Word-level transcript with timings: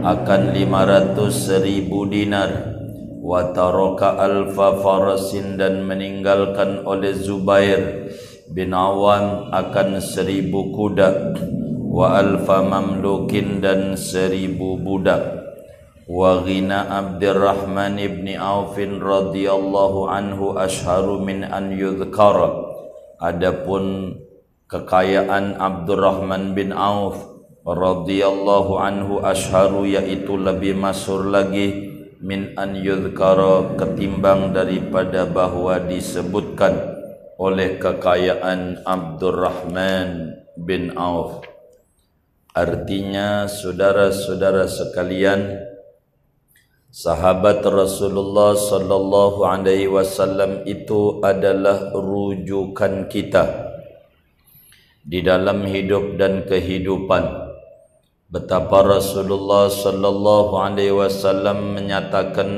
akan 0.02 0.58
lima 0.58 0.82
ratus 0.84 1.62
ribu 1.62 2.10
dinar. 2.10 2.74
Wa 3.22 3.54
taraka 3.54 4.18
alfa 4.18 4.82
farasin 4.82 5.62
dan 5.62 5.86
meninggalkan 5.86 6.82
oleh 6.90 7.14
Zubair 7.14 8.10
bin 8.50 8.74
Awan 8.74 9.54
akan 9.54 10.02
seribu 10.02 10.74
kuda. 10.74 11.38
Wa 11.92 12.18
alfa 12.18 12.66
mamlukin 12.66 13.62
dan 13.62 13.94
seribu 13.94 14.82
budak. 14.82 15.22
Wa 16.10 16.42
ghina 16.42 16.90
Abdurrahman 16.92 18.02
ibn 18.02 18.26
Auf 18.42 18.76
radhiyallahu 18.82 20.10
anhu 20.10 20.58
ashharu 20.58 21.22
min 21.22 21.46
an 21.46 21.72
yudhkara. 21.78 22.74
Adapun 23.22 24.18
kekayaan 24.66 25.62
Abdurrahman 25.62 26.58
bin 26.58 26.74
Auf 26.74 27.31
radhiyallahu 27.76 28.80
anhu 28.80 29.24
asharu 29.24 29.88
yaitu 29.88 30.36
lebih 30.36 30.76
masyhur 30.76 31.28
lagi 31.28 31.92
min 32.22 32.54
an 32.60 32.78
yudhkara 32.78 33.76
ketimbang 33.80 34.54
daripada 34.54 35.26
bahwa 35.26 35.82
disebutkan 35.82 36.78
oleh 37.42 37.82
kekayaan 37.82 38.86
Abdurrahman 38.86 40.38
bin 40.54 40.94
Auf. 40.94 41.42
Artinya 42.54 43.50
saudara-saudara 43.50 44.70
sekalian 44.70 45.58
sahabat 46.94 47.66
Rasulullah 47.66 48.54
sallallahu 48.54 49.48
alaihi 49.48 49.90
wasallam 49.90 50.68
itu 50.70 51.24
adalah 51.26 51.90
rujukan 51.96 53.08
kita 53.10 53.72
di 55.02 55.26
dalam 55.26 55.66
hidup 55.66 56.22
dan 56.22 56.46
kehidupan 56.46 57.41
betapa 58.32 58.80
Rasulullah 58.88 59.68
sallallahu 59.68 60.56
alaihi 60.56 60.96
wasallam 60.96 61.76
menyatakan 61.76 62.52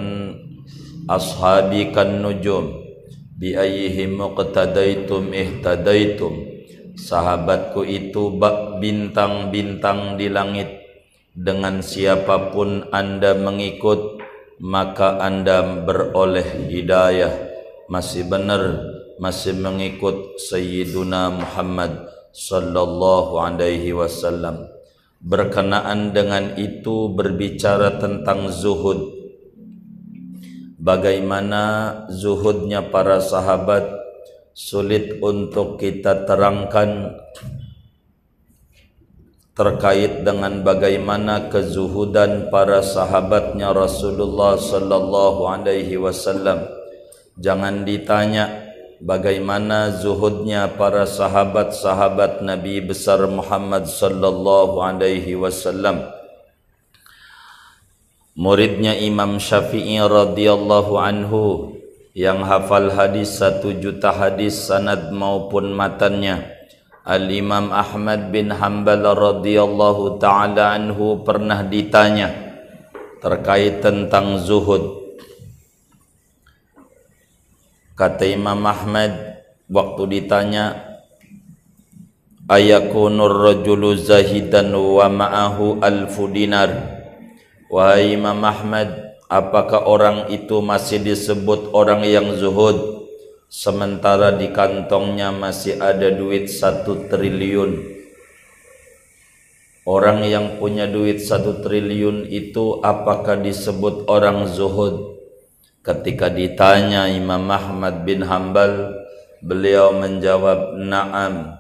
ashabi 1.10 1.90
kan 1.90 2.22
nujum 2.22 2.78
bi 3.34 3.58
ayyihim 3.58 4.22
muqtadaitum 4.22 5.34
ihtadaitum. 5.34 6.54
Sahabatku 6.94 7.90
itu 7.90 8.38
bak 8.38 8.78
bintang-bintang 8.78 10.14
di 10.14 10.30
langit. 10.30 10.70
Dengan 11.34 11.82
siapa 11.82 12.54
pun 12.54 12.86
anda 12.94 13.34
mengikut 13.34 14.22
maka 14.62 15.18
anda 15.18 15.66
beroleh 15.82 16.70
hidayah. 16.70 17.34
Masih 17.90 18.30
benar 18.30 18.78
masih 19.18 19.58
mengikut 19.58 20.38
Sayyiduna 20.38 21.34
Muhammad 21.34 22.06
sallallahu 22.30 23.42
alaihi 23.42 23.94
wasallam 23.98 24.73
berkenaan 25.24 26.12
dengan 26.12 26.60
itu 26.60 27.08
berbicara 27.16 27.96
tentang 27.98 28.52
zuhud. 28.52 29.24
Bagaimana 30.84 31.64
zuhudnya 32.12 32.84
para 32.92 33.24
sahabat 33.24 33.88
sulit 34.52 35.24
untuk 35.24 35.80
kita 35.80 36.28
terangkan 36.28 37.16
terkait 39.56 40.28
dengan 40.28 40.66
bagaimana 40.66 41.48
kezuhudan 41.48 42.52
para 42.52 42.84
sahabatnya 42.84 43.72
Rasulullah 43.72 44.60
sallallahu 44.60 45.48
alaihi 45.48 45.96
wasallam. 45.96 46.68
Jangan 47.40 47.88
ditanya 47.88 48.63
bagaimana 49.04 49.92
zuhudnya 50.00 50.72
para 50.80 51.04
sahabat-sahabat 51.04 52.40
Nabi 52.40 52.80
besar 52.80 53.20
Muhammad 53.28 53.92
sallallahu 53.92 54.80
alaihi 54.80 55.36
wasallam. 55.36 56.08
Muridnya 58.34 58.98
Imam 58.98 59.38
Syafi'i 59.38 60.00
radhiyallahu 60.00 60.98
anhu 60.98 61.76
yang 62.16 62.42
hafal 62.48 62.90
hadis 62.96 63.38
satu 63.38 63.76
juta 63.78 64.10
hadis 64.10 64.72
sanad 64.72 65.12
maupun 65.12 65.76
matannya. 65.76 66.50
Al-Imam 67.04 67.76
Ahmad 67.76 68.32
bin 68.32 68.48
Hanbal 68.48 69.04
radhiyallahu 69.04 70.24
taala 70.24 70.72
anhu 70.72 71.20
pernah 71.28 71.60
ditanya 71.68 72.32
terkait 73.20 73.84
tentang 73.84 74.40
zuhud 74.40 75.03
Kata 77.94 78.26
Imam 78.26 78.58
Ahmad 78.66 79.38
waktu 79.70 80.18
ditanya 80.18 80.98
ayakunur 82.50 83.30
rajulu 83.30 83.94
zahidan 83.94 84.74
wa 84.74 85.06
ma'ahu 85.06 85.78
alfu 85.78 86.26
dinar? 86.26 86.74
Wahai 87.70 88.18
Imam 88.18 88.42
Ahmad 88.42 89.14
apakah 89.30 89.86
orang 89.86 90.34
itu 90.34 90.58
masih 90.66 91.06
disebut 91.06 91.70
orang 91.70 92.02
yang 92.02 92.34
zuhud? 92.34 93.06
Sementara 93.46 94.34
di 94.42 94.50
kantongnya 94.50 95.30
masih 95.30 95.78
ada 95.78 96.10
duit 96.10 96.50
satu 96.50 97.06
triliun. 97.14 97.78
Orang 99.86 100.26
yang 100.26 100.58
punya 100.58 100.90
duit 100.90 101.22
satu 101.22 101.62
triliun 101.62 102.26
itu 102.26 102.82
apakah 102.82 103.38
disebut 103.38 104.10
orang 104.10 104.50
zuhud 104.50 105.13
ketika 105.84 106.32
ditanya 106.32 107.12
Imam 107.12 107.46
Ahmad 107.52 108.08
bin 108.08 108.24
Hambal 108.24 108.96
beliau 109.44 109.94
menjawab 109.94 110.80
na'am 110.80 111.60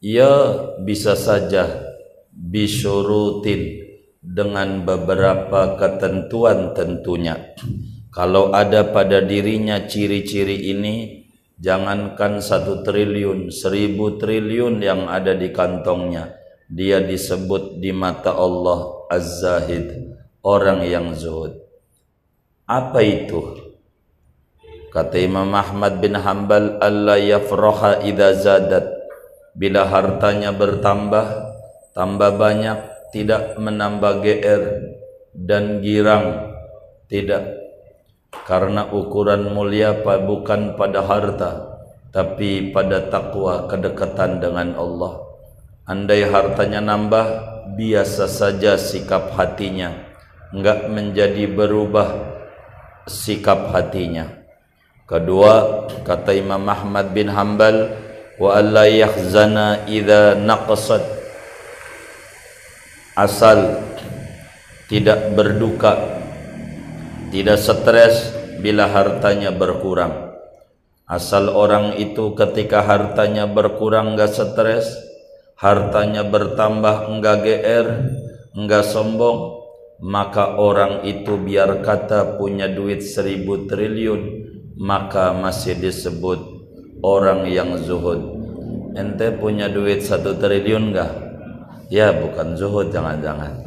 ya 0.00 0.32
bisa 0.80 1.12
saja 1.14 1.92
bisyurutin 2.32 3.84
dengan 4.24 4.82
beberapa 4.82 5.76
ketentuan 5.76 6.72
tentunya 6.72 7.54
kalau 8.08 8.56
ada 8.56 8.88
pada 8.88 9.20
dirinya 9.20 9.84
ciri-ciri 9.84 10.72
ini 10.72 11.18
Jangankan 11.58 12.38
satu 12.38 12.86
triliun, 12.86 13.50
seribu 13.50 14.14
triliun 14.14 14.78
yang 14.78 15.10
ada 15.10 15.34
di 15.34 15.50
kantongnya. 15.50 16.38
Dia 16.70 17.02
disebut 17.02 17.82
di 17.82 17.90
mata 17.90 18.30
Allah 18.30 19.10
Az-Zahid, 19.10 19.90
orang 20.46 20.86
yang 20.86 21.18
zuhud. 21.18 21.58
Apa 22.68 23.00
itu? 23.00 23.56
Kata 24.92 25.16
Imam 25.16 25.48
Ahmad 25.56 26.04
bin 26.04 26.12
Hanbal, 26.12 26.76
Allah 26.84 27.16
yafraha 27.16 28.04
idha 28.04 28.36
zadat. 28.36 28.84
Bila 29.56 29.88
hartanya 29.88 30.52
bertambah, 30.52 31.26
tambah 31.96 32.36
banyak, 32.36 33.08
tidak 33.16 33.56
menambah 33.56 34.20
GR 34.20 34.62
dan 35.32 35.80
girang, 35.80 36.52
tidak 37.08 37.68
karena 38.44 38.84
ukuran 38.92 39.52
mulia 39.56 39.96
bukan 40.04 40.76
pada 40.76 41.00
harta 41.04 41.80
tapi 42.12 42.72
pada 42.72 43.08
takwa 43.08 43.68
kedekatan 43.68 44.40
dengan 44.40 44.76
Allah 44.76 45.24
andai 45.88 46.28
hartanya 46.28 46.84
nambah 46.84 47.26
biasa 47.76 48.28
saja 48.28 48.76
sikap 48.76 49.32
hatinya 49.36 49.92
enggak 50.52 50.88
menjadi 50.92 51.48
berubah 51.48 52.37
sikap 53.08 53.72
hatinya 53.74 54.28
kedua 55.08 55.84
kata 56.04 56.36
Imam 56.36 56.62
Ahmad 56.68 57.10
bin 57.16 57.32
Hanbal 57.32 57.96
wa 58.36 58.54
alla 58.54 58.86
yahzana 58.86 59.88
idza 59.88 60.36
naqasat 60.36 61.02
asal 63.18 63.82
tidak 64.86 65.34
berduka 65.34 66.18
tidak 67.28 67.60
stres 67.60 68.32
bila 68.58 68.88
hartanya 68.88 69.52
berkurang. 69.52 70.32
Asal 71.08 71.52
orang 71.52 71.96
itu 71.96 72.36
ketika 72.36 72.84
hartanya 72.84 73.48
berkurang 73.48 74.12
enggak 74.16 74.32
stres, 74.32 74.88
hartanya 75.56 76.24
bertambah 76.24 77.08
enggak 77.08 77.36
GR, 77.44 77.86
enggak 78.52 78.84
sombong, 78.84 79.67
maka 79.98 80.54
orang 80.54 81.02
itu 81.02 81.34
biar 81.34 81.82
kata 81.82 82.38
punya 82.38 82.70
duit 82.70 83.02
seribu 83.02 83.66
triliun, 83.66 84.22
maka 84.78 85.34
masih 85.34 85.74
disebut 85.74 86.38
orang 87.02 87.50
yang 87.50 87.74
zuhud. 87.82 88.38
Ente 88.94 89.34
punya 89.34 89.70
duit 89.70 90.02
satu 90.02 90.38
triliun 90.38 90.94
enggak? 90.94 91.12
Ya 91.90 92.14
bukan 92.14 92.54
zuhud 92.54 92.90
jangan-jangan. 92.94 93.64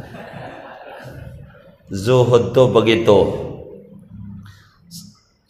Zuhud 1.92 2.56
tuh 2.56 2.72
begitu. 2.72 3.20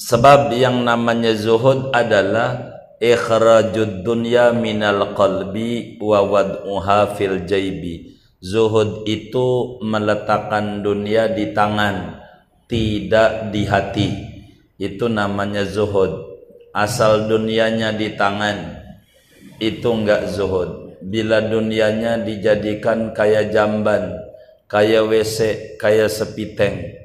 Sebab 0.02 0.52
yang 0.58 0.82
namanya 0.82 1.38
zuhud 1.38 1.94
adalah 1.94 2.74
ikhrajud 2.98 4.02
dunya 4.02 4.50
minal 4.52 5.14
qalbi 5.14 6.02
wa 6.02 6.26
wad'uha 6.26 7.14
fil 7.16 7.46
jaibi. 7.46 8.11
Zuhud 8.42 9.06
itu 9.06 9.78
meletakkan 9.86 10.82
dunia 10.82 11.30
di 11.30 11.54
tangan, 11.54 12.18
tidak 12.66 13.54
di 13.54 13.70
hati. 13.70 14.10
Itu 14.82 15.06
namanya 15.14 15.62
zuhud. 15.62 16.42
Asal 16.74 17.30
dunianya 17.30 17.94
di 17.94 18.18
tangan, 18.18 18.82
itu 19.62 19.86
enggak 19.94 20.34
zuhud. 20.34 20.98
Bila 21.06 21.38
dunianya 21.46 22.18
dijadikan 22.26 23.14
kayak 23.14 23.54
jamban, 23.54 24.18
kayak 24.66 25.06
WC, 25.06 25.38
kayak 25.78 26.10
sepiteng, 26.10 26.98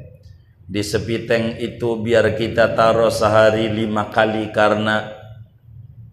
di 0.64 0.80
sepiteng 0.80 1.60
itu 1.60 2.00
biar 2.00 2.32
kita 2.32 2.72
taruh 2.72 3.12
sehari 3.12 3.68
lima 3.68 4.08
kali 4.08 4.56
karena 4.56 5.12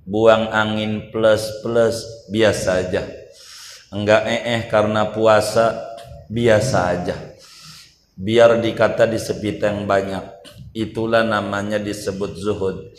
buang 0.03 0.51
angin 0.51 1.15
plus 1.15 1.63
plus 1.63 2.27
biasa 2.27 2.71
aja 2.83 3.22
enggak 3.93 4.25
eh 4.25 4.41
eh 4.57 4.61
karena 4.67 5.13
puasa 5.13 5.79
biasa 6.27 6.77
aja. 6.89 7.15
Biar 8.13 8.61
dikata 8.61 9.05
di 9.05 9.17
sepiteng 9.21 9.85
banyak. 9.85 10.21
Itulah 10.73 11.21
namanya 11.21 11.77
disebut 11.77 12.33
zuhud. 12.37 12.97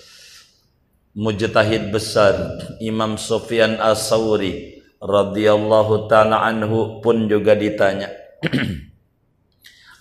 Mujtahid 1.14 1.94
besar 1.94 2.58
Imam 2.82 3.14
Sufyan 3.14 3.79
As-Sawri 3.79 4.82
radhiyallahu 4.99 6.11
taala 6.11 6.43
anhu 6.43 6.99
pun 6.99 7.31
juga 7.31 7.55
ditanya. 7.55 8.11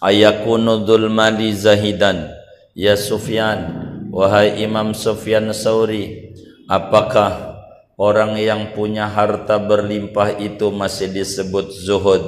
Ayakunu 0.02 0.86
mali 1.10 1.54
zahidan? 1.54 2.34
Ya 2.74 2.98
Sufyan 2.98 3.94
wahai 4.10 4.62
Imam 4.62 4.98
Sufyan 4.98 5.50
Sauri 5.54 6.34
apakah 6.70 7.53
orang 8.00 8.40
yang 8.40 8.72
punya 8.72 9.10
harta 9.10 9.62
berlimpah 9.62 10.38
itu 10.42 10.70
masih 10.70 11.12
disebut 11.12 11.72
zuhud 11.74 12.24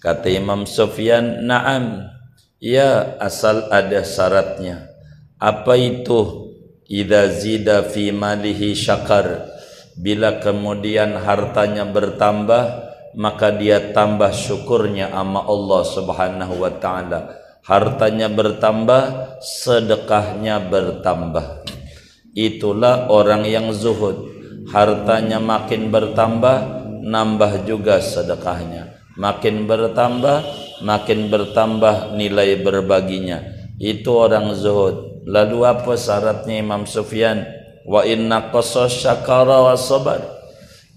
kata 0.00 0.28
Imam 0.32 0.64
Sufyan 0.68 1.44
na'am 1.44 2.08
ya 2.58 3.18
asal 3.18 3.68
ada 3.72 4.04
syaratnya 4.04 4.88
apa 5.40 5.74
itu 5.78 6.52
idza 6.88 7.28
zida 7.32 7.86
fi 7.86 8.10
malihi 8.10 8.76
syakar 8.76 9.48
bila 9.96 10.40
kemudian 10.40 11.20
hartanya 11.20 11.84
bertambah 11.84 12.92
maka 13.12 13.52
dia 13.52 13.92
tambah 13.92 14.32
syukurnya 14.32 15.12
ama 15.12 15.44
Allah 15.44 15.82
Subhanahu 15.84 16.54
wa 16.56 16.72
taala. 16.80 17.20
Hartanya 17.62 18.26
bertambah, 18.26 19.38
sedekahnya 19.38 20.58
bertambah. 20.66 21.62
Itulah 22.34 23.06
orang 23.12 23.46
yang 23.46 23.70
zuhud. 23.70 24.31
Hartanya 24.70 25.42
makin 25.42 25.90
bertambah, 25.90 26.56
nambah 27.02 27.66
juga 27.66 27.98
sedekahnya. 27.98 28.94
Makin 29.18 29.66
bertambah, 29.66 30.38
makin 30.86 31.26
bertambah 31.26 32.14
nilai 32.14 32.62
berbaginya. 32.62 33.42
Itu 33.82 34.22
orang 34.22 34.54
zuhud. 34.54 35.26
Lalu 35.26 35.58
apa 35.66 35.98
syaratnya 35.98 36.62
Imam 36.62 36.86
Sufyan? 36.86 37.42
Wa 37.82 38.06
inna 38.06 38.54
qasas 38.54 39.02
syakara 39.02 39.58
wa 39.58 39.74
sabar 39.74 40.22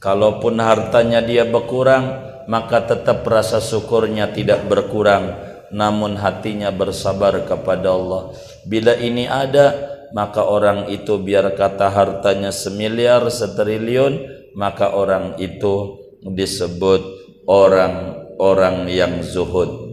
Kalaupun 0.06 0.62
hartanya 0.62 1.26
dia 1.26 1.50
berkurang, 1.50 2.22
maka 2.46 2.86
tetap 2.86 3.26
rasa 3.26 3.58
syukurnya 3.58 4.30
tidak 4.38 4.70
berkurang, 4.70 5.34
namun 5.74 6.14
hatinya 6.14 6.70
bersabar 6.70 7.34
kepada 7.50 7.90
Allah. 7.90 8.38
Bila 8.70 8.94
ini 9.02 9.26
ada, 9.26 9.95
maka 10.12 10.46
orang 10.46 10.92
itu 10.92 11.18
biar 11.18 11.56
kata 11.56 11.90
hartanya 11.90 12.52
semiliar, 12.52 13.26
setriliun, 13.32 14.22
maka 14.54 14.94
orang 14.94 15.40
itu 15.40 15.98
disebut 16.22 17.02
orang-orang 17.46 18.90
yang 18.90 19.22
zuhud. 19.22 19.86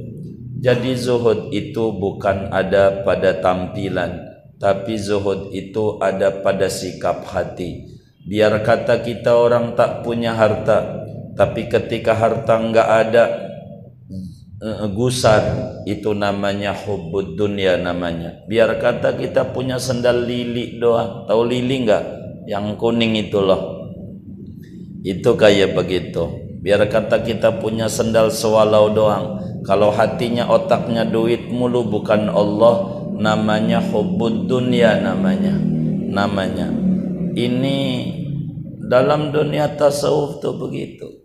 Jadi 0.62 0.94
zuhud 0.94 1.50
itu 1.50 1.90
bukan 1.94 2.54
ada 2.54 3.02
pada 3.02 3.38
tampilan, 3.42 4.22
tapi 4.62 4.94
zuhud 4.94 5.50
itu 5.50 5.98
ada 5.98 6.42
pada 6.42 6.70
sikap 6.70 7.26
hati. 7.26 7.98
Biar 8.22 8.62
kata 8.62 9.02
kita 9.02 9.34
orang 9.34 9.74
tak 9.74 10.06
punya 10.06 10.38
harta, 10.38 11.02
tapi 11.34 11.66
ketika 11.66 12.14
harta 12.14 12.54
enggak 12.54 12.86
ada 12.86 13.24
eh, 14.62 14.86
gusar 14.94 15.42
itu 15.84 16.14
namanya 16.14 16.70
hubbud 16.70 17.34
dunia 17.34 17.76
namanya. 17.82 18.46
Biar 18.46 18.78
kata 18.78 19.18
kita 19.18 19.50
punya 19.50 19.82
sendal 19.82 20.22
lili 20.22 20.78
doang. 20.78 21.26
Tahu 21.26 21.42
lili 21.50 21.82
enggak? 21.82 22.04
Yang 22.46 22.78
kuning 22.78 23.18
itu 23.18 23.42
loh. 23.42 23.90
Itu 25.02 25.34
kayak 25.34 25.74
begitu. 25.74 26.30
Biar 26.62 26.86
kata 26.86 27.26
kita 27.26 27.58
punya 27.58 27.90
sendal 27.90 28.30
sewalau 28.30 28.94
doang. 28.94 29.42
Kalau 29.66 29.90
hatinya 29.90 30.46
otaknya 30.46 31.02
duit 31.06 31.50
mulu 31.50 31.86
bukan 31.86 32.30
Allah 32.30 33.02
namanya 33.18 33.82
hubbud 33.82 34.46
dunia 34.46 35.02
namanya. 35.02 35.54
Namanya 36.12 36.82
ini 37.36 37.78
dalam 38.92 39.32
dunia 39.32 39.72
tasawuf 39.72 40.44
tuh 40.44 40.56
begitu 40.60 41.24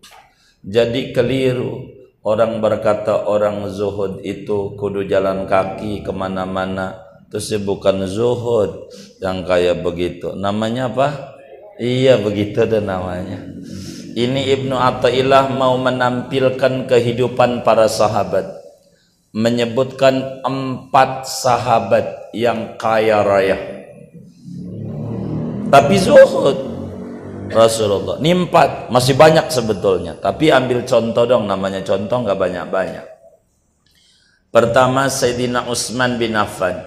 jadi 0.64 1.12
keliru 1.12 1.97
orang 2.28 2.60
berkata 2.60 3.24
orang 3.24 3.72
zuhud 3.72 4.20
itu 4.28 4.76
kudu 4.76 5.08
jalan 5.08 5.48
kaki 5.48 6.04
ke 6.04 6.12
mana-mana 6.12 7.08
Terus 7.28 7.60
bukan 7.60 8.08
zuhud 8.08 8.88
yang 9.20 9.44
kayak 9.44 9.84
begitu. 9.84 10.32
Namanya 10.32 10.88
apa? 10.88 11.36
Iya 11.76 12.24
begitu 12.24 12.64
dan 12.64 12.88
namanya. 12.88 13.44
Ini 14.18 14.50
Ibnu 14.58 14.74
Athaillah 14.74 15.52
mau 15.52 15.76
menampilkan 15.76 16.88
kehidupan 16.88 17.68
para 17.68 17.92
sahabat. 17.92 18.48
Menyebutkan 19.36 20.42
empat 20.42 21.28
sahabat 21.28 22.32
yang 22.32 22.80
kaya 22.80 23.22
raya. 23.22 23.60
Tapi 25.68 25.96
zuhud. 26.00 26.77
Rasulullah. 27.52 28.20
Ini 28.20 28.48
empat. 28.48 28.92
Masih 28.92 29.16
banyak 29.16 29.48
sebetulnya. 29.52 30.16
Tapi 30.20 30.52
ambil 30.52 30.84
contoh 30.84 31.24
dong. 31.24 31.48
Namanya 31.48 31.84
contoh 31.84 32.24
nggak 32.24 32.40
banyak-banyak. 32.40 33.06
Pertama 34.48 35.12
Sayyidina 35.12 35.68
Utsman 35.68 36.16
bin 36.16 36.34
Affan. 36.34 36.82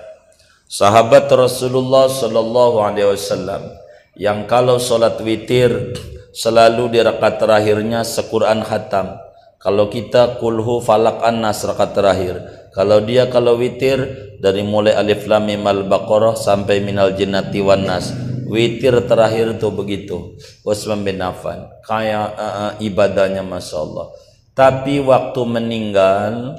Sahabat 0.70 1.26
Rasulullah 1.26 2.06
Sallallahu 2.06 2.78
Alaihi 2.78 3.10
Wasallam 3.10 3.74
yang 4.14 4.46
kalau 4.46 4.78
sholat 4.78 5.18
witir 5.18 5.92
selalu 6.30 6.94
di 6.94 7.02
rakaat 7.02 7.42
terakhirnya 7.42 8.06
sequran 8.06 8.62
khatam. 8.62 9.18
Kalau 9.58 9.90
kita 9.90 10.38
kulhu 10.38 10.78
falak 10.80 11.20
anas 11.26 11.66
rakaat 11.66 11.92
terakhir. 11.92 12.34
Kalau 12.70 13.02
dia 13.02 13.26
kalau 13.26 13.58
witir 13.58 13.98
dari 14.38 14.62
mulai 14.62 14.94
alif 14.94 15.26
lam 15.26 15.50
mim 15.50 15.66
al 15.66 15.84
baqarah 15.90 16.38
sampai 16.38 16.80
minal 16.80 17.12
jinnati 17.18 17.58
wan 17.60 17.82
nas. 17.82 18.29
Witir 18.50 19.06
terakhir 19.06 19.54
itu 19.54 19.68
begitu. 19.70 20.16
Utsman 20.66 21.06
bin 21.06 21.22
Affan 21.22 21.70
kayak 21.86 22.34
uh, 22.34 22.42
uh, 22.42 22.72
ibadahnya 22.82 23.46
masya 23.46 23.78
Allah. 23.78 24.06
Tapi 24.58 24.98
waktu 24.98 25.40
meninggal 25.46 26.58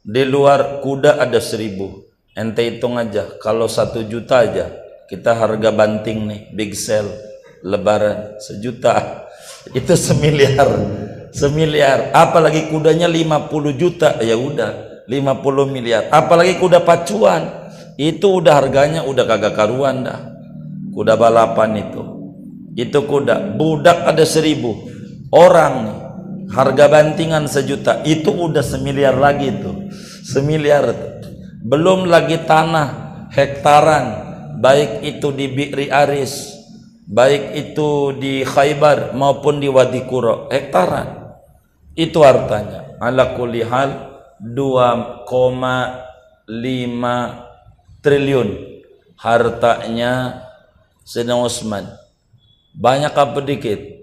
di 0.06 0.22
luar 0.22 0.86
kuda 0.86 1.18
ada 1.18 1.42
seribu. 1.42 2.06
Ente 2.38 2.68
hitung 2.68 3.00
aja 3.00 3.40
kalau 3.42 3.66
satu 3.66 4.06
juta 4.06 4.44
aja 4.44 4.70
kita 5.08 5.34
harga 5.34 5.72
banting 5.72 6.28
nih 6.30 6.42
big 6.54 6.78
sale 6.78 7.10
lebaran 7.66 8.38
sejuta. 8.38 9.26
Itu 9.78 9.98
semiliar 9.98 10.70
semiliar. 11.34 12.14
Apalagi 12.14 12.70
kudanya 12.70 13.10
50 13.10 13.82
juta 13.82 14.22
ya 14.22 14.38
udah 14.38 15.04
50 15.10 15.74
miliar. 15.74 16.08
Apalagi 16.14 16.62
kuda 16.62 16.86
pacuan 16.86 17.66
itu 17.96 18.44
udah 18.44 18.54
harganya 18.62 19.02
udah 19.04 19.26
kagak 19.26 19.58
karuan 19.58 20.06
dah. 20.06 20.22
Kuda 20.94 21.20
balapan 21.20 21.82
itu. 21.82 22.04
Itu 22.78 23.04
kuda 23.10 23.58
budak 23.58 24.06
ada 24.06 24.24
seribu. 24.24 24.86
Orang 25.34 25.74
nih 25.84 25.98
harga 26.52 26.86
bantingan 26.90 27.50
sejuta 27.50 28.06
itu 28.06 28.30
udah 28.30 28.62
semiliar 28.62 29.18
lagi 29.18 29.50
itu 29.50 29.72
semiliar 30.26 30.94
belum 31.66 32.06
lagi 32.06 32.42
tanah 32.46 33.30
hektaran 33.34 34.06
baik 34.62 35.02
itu 35.02 35.34
di 35.34 35.50
Bikri 35.50 35.88
Aris 35.90 36.54
baik 37.06 37.54
itu 37.54 38.14
di 38.18 38.46
Khaybar 38.46 39.14
maupun 39.18 39.62
di 39.62 39.70
Wadi 39.70 40.06
Kuro 40.06 40.50
hektaran 40.50 41.26
itu 41.96 42.20
hartanya. 42.20 43.00
Ala 43.00 43.40
kulli 43.40 43.64
hal 43.64 44.20
2,5 44.44 45.32
triliun 48.04 48.50
hartanya 49.16 50.44
Sayyidina 51.08 51.40
Utsman. 51.40 51.88
Banyak 52.76 53.16
apa 53.16 53.40
dikit? 53.40 53.95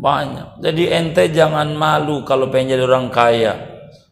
Banyak. 0.00 0.64
Jadi 0.64 0.88
ente 0.88 1.28
jangan 1.28 1.76
malu 1.76 2.24
kalau 2.24 2.48
pengen 2.48 2.74
jadi 2.74 2.88
orang 2.88 3.12
kaya. 3.12 3.54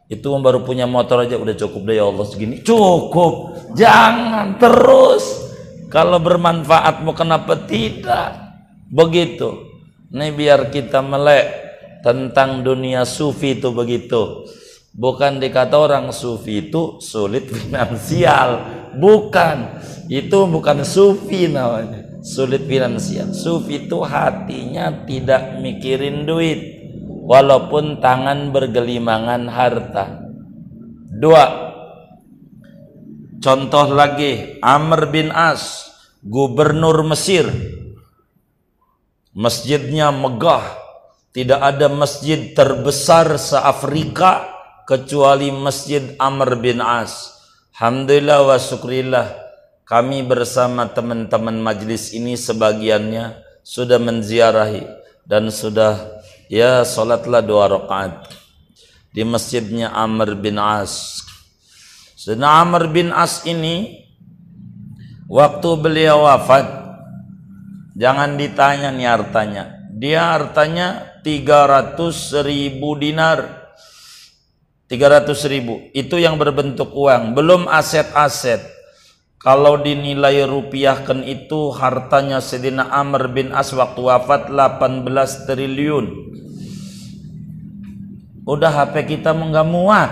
Itu 0.08 0.32
baru 0.40 0.64
punya 0.64 0.84
motor 0.88 1.24
aja 1.24 1.36
udah 1.36 1.56
cukup 1.56 1.88
deh 1.88 1.96
ya 1.96 2.04
Allah 2.04 2.26
segini. 2.28 2.60
Cukup. 2.60 3.56
Jangan 3.72 4.60
terus. 4.60 5.48
Kalau 5.88 6.20
bermanfaat 6.20 7.00
mau 7.00 7.16
kenapa 7.16 7.56
tidak? 7.64 8.36
Begitu. 8.92 9.64
Ini 10.12 10.32
biar 10.32 10.68
kita 10.68 11.00
melek 11.00 11.68
tentang 12.04 12.62
dunia 12.64 13.04
sufi 13.04 13.58
itu 13.58 13.72
begitu 13.74 14.44
bukan 14.98 15.38
dikata 15.38 15.78
orang 15.78 16.10
sufi 16.10 16.68
itu 16.68 16.98
sulit 16.98 17.46
finansial 17.54 18.64
bukan 18.98 19.78
itu 20.10 20.38
bukan 20.50 20.82
sufi 20.82 21.46
namanya 21.46 22.07
sulit 22.28 22.68
finansial 22.68 23.32
sufi 23.32 23.88
itu 23.88 24.04
hatinya 24.04 25.08
tidak 25.08 25.56
mikirin 25.64 26.28
duit. 26.28 26.76
Walaupun 27.28 28.00
tangan 28.00 28.52
bergelimangan 28.52 29.52
harta. 29.52 30.28
Dua. 31.12 31.68
Contoh 33.36 33.86
lagi 33.92 34.56
Amr 34.64 35.12
bin 35.12 35.28
As 35.32 35.92
gubernur 36.24 37.04
Mesir. 37.04 37.48
Masjidnya 39.36 40.08
megah. 40.08 40.64
Tidak 41.36 41.60
ada 41.60 41.92
masjid 41.92 42.56
terbesar 42.56 43.36
se-Afrika 43.36 44.48
kecuali 44.88 45.52
Masjid 45.52 46.16
Amr 46.16 46.56
bin 46.56 46.80
As. 46.80 47.36
Alhamdulillah 47.76 48.40
wa 48.42 48.56
syukrillah 48.56 49.47
kami 49.88 50.20
bersama 50.20 50.84
teman-teman 50.84 51.64
majlis 51.64 52.12
ini 52.12 52.36
sebagiannya 52.36 53.40
sudah 53.64 53.96
menziarahi 53.96 54.84
dan 55.24 55.48
sudah 55.48 56.20
ya 56.52 56.84
salatlah 56.84 57.40
dua 57.40 57.72
rakaat 57.72 58.28
di 59.16 59.24
masjidnya 59.24 59.88
Amr 59.88 60.36
bin 60.36 60.60
As. 60.60 61.24
Sedang 62.20 62.68
Amr 62.68 62.92
bin 62.92 63.16
As 63.16 63.48
ini 63.48 64.04
waktu 65.24 65.70
beliau 65.80 66.28
wafat 66.28 66.68
jangan 67.96 68.36
ditanya 68.36 68.92
nih 68.92 69.08
hartanya. 69.08 69.64
Dia 69.96 70.36
hartanya 70.36 71.16
300 71.24 71.98
ribu 72.46 72.94
dinar 72.94 73.66
300 74.86 75.34
ribu 75.50 75.90
itu 75.90 76.16
yang 76.22 76.38
berbentuk 76.38 76.94
uang 76.94 77.34
belum 77.34 77.66
aset-aset 77.66 78.77
kalau 79.38 79.78
dinilai 79.78 80.42
rupiahkan 80.50 81.22
itu 81.22 81.70
hartanya 81.70 82.42
Sedina 82.42 82.90
Amr 82.90 83.30
bin 83.30 83.54
As 83.54 83.70
waktu 83.70 84.02
wafat 84.02 84.50
18 84.50 85.06
triliun. 85.46 86.06
Udah 88.42 88.70
HP 88.74 89.18
kita 89.18 89.30
nggak 89.30 89.68
muat. 89.70 90.10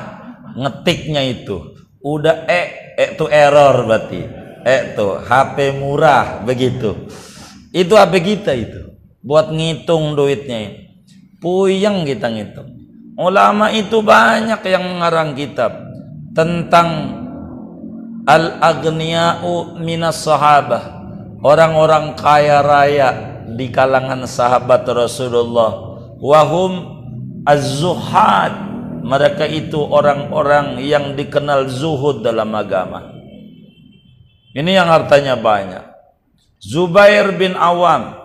Ngetiknya 0.54 1.26
itu. 1.26 1.74
Udah 1.98 2.46
eh 2.46 2.94
eh 2.94 3.18
itu 3.18 3.26
error 3.26 3.82
berarti. 3.82 4.22
Eh 4.62 4.94
tuh 4.94 5.18
HP 5.18 5.74
murah 5.74 6.46
begitu. 6.46 6.94
Itu 7.74 7.98
HP 7.98 8.22
kita 8.22 8.54
itu 8.54 8.94
buat 9.26 9.50
ngitung 9.50 10.14
duitnya 10.14 10.86
Puyeng 11.42 12.06
kita 12.06 12.30
ngitung. 12.30 12.70
Ulama 13.18 13.74
itu 13.74 14.00
banyak 14.00 14.60
yang 14.64 14.84
mengarang 14.86 15.34
kitab 15.34 15.72
tentang 16.32 16.88
al-aghniya'u 18.26 19.78
minas 19.78 20.26
sahabah. 20.26 21.06
Orang-orang 21.40 22.18
kaya 22.18 22.58
raya 22.60 23.08
di 23.54 23.70
kalangan 23.70 24.26
sahabat 24.26 24.82
Rasulullah. 24.90 26.02
Wahum 26.18 26.72
az-zuhad. 27.46 28.66
Mereka 29.06 29.46
itu 29.46 29.78
orang-orang 29.78 30.82
yang 30.82 31.14
dikenal 31.14 31.70
zuhud 31.70 32.26
dalam 32.26 32.50
agama. 32.58 33.14
Ini 34.50 34.82
yang 34.82 34.90
hartanya 34.90 35.38
banyak. 35.38 35.86
Zubair 36.58 37.30
bin 37.38 37.54
Awam. 37.54 38.18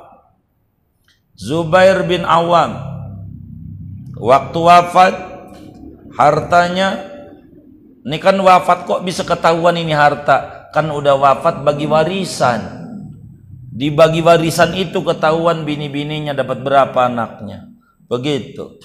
Zubair 1.38 2.02
bin 2.10 2.26
Awam. 2.26 2.82
Waktu 4.18 4.58
wafat 4.58 5.14
hartanya 6.18 7.11
ini 8.02 8.18
kan 8.18 8.34
wafat 8.42 8.90
kok 8.90 9.06
bisa 9.06 9.22
ketahuan 9.22 9.78
ini 9.78 9.94
harta? 9.94 10.70
Kan 10.74 10.90
udah 10.90 11.14
wafat 11.22 11.62
bagi 11.62 11.86
warisan. 11.86 12.82
Dibagi 13.72 14.26
warisan 14.26 14.74
itu 14.74 15.06
ketahuan 15.06 15.62
bini-bininya 15.62 16.34
dapat 16.34 16.66
berapa 16.66 16.98
anaknya. 17.06 17.70
Begitu. 18.10 18.82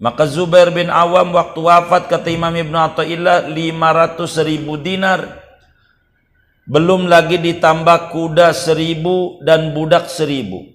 Maka 0.00 0.28
Zubair 0.28 0.72
bin 0.72 0.88
Awam 0.92 1.32
waktu 1.32 1.60
wafat 1.60 2.08
kata 2.08 2.28
Imam 2.32 2.52
Ibn 2.52 2.74
Atta'illah 2.88 3.52
500 3.52 4.48
ribu 4.48 4.80
dinar 4.80 5.40
belum 6.64 7.10
lagi 7.10 7.36
ditambah 7.36 8.14
kuda 8.14 8.54
seribu 8.54 9.42
dan 9.44 9.74
budak 9.76 10.06
seribu. 10.06 10.68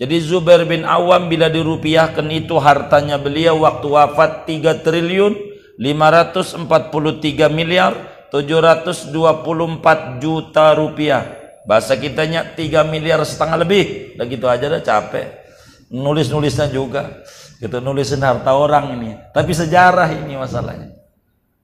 Jadi 0.00 0.16
Zubair 0.24 0.64
bin 0.64 0.88
Awam 0.88 1.28
bila 1.28 1.52
dirupiahkan 1.52 2.24
itu 2.32 2.56
hartanya 2.56 3.20
beliau 3.20 3.60
waktu 3.64 3.86
wafat 3.88 4.48
3 4.48 4.80
triliun 4.80 5.49
543 5.80 7.48
miliar 7.48 7.96
724 8.28 10.20
juta 10.20 10.76
rupiah. 10.76 11.24
Bahasa 11.64 11.96
kitanya 11.96 12.44
3 12.52 12.84
miliar 12.84 13.24
setengah 13.24 13.64
lebih. 13.64 14.14
Dan 14.20 14.28
gitu 14.28 14.44
aja 14.44 14.68
dah 14.68 14.84
capek. 14.84 15.40
Nulis-nulisnya 15.88 16.68
juga. 16.68 17.24
Gitu 17.56 17.80
nulisin 17.80 18.20
harta 18.20 18.52
orang 18.52 18.92
ini. 19.00 19.16
Tapi 19.32 19.56
sejarah 19.56 20.12
ini 20.12 20.36
masalahnya. 20.36 20.92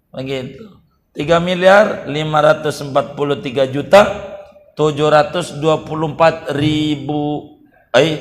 Begitu. 0.08 0.64
3 1.12 1.36
miliar 1.40 2.08
543 2.08 3.68
juta 3.72 4.00
724 4.76 6.52
ribu 6.52 7.56
eh, 7.96 8.20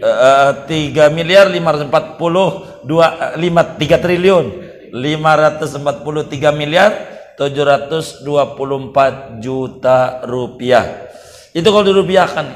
uh, 0.00 0.64
3 0.64 1.12
miliar 1.12 1.52
540 1.52 2.88
2 2.88 3.36
5 3.36 3.36
3 3.36 4.00
triliun 4.00 4.63
543 4.94 6.54
miliar 6.54 6.90
724 7.34 9.42
juta 9.42 10.22
rupiah 10.22 11.10
itu 11.50 11.66
kalau 11.66 11.82
dirupiahkan 11.82 12.46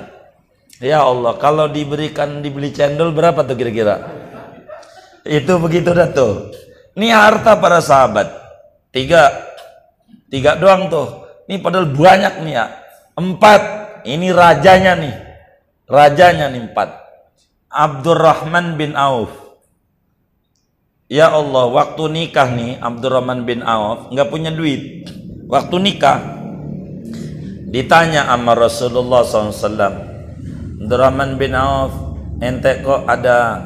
ya 0.79 1.03
Allah 1.03 1.35
kalau 1.43 1.67
diberikan 1.67 2.39
dibeli 2.39 2.71
cendol 2.71 3.11
berapa 3.11 3.43
tuh 3.43 3.59
kira-kira 3.59 4.07
itu 5.27 5.51
begitu 5.59 5.91
dah 5.91 6.15
tuh 6.15 6.55
ini 6.95 7.11
harta 7.11 7.59
para 7.59 7.83
sahabat 7.83 8.31
tiga 8.95 9.49
Tiga 10.29 10.61
doang 10.61 10.93
tuh. 10.93 11.09
Ini 11.49 11.65
padahal 11.65 11.89
banyak 11.89 12.45
nih 12.45 12.55
ya. 12.55 12.67
Empat. 13.17 13.61
Ini 14.05 14.29
rajanya 14.31 14.93
nih. 15.01 15.15
Rajanya 15.89 16.53
nih 16.53 16.69
empat. 16.69 16.89
Abdurrahman 17.73 18.77
bin 18.77 18.93
Auf. 18.93 19.33
Ya 21.09 21.33
Allah, 21.33 21.73
waktu 21.73 22.05
nikah 22.13 22.53
nih 22.53 22.85
Abdurrahman 22.85 23.49
bin 23.49 23.65
Auf 23.65 24.13
nggak 24.13 24.29
punya 24.29 24.53
duit. 24.53 25.09
Waktu 25.49 25.81
nikah 25.81 26.21
ditanya 27.73 28.29
sama 28.29 28.53
Rasulullah 28.53 29.25
SAW. 29.25 29.73
Abdurrahman 30.85 31.41
bin 31.41 31.57
Auf, 31.57 31.97
ente 32.45 32.85
kok 32.85 33.09
ada 33.09 33.57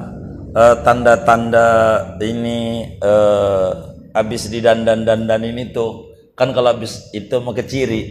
eh, 0.55 0.77
tanda-tanda 0.87 1.67
uh, 2.15 2.23
ini 2.23 2.87
uh, 3.03 3.91
habis 4.15 4.47
didandan-dandan 4.47 5.43
ini 5.43 5.75
tuh 5.75 6.15
kan 6.39 6.55
kalau 6.55 6.79
habis 6.79 7.11
itu 7.11 7.43
mau 7.43 7.53
ke 7.53 7.67
ciri 7.67 8.03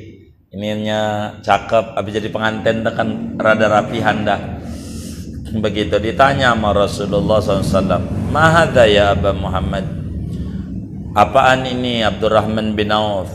ininya 0.51 1.33
cakep 1.39 1.97
habis 1.97 2.13
jadi 2.19 2.29
pengantin 2.29 2.83
kan 2.83 3.37
rada 3.39 3.67
rapi 3.69 3.97
handa 4.03 4.60
begitu 5.59 5.99
ditanya 5.99 6.55
sama 6.55 6.71
Rasulullah 6.71 7.43
SAW 7.43 8.31
mahada 8.31 8.87
ya 8.87 9.11
Aba 9.11 9.35
Muhammad 9.35 9.83
apaan 11.11 11.67
ini 11.67 12.05
Abdurrahman 12.07 12.77
bin 12.77 12.95
Auf 12.95 13.33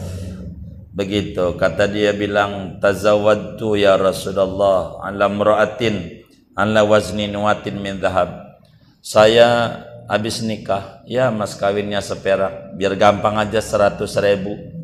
begitu 0.97 1.59
kata 1.61 1.91
dia 1.93 2.17
bilang 2.17 2.81
tazawadtu 2.81 3.77
ya 3.77 4.01
Rasulullah 4.01 5.03
ala 5.05 5.29
mra'atin 5.29 6.25
ala 6.57 6.81
wazni 6.89 7.29
nuwatin 7.29 7.77
min 7.77 8.01
zahab 8.01 8.57
saya 9.05 9.85
habis 10.09 10.41
nikah 10.41 11.05
ya 11.05 11.29
mas 11.29 11.53
kawinnya 11.53 12.01
seperak 12.01 12.79
biar 12.81 12.97
gampang 12.97 13.37
aja 13.37 13.61
seratus 13.61 14.17
ribu 14.17 14.77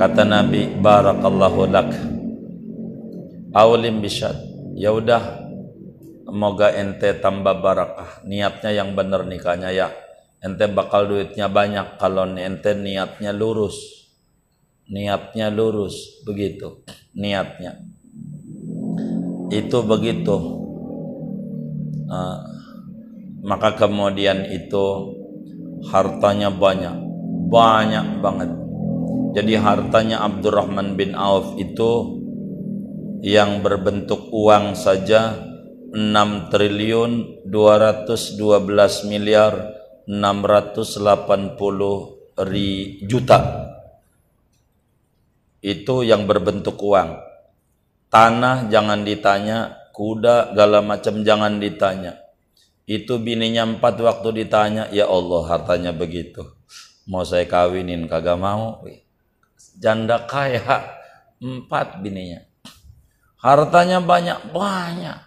Kata 0.00 0.24
Nabi, 0.24 0.80
barakallahu 0.80 1.68
lak. 1.68 1.92
Aulim 3.52 4.00
bisyad. 4.00 4.32
Ya 4.72 4.96
udah, 4.96 5.39
moga 6.32 6.72
ente 6.72 7.12
tambah 7.18 7.60
barakah. 7.60 8.24
Niatnya 8.24 8.70
yang 8.70 8.94
benar 8.94 9.26
nikahnya 9.26 9.70
ya. 9.74 9.88
Ente 10.40 10.70
bakal 10.70 11.10
duitnya 11.10 11.52
banyak 11.52 12.00
kalau 12.00 12.24
ente 12.38 12.72
niatnya 12.74 13.34
lurus. 13.34 14.08
Niatnya 14.90 15.52
lurus, 15.52 16.24
begitu. 16.26 16.82
Niatnya. 17.14 17.78
Itu 19.50 19.86
begitu. 19.86 20.36
Uh, 22.10 22.38
maka 23.46 23.78
kemudian 23.78 24.46
itu 24.50 25.14
hartanya 25.90 26.50
banyak. 26.50 26.96
Banyak 27.50 28.22
banget 28.22 28.60
jadi 29.30 29.62
hartanya 29.62 30.26
Abdurrahman 30.26 30.98
bin 30.98 31.14
Auf 31.14 31.54
itu 31.54 32.18
yang 33.22 33.62
berbentuk 33.62 34.26
uang 34.34 34.74
saja 34.74 35.38
6 35.90 36.50
triliun 36.50 37.42
212 37.46 39.10
miliar 39.10 39.52
680 40.06 42.46
ri 42.46 43.02
juta. 43.04 43.38
Itu 45.60 46.06
yang 46.06 46.24
berbentuk 46.24 46.80
uang. 46.80 47.20
Tanah 48.10 48.72
jangan 48.72 49.04
ditanya, 49.04 49.76
kuda 49.92 50.54
segala 50.54 50.80
macam 50.80 51.22
jangan 51.22 51.60
ditanya. 51.60 52.16
Itu 52.88 53.22
bininya 53.22 53.76
empat 53.76 54.02
waktu 54.02 54.46
ditanya, 54.46 54.90
ya 54.90 55.06
Allah 55.06 55.42
hartanya 55.46 55.92
begitu. 55.94 56.42
Mau 57.06 57.22
saya 57.22 57.46
kawinin 57.46 58.06
kagak 58.06 58.38
mau 58.38 58.82
janda 59.80 60.28
kaya 60.28 60.92
empat 61.40 62.04
bininya 62.04 62.44
hartanya 63.40 64.04
banyak 64.04 64.52
banyak 64.52 65.18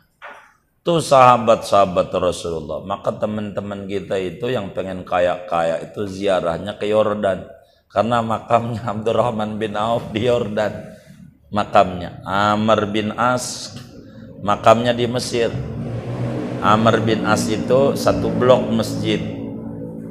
tuh 0.83 0.99
sahabat-sahabat 0.99 2.11
Rasulullah. 2.11 2.83
Maka 2.83 3.15
teman-teman 3.15 3.87
kita 3.87 4.19
itu 4.19 4.51
yang 4.51 4.75
pengen 4.75 5.07
kaya-kaya 5.07 5.79
itu 5.79 6.03
ziarahnya 6.05 6.75
ke 6.75 6.91
Yordan. 6.91 7.47
Karena 7.87 8.19
makamnya 8.19 8.83
Abdurrahman 8.93 9.57
bin 9.57 9.79
Auf 9.79 10.11
di 10.11 10.27
Yordan. 10.27 10.93
Makamnya. 11.49 12.19
Amr 12.27 12.91
bin 12.91 13.15
As 13.15 13.73
makamnya 14.43 14.91
di 14.91 15.07
Mesir. 15.07 15.49
Amr 16.59 16.99
bin 17.03 17.23
As 17.23 17.47
itu 17.47 17.95
satu 17.95 18.27
blok 18.31 18.67
masjid. 18.67 19.19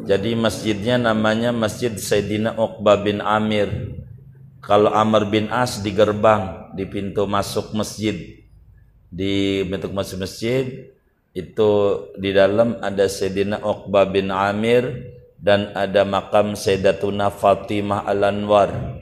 Jadi 0.02 0.34
masjidnya 0.34 0.98
namanya 0.98 1.54
Masjid 1.54 1.94
Sayyidina 1.94 2.58
Uqbah 2.58 3.06
bin 3.06 3.22
Amir. 3.22 3.70
Kalau 4.58 4.90
Amr 4.90 5.30
bin 5.30 5.46
As 5.46 5.78
di 5.78 5.94
gerbang 5.94 6.74
di 6.74 6.86
pintu 6.90 7.26
masuk 7.26 7.70
masjid 7.74 8.41
di 9.12 9.60
pintu 9.68 9.92
masuk 9.92 10.24
masjid 10.24 10.88
itu 11.36 11.70
di 12.16 12.32
dalam 12.32 12.80
ada 12.80 13.04
Sayyidina 13.04 13.60
Uqbah 13.60 14.08
bin 14.08 14.32
Amir 14.32 15.12
dan 15.36 15.72
ada 15.76 16.04
makam 16.08 16.56
Sayyidatuna 16.56 17.28
Fatimah 17.28 18.08
Al-Anwar. 18.08 19.00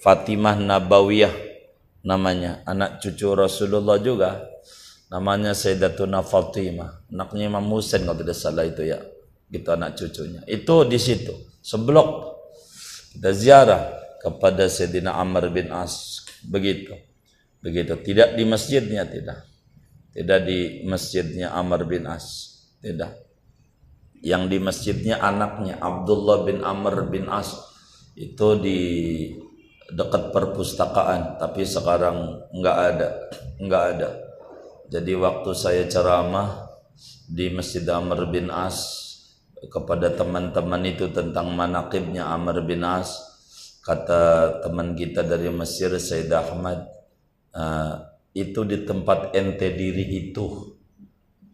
Fatimah 0.00 0.56
Nabawiyah 0.56 1.32
namanya. 2.04 2.64
Anak 2.64 3.04
cucu 3.04 3.32
Rasulullah 3.32 4.00
juga. 4.00 4.44
Namanya 5.08 5.56
Sayyidatuna 5.56 6.20
Fatimah. 6.20 7.08
Anaknya 7.08 7.48
Imam 7.48 7.64
Husain 7.72 8.04
kalau 8.04 8.20
tidak 8.20 8.36
salah 8.36 8.64
itu 8.68 8.84
ya. 8.84 9.00
Gitu 9.48 9.68
anak 9.72 9.96
cucunya. 9.96 10.44
Itu 10.44 10.84
di 10.84 11.00
situ 11.00 11.32
seblok. 11.64 12.36
Kita 13.16 13.32
ziarah 13.32 13.82
kepada 14.20 14.68
Sayyidina 14.68 15.16
Amr 15.16 15.48
bin 15.48 15.72
As. 15.72 16.22
Begitu 16.44 17.07
begitu. 17.62 17.94
Tidak 17.98 18.38
di 18.38 18.44
masjidnya 18.46 19.06
tidak. 19.06 19.46
Tidak 20.14 20.40
di 20.42 20.82
masjidnya 20.86 21.54
Amr 21.54 21.86
bin 21.86 22.08
As. 22.08 22.58
Tidak. 22.82 23.12
Yang 24.18 24.42
di 24.50 24.58
masjidnya 24.58 25.22
anaknya 25.22 25.78
Abdullah 25.78 26.42
bin 26.42 26.66
Amr 26.66 27.06
bin 27.06 27.30
As 27.30 27.54
itu 28.18 28.58
di 28.58 28.80
dekat 29.90 30.34
perpustakaan. 30.34 31.38
Tapi 31.38 31.62
sekarang 31.62 32.50
nggak 32.50 32.78
ada. 32.94 33.08
Nggak 33.62 33.84
ada. 33.94 34.10
Jadi 34.88 35.12
waktu 35.14 35.50
saya 35.52 35.84
ceramah 35.84 36.68
di 37.28 37.52
Masjid 37.52 37.84
Amr 37.92 38.26
bin 38.32 38.48
As 38.48 39.06
kepada 39.68 40.08
teman-teman 40.14 40.80
itu 40.86 41.12
tentang 41.12 41.52
manakibnya 41.52 42.24
Amr 42.30 42.64
bin 42.64 42.80
As 42.86 43.20
kata 43.84 44.62
teman 44.64 44.96
kita 44.96 45.24
dari 45.24 45.52
Mesir 45.52 45.92
Said 46.00 46.32
Ahmad 46.32 46.97
uh, 47.54 48.08
itu 48.36 48.60
di 48.64 48.84
tempat 48.84 49.32
ente 49.34 49.72
diri 49.72 50.30
itu. 50.30 50.76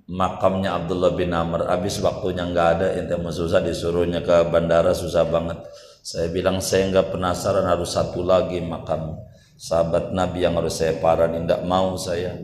Makamnya 0.05 0.77
Abdullah 0.77 1.17
bin 1.17 1.33
Amr. 1.33 1.65
Habis 1.65 1.97
waktunya 2.05 2.45
nggak 2.45 2.69
ada 2.77 2.87
ente 3.01 3.17
susah 3.17 3.65
disuruhnya 3.65 4.21
ke 4.21 4.53
bandara 4.53 4.93
susah 4.93 5.25
banget. 5.25 5.65
Saya 6.05 6.29
bilang 6.29 6.61
saya 6.61 6.93
nggak 6.93 7.17
penasaran 7.17 7.65
harus 7.65 7.97
satu 7.97 8.21
lagi 8.21 8.61
makam 8.61 9.17
sahabat 9.57 10.13
Nabi 10.13 10.45
yang 10.45 10.61
harus 10.61 10.77
saya 10.77 11.01
parani 11.01 11.41
tidak 11.41 11.65
mau 11.65 11.97
saya. 11.97 12.37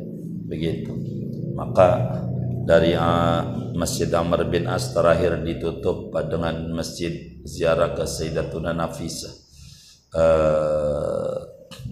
Begitu. 0.49 0.97
Maka 1.53 2.17
dari 2.65 2.97
uh, 2.97 3.45
Masjid 3.77 4.09
Amr 4.09 4.49
bin 4.49 4.65
As 4.65 4.97
terakhir 4.97 5.45
ditutup 5.45 6.17
dengan 6.33 6.73
masjid 6.73 7.13
ziarah 7.45 7.93
ke 7.93 8.09
Sayyidatuna 8.09 8.73
Nafisa. 8.73 9.29
Uh, 10.17 11.39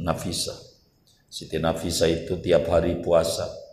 Nafisa 0.00 0.67
Siti 1.28 1.60
Nafisa 1.60 2.08
itu 2.08 2.40
tiap 2.40 2.72
hari 2.72 3.04
puasa 3.04 3.68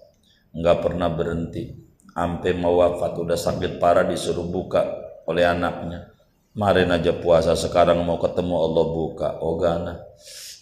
nggak 0.55 0.77
pernah 0.83 1.11
berhenti. 1.11 1.83
Sampai 2.15 2.55
mau 2.55 2.79
wafat 2.79 3.19
udah 3.19 3.35
sakit 3.35 3.75
parah 3.75 4.07
disuruh 4.07 4.47
buka 4.47 4.87
oleh 5.27 5.43
anaknya. 5.43 6.15
Kemarin 6.55 6.95
aja 6.95 7.11
puasa 7.11 7.51
sekarang 7.59 7.99
mau 8.07 8.15
ketemu 8.15 8.55
Allah 8.55 8.85
buka. 8.87 9.29
Oh 9.43 9.59
gana. 9.59 9.99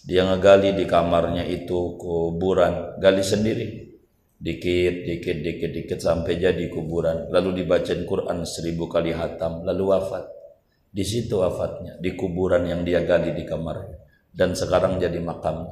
Dia 0.01 0.25
ngegali 0.25 0.73
di 0.73 0.89
kamarnya 0.89 1.45
itu 1.45 1.93
kuburan. 2.01 2.97
Gali 2.97 3.21
sendiri. 3.21 3.67
Dikit 4.41 5.06
dikit 5.06 5.38
dikit 5.45 5.71
dikit 5.77 5.99
sampai 6.01 6.41
jadi 6.41 6.65
kuburan. 6.73 7.29
Lalu 7.29 7.62
dibacain 7.62 8.01
Quran 8.10 8.41
seribu 8.49 8.89
kali 8.89 9.13
hatam 9.13 9.62
lalu 9.62 9.93
wafat. 9.93 10.25
Di 10.89 11.06
situ 11.06 11.38
wafatnya 11.38 12.01
di 12.01 12.17
kuburan 12.17 12.65
yang 12.65 12.82
dia 12.82 13.06
gali 13.06 13.29
di 13.29 13.45
kamarnya. 13.45 14.01
Dan 14.34 14.58
sekarang 14.58 14.97
jadi 14.97 15.21
makam 15.21 15.69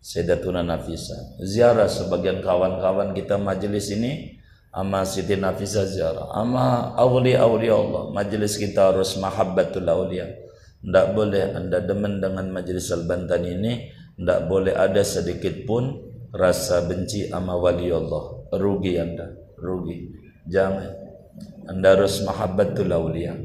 Sayyidatuna 0.00 0.64
Nafisa. 0.64 1.36
Ziarah 1.44 1.84
sebagian 1.84 2.40
kawan-kawan 2.40 3.12
kita 3.12 3.36
majelis 3.36 3.92
ini 3.92 4.40
ama 4.72 5.04
Siti 5.04 5.36
Nafisa 5.36 5.84
ziarah. 5.84 6.32
Ama 6.32 6.96
awliya-awliya 6.96 7.74
Allah. 7.76 8.02
Majelis 8.16 8.56
kita 8.56 8.96
harus 8.96 9.20
mahabbatul 9.20 9.84
awliya. 9.84 10.24
Tidak 10.80 11.06
boleh 11.12 11.52
anda 11.52 11.84
demen 11.84 12.24
dengan 12.24 12.48
majelis 12.48 12.88
Al-Bantan 12.88 13.44
ini. 13.44 13.92
Tidak 14.16 14.48
boleh 14.48 14.72
ada 14.72 15.04
sedikit 15.04 15.68
pun 15.68 16.00
rasa 16.32 16.88
benci 16.88 17.28
ama 17.28 17.60
wali 17.60 17.92
Allah. 17.92 18.48
Rugi 18.56 18.96
anda. 18.96 19.28
Rugi. 19.60 20.08
Jangan. 20.48 20.96
Anda 21.68 21.92
harus 21.92 22.24
mahabbatul 22.24 22.88
awliya. 22.88 23.36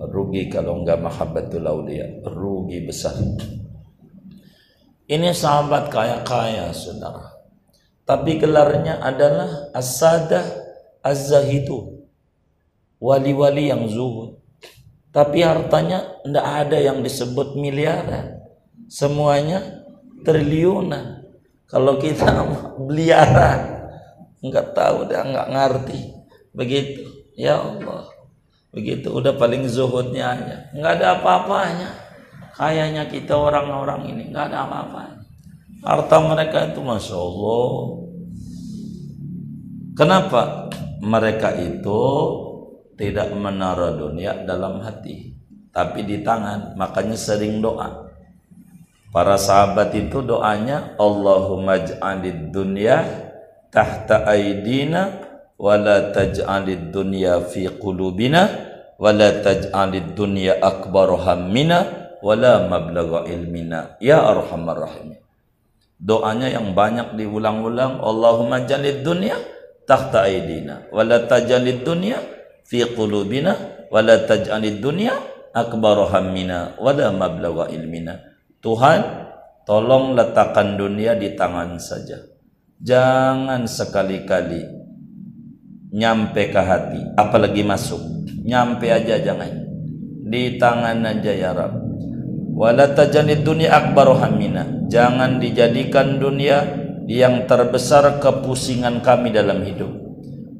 Rugi 0.00 0.48
kalau 0.48 0.80
enggak 0.80 1.04
mahabbatul 1.04 1.68
awliya. 1.68 2.24
Rugi 2.24 2.80
besar 2.88 3.12
ini 5.12 5.28
sahabat 5.36 5.92
kaya-kaya 5.92 6.72
saudara. 6.72 7.36
Tapi 8.08 8.40
gelarnya 8.40 8.96
adalah 9.04 9.68
as-sadah 9.76 10.42
az-zahidu. 11.04 12.08
Wali-wali 12.96 13.68
yang 13.68 13.84
zuhud. 13.92 14.40
Tapi 15.12 15.44
hartanya 15.44 16.24
tidak 16.24 16.46
ada 16.48 16.78
yang 16.80 17.04
disebut 17.04 17.60
miliaran. 17.60 18.40
Semuanya 18.88 19.84
triliunan. 20.24 21.28
Kalau 21.68 22.00
kita 22.00 22.32
beliaran 22.88 23.84
nggak 24.40 24.72
tahu 24.72 25.12
dah 25.12 25.22
nggak 25.28 25.48
ngerti. 25.52 26.00
Begitu. 26.56 27.04
Ya 27.36 27.60
Allah. 27.60 28.08
Begitu. 28.72 29.12
Udah 29.12 29.36
paling 29.36 29.68
zuhudnya 29.68 30.32
aja. 30.32 30.56
Nggak 30.72 30.92
ada 30.96 31.06
apa-apanya 31.20 32.01
kayaknya 32.54 33.08
kita 33.08 33.32
orang-orang 33.32 34.12
ini 34.12 34.30
nggak 34.30 34.52
ada 34.52 34.58
apa-apanya 34.68 35.22
harta 35.82 36.16
mereka 36.22 36.58
itu 36.70 36.80
masya 36.80 37.18
Allah. 37.18 37.70
Kenapa 39.92 40.72
mereka 41.02 41.52
itu 41.58 42.00
tidak 42.96 43.28
menaruh 43.34 43.98
dunia 43.98 44.46
dalam 44.46 44.80
hati 44.80 45.36
tapi 45.74 46.06
di 46.06 46.24
tangan? 46.24 46.78
Makanya 46.78 47.18
sering 47.18 47.60
doa. 47.60 48.08
Para 49.12 49.36
sahabat 49.36 49.92
itu 49.92 50.24
doanya 50.24 50.96
Allahumma 50.96 51.84
ja'alid 51.84 52.48
dunya 52.48 53.04
tahta 53.68 54.24
aidina 54.24 55.20
wala 55.60 56.16
taj'alid 56.16 56.88
dunya 56.88 57.36
fi 57.44 57.68
qulubina 57.68 58.48
wala 58.96 59.44
taj'alid 59.44 60.16
dunya 60.16 60.56
akbar 60.64 61.12
hammina 61.20 62.01
wala 62.22 62.70
mablagha 62.70 63.26
ilmina. 63.28 63.98
Ya 63.98 64.22
arhamar 64.22 64.78
rahimin 64.78 65.22
doanya 66.02 66.50
yang 66.50 66.74
banyak 66.74 67.14
diulang-ulang. 67.14 68.02
Allahumma 68.02 68.66
jalid 68.66 69.06
dunya 69.06 69.38
tahta 69.86 70.26
aidina. 70.26 70.90
Wala 70.90 71.30
tajalid 71.30 71.86
dunya 71.86 72.18
fi 72.66 72.82
qulubina. 72.90 73.54
Wala 73.92 74.26
taj'alid 74.26 74.82
dunya 74.82 75.14
akbar 75.54 76.10
hammina. 76.10 76.74
Wala 76.82 77.14
mablagha 77.14 77.70
ilmina. 77.70 78.18
Tuhan 78.58 79.00
tolong 79.62 80.18
letakkan 80.18 80.74
dunia 80.74 81.14
di 81.14 81.38
tangan 81.38 81.78
saja. 81.78 82.18
Jangan 82.82 83.62
sekali-kali 83.70 84.82
nyampe 85.94 86.50
ke 86.50 86.60
hati 86.60 87.00
apalagi 87.14 87.62
masuk. 87.62 88.02
Nyampe 88.42 88.90
aja 88.90 89.22
jangan. 89.22 89.70
Di 90.32 90.56
tangan 90.56 91.04
aja 91.04 91.30
ya 91.36 91.52
Rabb 91.52 91.81
wala 92.62 92.94
dunia 92.94 93.74
akbar 93.74 94.14
hamina. 94.22 94.86
Jangan 94.86 95.42
dijadikan 95.42 96.22
dunia 96.22 96.62
yang 97.10 97.50
terbesar 97.50 98.22
kepusingan 98.22 99.02
kami 99.02 99.34
dalam 99.34 99.66
hidup. 99.66 99.90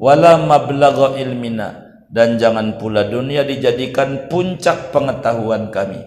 Wala 0.03 0.43
mablagha 0.43 1.15
ilmina. 1.23 1.79
Dan 2.12 2.37
jangan 2.37 2.77
pula 2.77 3.09
dunia 3.09 3.47
dijadikan 3.47 4.29
puncak 4.29 4.91
pengetahuan 4.93 5.71
kami. 5.73 6.03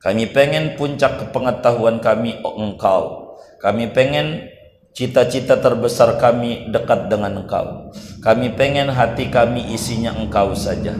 Kami 0.00 0.24
pengen 0.30 0.78
puncak 0.78 1.34
pengetahuan 1.34 1.98
kami 2.00 2.38
oh, 2.46 2.56
engkau. 2.56 3.34
Kami 3.60 3.92
pengen 3.92 4.48
cita-cita 4.96 5.60
terbesar 5.60 6.16
kami 6.16 6.72
dekat 6.72 7.12
dengan 7.12 7.44
engkau. 7.44 7.92
Kami 8.24 8.54
pengen 8.56 8.88
hati 8.88 9.28
kami 9.28 9.76
isinya 9.76 10.16
engkau 10.16 10.56
saja 10.56 10.96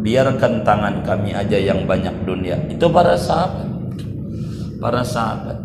biarkan 0.00 0.64
tangan 0.64 1.04
kami 1.04 1.36
aja 1.36 1.60
yang 1.60 1.84
banyak 1.84 2.24
dunia. 2.24 2.56
Itu 2.72 2.88
para 2.88 3.14
sahabat. 3.14 3.68
Para 4.80 5.04
sahabat. 5.04 5.60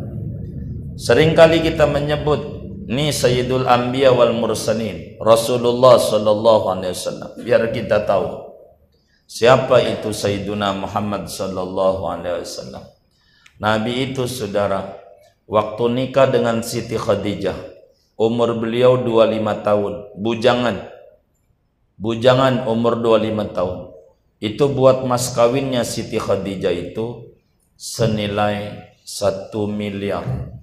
Seringkali 0.95 1.63
kita 1.63 1.87
menyebut 1.87 2.39
ini 2.87 3.11
Sayyidul 3.11 3.65
Anbiya 3.65 4.13
wal 4.13 4.35
Mursalin 4.35 5.19
Rasulullah 5.19 5.99
sallallahu 5.99 6.65
alaihi 6.71 6.93
wasallam. 6.95 7.31
Biar 7.41 7.71
kita 7.71 8.03
tahu 8.03 8.55
siapa 9.27 9.83
itu 9.83 10.11
Sayyiduna 10.11 10.75
Muhammad 10.75 11.27
sallallahu 11.27 12.03
alaihi 12.07 12.43
wasallam. 12.43 12.83
Nabi 13.59 14.11
itu 14.11 14.27
saudara 14.27 14.99
waktu 15.47 15.83
nikah 15.91 16.27
dengan 16.31 16.59
Siti 16.63 16.99
Khadijah 16.99 17.55
umur 18.19 18.55
beliau 18.59 18.99
25 18.99 19.67
tahun. 19.67 19.93
Bujangan. 20.15 20.77
Bujangan 21.95 22.67
umur 22.67 22.99
25 22.99 23.55
tahun 23.55 23.84
itu 24.45 24.69
buat 24.69 25.01
mas 25.09 25.33
kawinnya 25.33 25.81
Siti 25.81 26.21
Khadijah 26.21 26.69
itu 26.69 27.33
senilai 27.73 28.93
satu 29.01 29.65
miliar. 29.65 30.53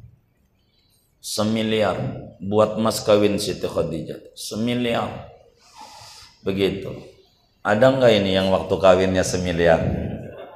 Semiliar 1.19 1.99
buat 2.39 2.79
mas 2.79 3.03
kawin 3.03 3.43
Siti 3.43 3.67
Khadijah. 3.67 4.39
Semiliar. 4.39 5.27
Begitu. 6.47 6.95
Ada 7.67 7.91
nggak 7.91 8.13
ini 8.23 8.39
yang 8.39 8.55
waktu 8.55 8.75
kawinnya 8.79 9.27
semiliar? 9.27 9.83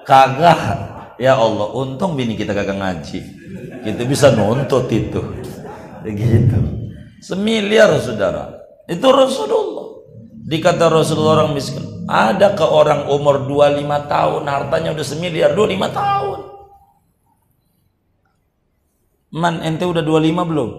Kagak. 0.07 0.95
Ya 1.19 1.35
Allah 1.35 1.75
untung 1.75 2.15
bini 2.15 2.39
kita 2.39 2.55
kagak 2.55 2.79
ngaji. 2.79 3.21
Kita 3.83 4.03
bisa 4.07 4.31
nuntut 4.39 4.87
itu. 4.95 5.23
Begitu. 6.07 6.59
Semiliar 7.19 7.91
saudara. 7.99 8.55
Itu 8.87 9.11
Rasulullah 9.11 9.76
dikata 10.46 10.87
Rasulullah 10.87 11.42
orang 11.42 11.59
miskin 11.59 11.82
ada 12.06 12.54
ke 12.54 12.62
orang 12.62 13.11
umur 13.11 13.50
25 13.50 13.82
tahun 14.06 14.42
hartanya 14.46 14.94
udah 14.94 15.06
semiliar 15.06 15.50
25 15.59 15.90
tahun. 15.90 16.40
Man 19.35 19.59
ente 19.66 19.82
udah 19.82 20.06
25 20.06 20.46
belum? 20.46 20.70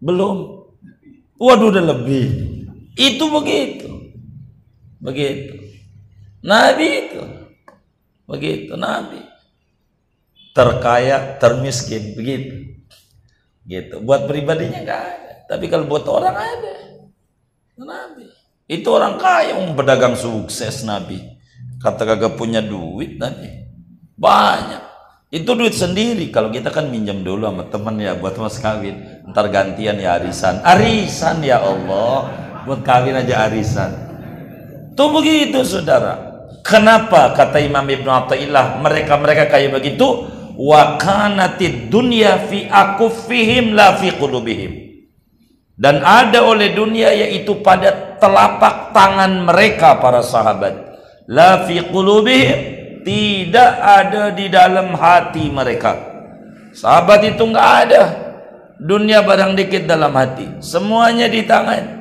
Belum. 0.00 0.36
Waduh 1.36 1.68
udah 1.68 1.84
lebih. 1.84 2.26
Itu 2.96 3.28
begitu. 3.28 3.88
Begitu. 5.04 5.68
Nabi 6.40 6.88
itu. 7.06 7.22
Begitu 8.24 8.72
Nabi. 8.74 9.20
Terkaya, 10.56 11.38
termiskin, 11.38 12.16
begitu. 12.16 12.72
Gitu. 13.68 14.00
Buat 14.02 14.26
pribadinya 14.26 14.80
enggak 14.80 15.00
ada. 15.04 15.32
Tapi 15.46 15.68
kalau 15.68 15.86
buat 15.86 16.08
orang 16.08 16.34
ada. 16.34 16.74
Nabi. 17.78 18.39
Itu 18.70 18.94
orang 18.94 19.18
kaya, 19.18 19.58
um, 19.58 19.74
pedagang 19.74 20.14
sukses 20.14 20.86
Nabi. 20.86 21.18
Kata 21.82 22.06
kagak 22.06 22.38
punya 22.38 22.62
duit 22.62 23.18
Nabi. 23.18 23.66
Banyak. 24.14 24.86
Itu 25.34 25.58
duit 25.58 25.74
sendiri. 25.74 26.30
Kalau 26.30 26.54
kita 26.54 26.70
kan 26.70 26.86
minjam 26.86 27.26
dulu 27.26 27.50
sama 27.50 27.66
teman 27.66 27.98
ya 27.98 28.14
buat 28.14 28.38
mas 28.38 28.62
kawin. 28.62 29.26
Ntar 29.26 29.50
gantian 29.50 29.98
ya 29.98 30.22
arisan. 30.22 30.62
Arisan 30.62 31.42
ya 31.42 31.58
Allah. 31.58 32.30
Buat 32.62 32.86
kawin 32.86 33.18
aja 33.18 33.50
arisan. 33.50 33.90
Tuh 34.94 35.18
begitu 35.18 35.66
saudara. 35.66 36.46
Kenapa 36.62 37.34
kata 37.34 37.58
Imam 37.58 37.82
Ibn 37.82 38.06
Atta'illah 38.06 38.78
mereka-mereka 38.86 39.50
kayak 39.50 39.82
begitu? 39.82 40.30
Wa 40.54 40.94
kanatid 41.00 41.90
dunya 41.90 42.38
fi 42.46 42.70
akufihim 42.70 43.74
la 43.74 43.98
fi 43.98 44.14
qulubihim. 44.14 44.78
Dan 45.74 46.04
ada 46.04 46.44
oleh 46.44 46.76
dunia 46.76 47.10
yaitu 47.16 47.64
pada 47.64 48.09
telapak 48.20 48.92
tangan 48.92 49.48
mereka 49.48 49.98
para 49.98 50.20
sahabat. 50.20 50.76
La 51.26 51.64
fi 51.64 51.80
qulubihim 51.80 52.80
tidak 53.00 53.72
ada 53.80 54.30
di 54.30 54.46
dalam 54.52 54.92
hati 54.92 55.48
mereka. 55.48 55.96
Sahabat 56.76 57.24
itu 57.26 57.42
enggak 57.42 57.70
ada. 57.88 58.02
Dunia 58.80 59.20
barang 59.20 59.56
dikit 59.56 59.84
dalam 59.84 60.12
hati. 60.16 60.60
Semuanya 60.64 61.28
di 61.28 61.44
tangan. 61.44 62.00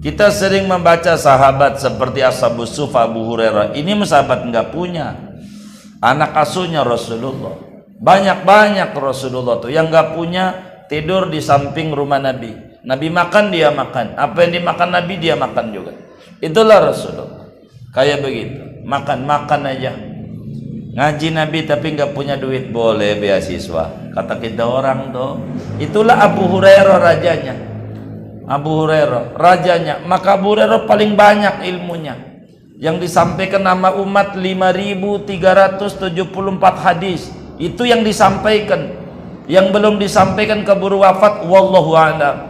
Kita 0.00 0.32
sering 0.32 0.64
membaca 0.64 1.12
sahabat 1.18 1.76
seperti 1.76 2.24
Ashabus 2.24 2.72
Sufa 2.72 3.04
Abu 3.04 3.26
Hurairah. 3.26 3.76
Ini 3.76 3.92
sahabat 4.06 4.48
enggak 4.48 4.72
punya. 4.72 5.12
Anak 6.00 6.32
asuhnya 6.32 6.86
Rasulullah. 6.86 7.58
Banyak-banyak 8.00 8.96
Rasulullah 8.96 9.60
tuh 9.60 9.68
yang 9.68 9.92
enggak 9.92 10.16
punya 10.16 10.44
tidur 10.88 11.28
di 11.28 11.44
samping 11.44 11.92
rumah 11.92 12.16
Nabi. 12.16 12.69
Nabi 12.80 13.12
makan 13.12 13.52
dia 13.52 13.68
makan. 13.68 14.16
Apa 14.16 14.48
yang 14.48 14.52
dimakan 14.60 14.88
Nabi 14.96 15.20
dia 15.20 15.36
makan 15.36 15.66
juga. 15.72 15.92
Itulah 16.40 16.88
Rasulullah. 16.88 17.52
Kayak 17.92 18.24
begitu. 18.24 18.60
Makan-makan 18.88 19.60
aja. 19.68 19.92
Ngaji 20.90 21.28
Nabi 21.36 21.68
tapi 21.68 21.92
nggak 21.94 22.16
punya 22.16 22.40
duit 22.40 22.72
boleh 22.72 23.20
beasiswa. 23.20 24.16
Kata 24.16 24.40
kita 24.40 24.64
orang 24.64 25.12
tuh. 25.12 25.44
Itulah 25.76 26.24
Abu 26.24 26.48
Hurairah 26.48 26.98
rajanya. 26.98 27.54
Abu 28.48 28.70
Hurairah 28.82 29.36
rajanya. 29.36 30.00
Maka 30.08 30.40
Abu 30.40 30.56
Hurairah 30.56 30.88
paling 30.88 31.12
banyak 31.12 31.60
ilmunya. 31.68 32.16
Yang 32.80 33.12
disampaikan 33.12 33.60
nama 33.60 33.92
umat 34.00 34.40
5374 34.40 36.16
hadis. 36.80 37.28
Itu 37.60 37.84
yang 37.84 38.00
disampaikan. 38.00 38.96
Yang 39.44 39.66
belum 39.76 40.00
disampaikan 40.00 40.64
keburu 40.64 41.04
wafat 41.04 41.44
wallahu 41.44 41.92
a'lam 41.92 42.49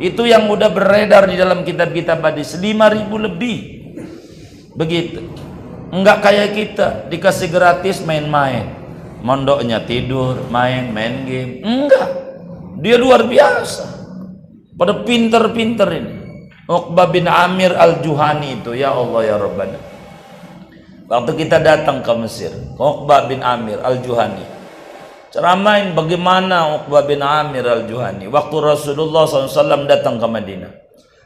itu 0.00 0.24
yang 0.24 0.48
udah 0.48 0.72
beredar 0.72 1.28
di 1.28 1.36
dalam 1.36 1.60
kitab-kitab 1.60 2.24
hadis 2.24 2.56
5000 2.56 3.04
lebih 3.20 3.58
begitu 4.72 5.20
Enggak 5.90 6.22
kayak 6.22 6.50
kita 6.54 6.88
dikasih 7.10 7.50
gratis 7.50 7.98
main-main. 8.06 8.78
Mondoknya 9.26 9.82
tidur, 9.82 10.46
main, 10.48 10.94
main 10.94 11.26
game. 11.26 11.66
Enggak. 11.66 12.08
Dia 12.78 12.96
luar 12.96 13.26
biasa. 13.26 13.84
Pada 14.78 15.02
pinter-pinter 15.02 15.88
ini. 15.92 16.14
Uqbah 16.70 17.10
bin 17.10 17.26
Amir 17.26 17.74
al-Juhani 17.74 18.62
itu. 18.62 18.70
Ya 18.78 18.94
Allah 18.94 19.20
ya 19.26 19.36
Rabbana. 19.36 19.78
Waktu 21.10 21.32
kita 21.34 21.58
datang 21.58 22.06
ke 22.06 22.12
Mesir. 22.22 22.54
Uqbah 22.78 23.26
bin 23.26 23.42
Amir 23.42 23.82
al-Juhani. 23.82 24.59
Ceramain 25.30 25.94
bagaimana 25.94 26.82
Uqbah 26.82 27.06
bin 27.06 27.22
Amir 27.22 27.62
al-Juhani. 27.62 28.26
Waktu 28.26 28.56
Rasulullah 28.58 29.30
SAW 29.30 29.86
datang 29.86 30.18
ke 30.18 30.26
Madinah. 30.26 30.72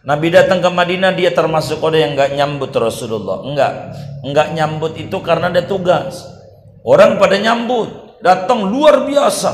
Nabi 0.04 0.28
datang 0.28 0.60
ke 0.60 0.68
Madinah 0.68 1.16
dia 1.16 1.32
termasuk 1.32 1.80
orang 1.80 2.00
yang 2.04 2.12
enggak 2.12 2.30
nyambut 2.36 2.70
Rasulullah. 2.76 3.40
Enggak. 3.40 3.72
Enggak 4.20 4.48
nyambut 4.52 4.92
itu 5.00 5.16
karena 5.24 5.48
ada 5.48 5.64
tugas. 5.64 6.20
Orang 6.84 7.16
pada 7.16 7.40
nyambut, 7.40 8.20
datang 8.20 8.68
luar 8.68 9.08
biasa. 9.08 9.52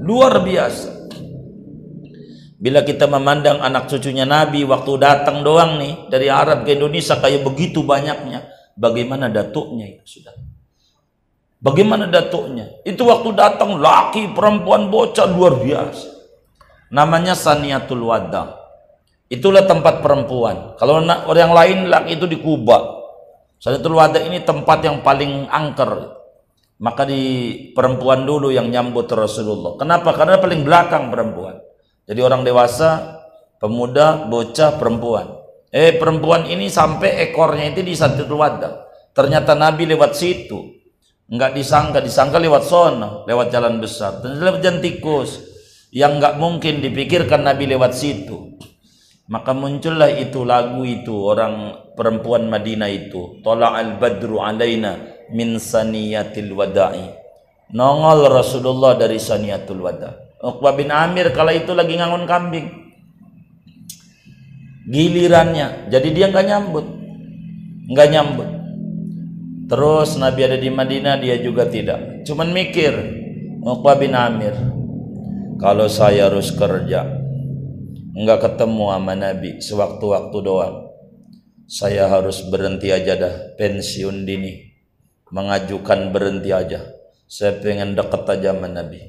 Luar 0.00 0.40
biasa. 0.40 1.12
Bila 2.56 2.80
kita 2.88 3.04
memandang 3.04 3.60
anak 3.60 3.92
cucunya 3.92 4.24
Nabi 4.24 4.64
waktu 4.64 4.92
datang 4.96 5.44
doang 5.44 5.76
nih 5.76 6.08
dari 6.08 6.32
Arab 6.32 6.64
ke 6.64 6.80
Indonesia 6.80 7.20
kayak 7.20 7.44
begitu 7.44 7.84
banyaknya, 7.84 8.48
bagaimana 8.72 9.28
datuknya 9.28 9.84
itu 9.84 10.22
sudah? 10.22 10.51
Bagaimana 11.62 12.10
datuknya? 12.10 12.66
Itu 12.82 13.06
waktu 13.06 13.38
datang 13.38 13.78
laki, 13.78 14.34
perempuan, 14.34 14.90
bocah 14.90 15.30
luar 15.30 15.62
biasa. 15.62 16.10
Namanya 16.90 17.38
Saniatul 17.38 18.02
Wada. 18.02 18.58
Itulah 19.30 19.64
tempat 19.64 20.02
perempuan. 20.02 20.74
Kalau 20.76 21.00
orang 21.06 21.52
lain 21.54 21.78
laki 21.86 22.18
itu 22.18 22.26
di 22.26 22.42
Kuba. 22.42 23.00
Sadatul 23.62 23.94
Wada 23.94 24.18
ini 24.18 24.42
tempat 24.42 24.82
yang 24.82 25.06
paling 25.06 25.46
angker. 25.46 26.18
Maka 26.82 27.06
di 27.06 27.22
perempuan 27.78 28.26
dulu 28.26 28.50
yang 28.50 28.66
nyambut 28.66 29.06
Rasulullah. 29.06 29.78
Kenapa? 29.78 30.18
Karena 30.18 30.42
paling 30.42 30.66
belakang 30.66 31.14
perempuan. 31.14 31.62
Jadi 32.10 32.18
orang 32.26 32.42
dewasa, 32.42 33.22
pemuda, 33.62 34.26
bocah, 34.26 34.82
perempuan. 34.82 35.38
Eh 35.70 35.94
perempuan 35.94 36.44
ini 36.50 36.66
sampai 36.66 37.30
ekornya 37.30 37.70
itu 37.70 37.86
di 37.86 37.94
Sadatul 37.94 38.34
Wada. 38.34 38.82
Ternyata 39.14 39.54
Nabi 39.54 39.86
lewat 39.86 40.18
situ. 40.18 40.81
Enggak 41.30 41.54
disangka, 41.54 41.98
disangka 42.02 42.40
lewat 42.40 42.64
sana, 42.66 43.22
lewat 43.28 43.52
jalan 43.52 43.78
besar. 43.78 44.22
Dan 44.24 44.40
lewat 44.40 44.64
jalan 44.64 44.80
tikus. 44.82 45.42
Yang 45.92 46.12
enggak 46.18 46.34
mungkin 46.40 46.74
dipikirkan 46.80 47.44
Nabi 47.44 47.68
lewat 47.68 47.92
situ. 47.92 48.58
Maka 49.30 49.54
muncullah 49.54 50.10
itu 50.12 50.42
lagu 50.42 50.82
itu 50.82 51.14
orang 51.14 51.72
perempuan 51.94 52.50
Madinah 52.50 52.90
itu. 52.90 53.40
al 53.44 53.96
badru 53.96 54.42
alaina 54.42 54.98
min 55.32 55.56
saniyatil 55.56 56.52
wada'i. 56.52 57.22
Nongol 57.72 58.28
Rasulullah 58.28 59.00
dari 59.00 59.16
saniyatul 59.16 59.80
wada. 59.80 60.12
Uqbah 60.44 60.76
bin 60.76 60.92
Amir 60.92 61.32
kala 61.32 61.56
itu 61.56 61.72
lagi 61.72 61.96
ngangon 61.96 62.28
kambing. 62.28 62.68
Gilirannya. 64.84 65.88
Jadi 65.88 66.08
dia 66.12 66.28
nggak 66.28 66.46
nyambut. 66.46 66.86
nggak 67.88 68.08
nyambut. 68.12 68.48
Terus 69.72 70.20
Nabi 70.20 70.44
ada 70.44 70.60
di 70.60 70.68
Madinah 70.68 71.16
dia 71.16 71.40
juga 71.40 71.64
tidak. 71.64 72.28
Cuman 72.28 72.52
mikir. 72.52 72.92
Uqbah 73.64 73.96
bin 73.96 74.12
Amir. 74.12 74.52
Kalau 75.56 75.88
saya 75.88 76.28
harus 76.28 76.52
kerja 76.52 77.08
enggak 78.12 78.44
ketemu 78.44 78.92
sama 78.92 79.14
Nabi 79.16 79.64
sewaktu-waktu 79.64 80.38
doang. 80.44 80.76
Saya 81.64 82.04
harus 82.04 82.44
berhenti 82.52 82.92
aja 82.92 83.16
dah, 83.16 83.56
pensiun 83.56 84.28
dini. 84.28 84.76
Mengajukan 85.32 86.12
berhenti 86.12 86.52
aja. 86.52 86.92
Saya 87.24 87.56
pengen 87.56 87.96
deket 87.96 88.28
aja 88.28 88.52
sama 88.52 88.68
Nabi. 88.68 89.00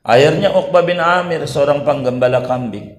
Akhirnya 0.00 0.56
Uqbah 0.56 0.88
bin 0.88 1.04
Amir 1.04 1.44
seorang 1.44 1.84
penggembala 1.84 2.40
kambing. 2.48 2.96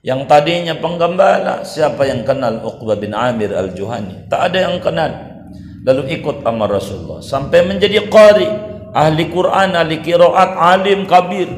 Yang 0.00 0.24
tadinya 0.24 0.72
penggembala, 0.80 1.68
siapa 1.68 2.08
yang 2.08 2.24
kenal 2.24 2.64
Uqbah 2.64 2.96
bin 2.96 3.12
Amir 3.12 3.52
al-Juhani? 3.52 4.32
Tak 4.32 4.40
ada 4.48 4.72
yang 4.72 4.80
kenal. 4.80 5.12
Lalu 5.80 6.20
ikut 6.20 6.44
sama 6.44 6.68
Rasulullah. 6.68 7.20
Sampai 7.24 7.64
menjadi 7.64 8.04
qari. 8.08 8.48
Ahli 8.90 9.30
Quran, 9.30 9.78
ahli 9.78 10.02
kiraat, 10.02 10.50
alim, 10.58 11.06
kabir. 11.06 11.48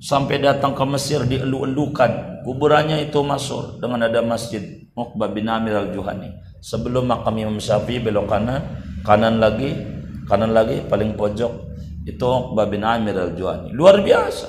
Sampai 0.00 0.40
datang 0.40 0.72
ke 0.74 0.84
Mesir 0.88 1.22
dielu-elukan. 1.26 2.42
Kuburannya 2.46 3.04
itu 3.04 3.20
masuk 3.20 3.82
dengan 3.82 4.06
ada 4.08 4.22
masjid 4.24 4.88
Uqbah 4.94 5.28
bin 5.30 5.50
Amir 5.50 5.76
al-Juhani. 5.76 6.32
Sebelum 6.62 7.06
makam 7.06 7.36
Imam 7.38 7.58
Syafi'i 7.60 8.02
belok 8.02 8.30
kanan 8.30 8.62
kanan 9.06 9.38
lagi 9.38 9.74
kanan 10.26 10.50
lagi 10.50 10.82
paling 10.86 11.14
pojok 11.14 11.52
itu 12.06 12.24
Uqbah 12.24 12.66
bin 12.70 12.82
Amir 12.86 13.14
al-Juhani. 13.14 13.74
Luar 13.74 14.00
biasa. 14.00 14.48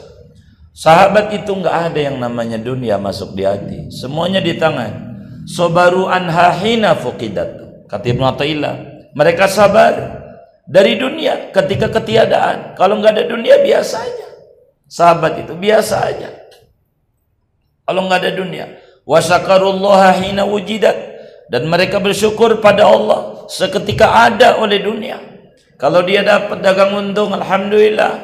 Sahabat 0.72 1.34
itu 1.36 1.52
enggak 1.52 1.92
ada 1.92 2.00
yang 2.00 2.22
namanya 2.22 2.56
dunia 2.56 2.96
masuk 2.96 3.36
di 3.36 3.44
hati. 3.44 3.92
Semuanya 3.92 4.40
di 4.40 4.56
tangan. 4.56 5.12
Sobaru 5.50 6.08
anha 6.08 6.56
hina 6.56 6.94
fuqidat 6.96 7.69
kata 7.90 8.06
Ibnu 8.06 8.24
Athaillah 8.24 8.76
mereka 9.18 9.50
sabar 9.50 10.22
dari 10.70 10.96
dunia 11.02 11.50
ketika 11.50 11.90
ketiadaan 11.90 12.78
kalau 12.78 13.02
enggak 13.02 13.18
ada 13.18 13.26
dunia 13.26 13.58
biasa 13.60 13.98
aja 14.00 14.30
Sahabat 14.90 15.46
itu 15.46 15.54
biasa 15.54 15.96
aja. 16.10 16.34
Kalau 17.86 18.10
nggak 18.10 18.20
ada 18.26 18.32
dunia. 18.34 18.66
Wasakarullaha 19.06 20.18
hina 20.18 20.50
wujidat. 20.50 20.98
Dan 21.50 21.70
mereka 21.70 21.98
bersyukur 22.02 22.62
pada 22.62 22.86
Allah 22.90 23.46
seketika 23.50 24.30
ada 24.30 24.58
oleh 24.58 24.82
dunia. 24.82 25.18
Kalau 25.82 26.06
dia 26.06 26.22
dapat 26.26 26.62
dagang 26.62 26.94
untung, 26.94 27.34
Alhamdulillah. 27.34 28.22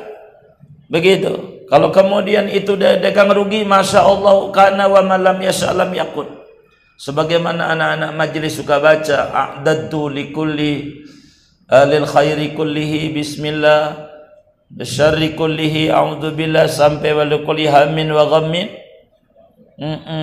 Begitu. 0.89 1.65
Kalau 1.65 1.89
kemudian 1.89 2.45
itu 2.49 2.78
dagang 2.78 3.34
rugi, 3.34 3.65
masya 3.65 4.06
Allah 4.06 4.54
karena 4.54 4.86
wa 4.86 5.01
malam 5.01 5.38
yas'alam 5.41 5.89
yakun. 5.93 6.30
Sebagaimana 6.95 7.75
anak-anak 7.75 8.12
majlis 8.15 8.55
suka 8.55 8.79
baca, 8.79 9.31
a'dadtu 9.31 10.08
likulli 10.08 11.03
uh, 11.67 11.84
lil 11.84 12.08
khairi 12.08 12.55
kullihi 12.55 13.12
bismillah 13.12 14.12
syarri 14.81 15.36
kullihi 15.36 15.91
a'udzu 15.91 16.31
billah 16.31 16.71
sampai 16.71 17.12
wa 17.12 17.27
likulli 17.27 17.67
hammin 17.67 18.12
wa 18.12 18.23
ghammin. 18.27 18.67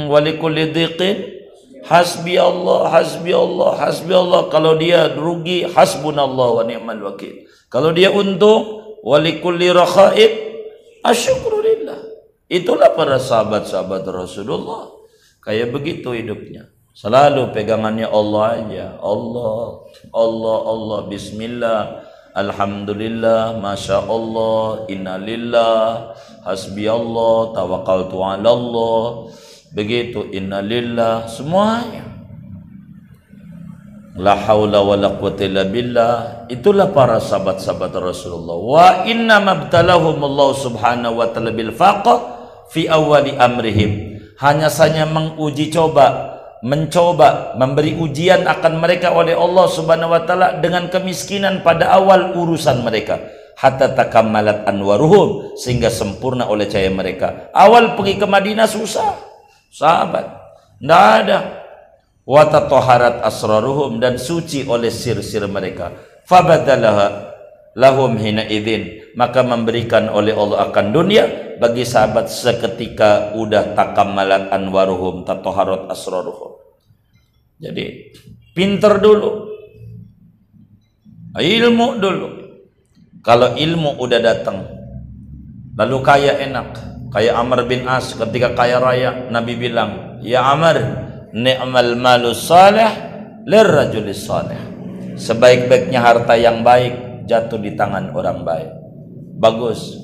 Wa 0.08 0.18
likulli 0.20 0.72
dhiqin. 0.72 1.40
Hasbi 1.82 2.38
Allah 2.38 2.94
hasbi 2.94 3.34
Allah 3.34 3.74
hasbi 3.74 4.14
Allah. 4.14 4.46
Kalau 4.48 4.78
dia 4.78 5.12
rugi 5.12 5.66
hasbunallah 5.66 6.48
wa 6.56 6.62
ni'mal 6.62 7.00
wakil. 7.04 7.42
Kalau 7.68 7.90
dia 7.90 8.14
untung 8.14 8.80
wa 9.02 9.18
likulli 9.18 9.66
rakha'in 9.68 10.52
Asyukurulillah. 11.02 11.98
Itulah 12.46 12.94
para 12.94 13.18
sahabat-sahabat 13.18 14.06
Rasulullah. 14.06 14.91
Kayak 15.42 15.74
begitu 15.74 16.14
hidupnya. 16.14 16.70
Selalu 16.94 17.50
pegangannya 17.50 18.06
Allah 18.06 18.62
aja. 18.62 18.86
Allah, 19.02 19.82
Allah, 20.14 20.58
Allah. 20.70 20.98
Bismillah. 21.10 21.80
Alhamdulillah, 22.32 23.60
Masya 23.60 24.08
Allah, 24.08 24.88
Innalillah, 24.88 26.16
Hasbi 26.48 26.88
Allah, 26.88 27.52
Tawakaltu 27.52 28.24
ala 28.24 28.48
Allah. 28.48 29.28
Begitu, 29.76 30.32
Innalillah, 30.32 31.28
semuanya. 31.28 32.12
La 34.12 34.36
haula 34.36 34.84
wa 34.84 34.92
la 34.92 35.16
quwata 35.16 35.48
illa 35.48 35.64
billah. 35.64 36.44
Itulah 36.52 36.92
para 36.92 37.16
sahabat-sahabat 37.16 37.96
Rasulullah. 37.96 38.56
Wa 38.60 38.86
inna 39.08 39.40
mabtalahum 39.40 40.20
Allah 40.20 40.50
subhanahu 40.52 41.16
wa 41.16 41.32
ta'ala 41.32 41.48
bil 41.48 41.72
faqah 41.72 42.20
fi 42.68 42.92
awali 42.92 43.32
amrihim. 43.32 44.11
Hanya 44.42 44.66
saja 44.66 45.06
menguji 45.06 45.70
coba, 45.70 46.34
mencoba, 46.66 47.54
memberi 47.54 47.94
ujian 47.94 48.42
akan 48.42 48.82
mereka 48.82 49.14
oleh 49.14 49.38
Allah 49.38 49.66
subhanahu 49.70 50.10
wa 50.10 50.22
ta'ala 50.26 50.58
dengan 50.58 50.90
kemiskinan 50.90 51.62
pada 51.62 51.94
awal 51.94 52.34
urusan 52.34 52.82
mereka. 52.82 53.22
Hatta 53.54 53.94
takammalat 53.94 54.66
anwaruhum. 54.66 55.54
Sehingga 55.54 55.94
sempurna 55.94 56.50
oleh 56.50 56.66
cahaya 56.66 56.90
mereka. 56.90 57.54
Awal 57.54 57.94
pergi 57.94 58.18
ke 58.18 58.26
Madinah 58.26 58.66
susah. 58.66 59.14
Sahabat. 59.70 60.26
Tidak 60.82 61.06
ada 61.22 61.62
wa 62.22 62.42
tataharat 62.46 63.22
asraruhum 63.26 63.98
dan 63.98 64.14
suci 64.14 64.62
oleh 64.66 64.94
sir-sir 64.94 65.42
mereka 65.50 65.90
fabadalaha 66.26 67.34
lahum 67.74 68.14
hina 68.14 68.46
idzin 68.46 69.01
maka 69.12 69.44
memberikan 69.44 70.08
oleh 70.08 70.32
Allah 70.32 70.68
akan 70.70 70.86
dunia 70.92 71.24
bagi 71.60 71.84
sahabat 71.84 72.32
seketika 72.32 73.36
udah 73.36 73.76
takamalat 73.76 74.48
anwaruhum 74.50 75.22
tataharat 75.28 75.88
asraruhum. 75.92 76.58
Jadi 77.60 78.12
pinter 78.56 78.98
dulu. 78.98 79.52
Ilmu 81.32 81.88
dulu. 81.96 82.28
Kalau 83.22 83.54
ilmu 83.56 83.96
udah 84.02 84.20
datang 84.20 84.58
lalu 85.76 85.96
kaya 86.02 86.42
enak. 86.42 86.92
Kayak 87.12 87.44
Amr 87.44 87.68
bin 87.68 87.84
As 87.84 88.16
ketika 88.16 88.56
kaya 88.56 88.80
raya 88.80 89.28
Nabi 89.28 89.52
bilang 89.60 90.16
ya 90.24 90.48
Amr 90.48 90.80
ni'mal 91.36 91.92
malu 91.92 92.32
salih 92.32 92.88
lirrajulis 93.44 94.24
salih. 94.24 94.60
Sebaik-baiknya 95.20 96.00
harta 96.00 96.32
yang 96.40 96.64
baik 96.64 97.24
jatuh 97.28 97.60
di 97.60 97.76
tangan 97.76 98.16
orang 98.16 98.42
baik 98.48 98.81
bagus. 99.42 99.98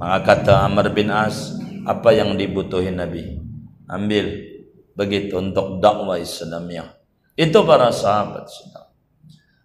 Maka 0.00 0.32
kata 0.32 0.64
Amr 0.64 0.88
bin 0.96 1.12
As 1.12 1.52
apa 1.84 2.16
yang 2.16 2.40
dibutuhin 2.40 2.96
Nabi? 2.96 3.36
Ambil. 3.84 4.48
Begitu 4.96 5.36
untuk 5.36 5.84
dakwah 5.84 6.16
Islamiyah. 6.16 6.96
Itu 7.36 7.64
para 7.68 7.92
sahabat 7.92 8.48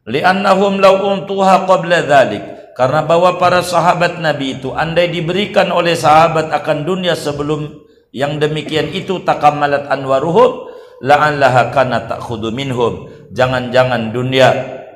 li'annahum 0.08 0.80
law 0.84 1.04
untuha 1.15 1.63
qabla 1.67 2.04
dhalik. 2.04 2.43
Karena 2.76 3.04
bahwa 3.04 3.41
para 3.41 3.65
sahabat 3.65 4.22
Nabi 4.22 4.62
itu 4.62 4.70
andai 4.70 5.10
diberikan 5.10 5.74
oleh 5.74 5.98
sahabat 5.98 6.54
akan 6.54 6.86
dunia 6.86 7.17
sebelum 7.17 7.74
yang 8.13 8.38
demikian 8.38 8.93
itu 8.93 9.26
takamalat 9.26 9.89
anwaruhum 9.89 10.70
la'allaha 11.02 11.74
kana 11.74 12.06
ta'khudhu 12.06 12.54
minhum. 12.54 13.10
Jangan-jangan 13.34 14.13
dunia 14.13 14.48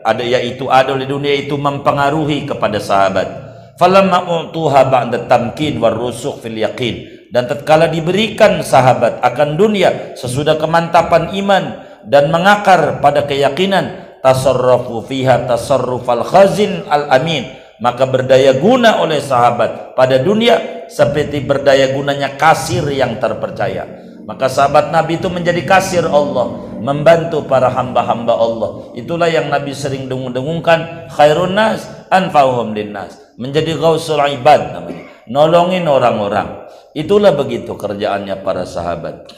ada 0.06 0.22
yaitu 0.22 0.70
ada 0.70 0.94
di 0.96 1.10
dunia 1.10 1.34
itu 1.36 1.58
mempengaruhi 1.58 2.46
kepada 2.46 2.78
sahabat 2.78 3.51
falamma 3.82 4.30
utuha 4.30 4.86
ba'da 4.86 5.26
tamkin 5.26 5.82
war 5.82 5.98
rusukh 5.98 6.46
fil 6.46 6.54
yaqin 6.54 7.26
dan 7.34 7.50
tatkala 7.50 7.90
diberikan 7.90 8.62
sahabat 8.62 9.18
akan 9.26 9.58
dunia 9.58 10.14
sesudah 10.14 10.62
kemantapan 10.62 11.34
iman 11.42 11.82
dan 12.06 12.30
mengakar 12.30 13.02
pada 13.02 13.26
keyakinan 13.26 14.22
tasarrufu 14.22 15.02
fiha 15.10 15.50
tasarrufal 15.50 16.22
khazin 16.22 16.86
al 16.86 17.10
amin 17.10 17.58
maka 17.82 18.06
berdaya 18.06 18.54
guna 18.62 19.02
oleh 19.02 19.18
sahabat 19.18 19.98
pada 19.98 20.22
dunia 20.22 20.86
seperti 20.86 21.42
berdaya 21.42 21.90
gunanya 21.98 22.38
kasir 22.38 22.86
yang 22.94 23.18
terpercaya 23.18 24.12
maka 24.22 24.46
sahabat 24.46 24.94
Nabi 24.94 25.18
itu 25.18 25.28
menjadi 25.34 25.66
kasir 25.66 26.06
Allah, 26.06 26.78
membantu 26.78 27.42
para 27.50 27.74
hamba-hamba 27.74 28.38
Allah. 28.38 28.94
Itulah 28.94 29.28
yang 29.28 29.50
Nabi 29.50 29.74
sering 29.74 30.06
dengung-dengungkan, 30.06 31.10
khairun 31.10 31.58
nas 31.58 31.90
anfa'uhum 32.14 32.78
linnas. 32.78 33.18
Menjadi 33.42 33.74
gausul 33.74 34.22
ibad 34.22 34.78
namanya. 34.78 35.10
Nolongin 35.26 35.90
orang-orang. 35.90 36.70
Itulah 36.94 37.34
begitu 37.34 37.74
kerjaannya 37.74 38.46
para 38.46 38.70
sahabat. 38.70 39.34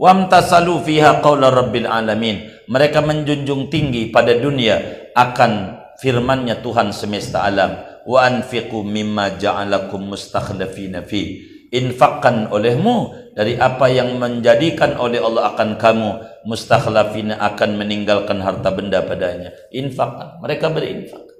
Wamtasalu 0.00 0.80
fiha 0.80 1.20
qawla 1.20 1.52
rabbil 1.52 1.84
alamin. 1.84 2.48
Mereka 2.64 3.04
menjunjung 3.04 3.68
tinggi 3.68 4.08
pada 4.08 4.32
dunia 4.32 4.80
akan 5.12 5.76
firmannya 6.00 6.64
Tuhan 6.64 6.96
semesta 6.96 7.44
alam. 7.44 7.76
Wa 8.08 8.24
anfiqu 8.24 8.80
mimma 8.80 9.36
ja'alakum 9.36 10.16
mustakhlafina 10.16 11.04
fi. 11.04 11.52
Infakkan 11.68 12.48
olehmu 12.48 13.12
dari 13.34 13.58
apa 13.58 13.90
yang 13.90 14.14
menjadikan 14.16 14.94
oleh 14.96 15.18
Allah 15.18 15.52
akan 15.52 15.74
kamu 15.74 16.10
mustakhlafina 16.46 17.34
akan 17.42 17.74
meninggalkan 17.74 18.38
harta 18.38 18.70
benda 18.70 19.02
padanya 19.02 19.50
infak 19.74 20.38
mereka 20.38 20.70
berinfak 20.70 21.33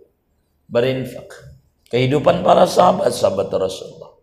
berinfak. 0.68 1.54
Kehidupan 1.88 2.42
para 2.42 2.66
sahabat 2.66 3.12
sahabat 3.14 3.52
Rasulullah. 3.54 4.18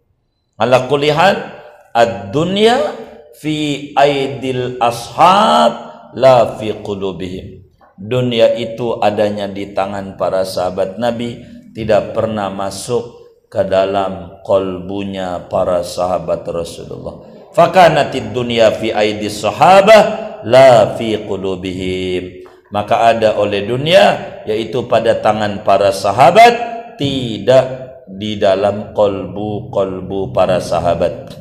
Ala 0.59 0.85
kulihan 0.91 1.35
ad-dunya 1.95 2.77
fi 3.37 3.89
aidil 3.95 4.77
ashab 4.81 5.73
la 6.17 6.59
fi 6.59 6.75
qulubihim. 6.83 7.63
Dunia 8.01 8.57
itu 8.57 8.97
adanya 8.97 9.45
di 9.45 9.71
tangan 9.77 10.17
para 10.17 10.41
sahabat 10.41 10.97
Nabi 10.97 11.37
tidak 11.71 12.17
pernah 12.17 12.49
masuk 12.49 13.21
ke 13.47 13.61
dalam 13.67 14.41
kolbunya 14.41 15.45
para 15.47 15.85
sahabat 15.85 16.43
Rasulullah. 16.49 17.23
Fakanatid 17.53 18.33
dunya 18.33 18.73
fi 18.73 18.89
aidi 18.89 19.29
sahabah 19.29 20.43
la 20.47 20.97
fi 20.97 21.19
qulubihim 21.21 22.40
maka 22.71 23.11
ada 23.13 23.37
oleh 23.37 23.67
dunia 23.67 24.39
yaitu 24.47 24.87
pada 24.87 25.19
tangan 25.19 25.61
para 25.61 25.91
sahabat 25.91 26.53
tidak 26.97 27.93
di 28.07 28.39
dalam 28.39 28.95
kolbu-kolbu 28.95 30.31
para 30.31 30.57
sahabat 30.63 31.35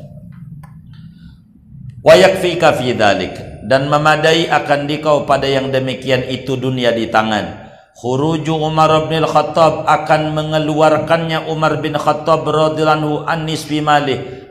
wa 2.03 2.13
yakfika 2.13 2.75
fi 2.75 2.93
dalik 2.93 3.33
dan 3.65 3.87
memadai 3.87 4.51
akan 4.51 4.85
dikau 4.85 5.23
pada 5.23 5.47
yang 5.47 5.71
demikian 5.71 6.27
itu 6.27 6.59
dunia 6.59 6.91
di 6.91 7.07
tangan 7.07 7.71
Khuruju 7.91 8.55
Umar 8.55 9.11
bin 9.11 9.21
Khattab 9.21 9.83
akan 9.83 10.33
mengeluarkannya 10.33 11.51
Umar 11.51 11.83
bin 11.83 11.93
Khattab 11.93 12.47
radhiyallahu 12.47 13.27
an 13.27 13.43
nisfi 13.43 13.83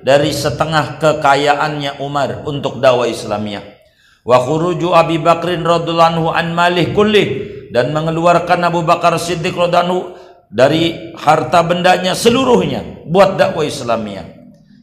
dari 0.07 0.31
setengah 0.31 1.01
kekayaannya 1.01 1.99
Umar 2.05 2.45
untuk 2.45 2.79
dakwah 2.79 3.09
Islamiyah. 3.09 3.80
Wa 4.21 4.39
khuruju 4.45 4.93
Abi 4.93 5.17
Bakrin 5.17 5.65
radhiyallahu 5.65 6.29
an 6.33 6.53
malih 6.53 6.93
kulli 6.93 7.25
dan 7.73 7.95
mengeluarkan 7.97 8.61
Abu 8.69 8.85
Bakar 8.85 9.17
Siddiq 9.17 9.57
radhiyallahu 9.57 10.19
dari 10.51 11.15
harta 11.15 11.63
bendanya 11.63 12.13
seluruhnya 12.13 13.07
buat 13.07 13.39
dakwah 13.39 13.65
Islamiyah. 13.65 14.27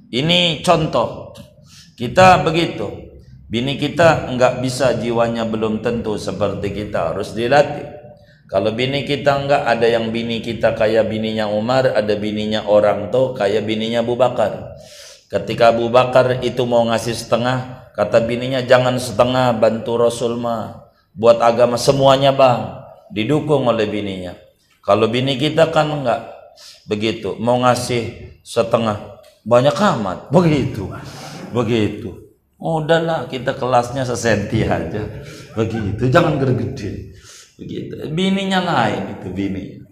Ini 0.08 0.64
contoh. 0.64 1.36
Kita 1.98 2.42
begitu. 2.46 2.88
Bini 3.48 3.80
kita 3.80 4.28
enggak 4.28 4.60
bisa 4.60 4.96
jiwanya 5.00 5.48
belum 5.48 5.80
tentu 5.80 6.20
seperti 6.20 6.72
kita 6.72 7.12
harus 7.16 7.32
dilatih. 7.32 7.96
Kalau 8.48 8.72
bini 8.72 9.04
kita 9.04 9.44
enggak 9.44 9.64
ada 9.68 9.88
yang 9.88 10.12
bini 10.12 10.40
kita 10.40 10.72
kayak 10.76 11.12
bininya 11.12 11.52
Umar, 11.52 11.92
ada 11.92 12.16
bininya 12.16 12.64
orang 12.64 13.12
tuh 13.12 13.36
kayak 13.36 13.68
bininya 13.68 14.04
Abu 14.04 14.16
Bakar. 14.16 14.76
Ketika 15.28 15.76
Abu 15.76 15.92
Bakar 15.92 16.40
itu 16.40 16.64
mau 16.64 16.88
ngasih 16.88 17.12
setengah, 17.12 17.92
kata 17.92 18.24
bininya 18.24 18.64
jangan 18.64 18.96
setengah 18.96 19.52
bantu 19.60 20.00
Rasul 20.00 20.40
mah. 20.40 20.88
Buat 21.12 21.44
agama 21.44 21.76
semuanya 21.76 22.32
bang, 22.32 22.80
didukung 23.12 23.68
oleh 23.68 23.90
bininya. 23.90 24.38
Kalau 24.88 25.12
bini 25.12 25.36
kita 25.36 25.68
kan 25.74 25.92
enggak, 25.92 26.32
begitu 26.88 27.36
mau 27.44 27.60
ngasih 27.60 28.38
setengah 28.40 29.20
banyak 29.44 29.76
amat. 29.76 30.32
Begitu 30.32 30.88
begitu. 31.52 32.24
Udahlah 32.58 33.30
kita 33.30 33.54
kelasnya 33.54 34.08
sesenti 34.08 34.64
aja. 34.64 35.04
Begitu 35.54 36.08
jangan 36.08 36.40
gede-gede 36.40 37.12
begitu. 37.58 37.94
Bininya 38.14 38.64
lain 38.64 39.18
itu 39.18 39.28
bini 39.34 39.87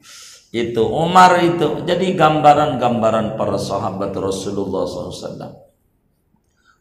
itu 0.56 0.88
Umar 0.88 1.36
itu. 1.44 1.84
Jadi 1.84 2.16
gambaran-gambaran 2.16 3.36
para 3.36 3.60
sahabat 3.60 4.16
Rasulullah 4.16 4.88
SAW 4.88 5.66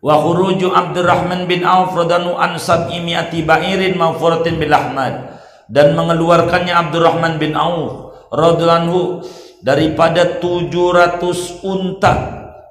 wa 0.05 0.21
khuruju 0.21 0.69
Abdurrahman 0.69 1.49
bin 1.49 1.65
Auf 1.65 1.97
radhiyallahu 1.97 2.37
an 2.37 2.61
sab'imiati 2.61 3.41
ba'irin 3.43 3.97
mawfuratin 3.97 4.61
bil 4.61 4.71
ahmad. 4.71 5.41
Dan 5.65 5.97
mengeluarkannya 5.97 6.77
Abdurrahman 6.77 7.41
bin 7.41 7.57
Auf 7.57 8.15
radhiyallahu 8.29 9.25
daripada 9.65 10.37
700 10.39 11.65
unta 11.65 12.15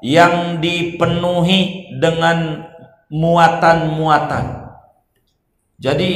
yang 0.05 0.61
dipenuhi 0.61 1.89
dengan 1.97 2.69
muatan-muatan. 3.09 4.45
Jadi 5.81 6.11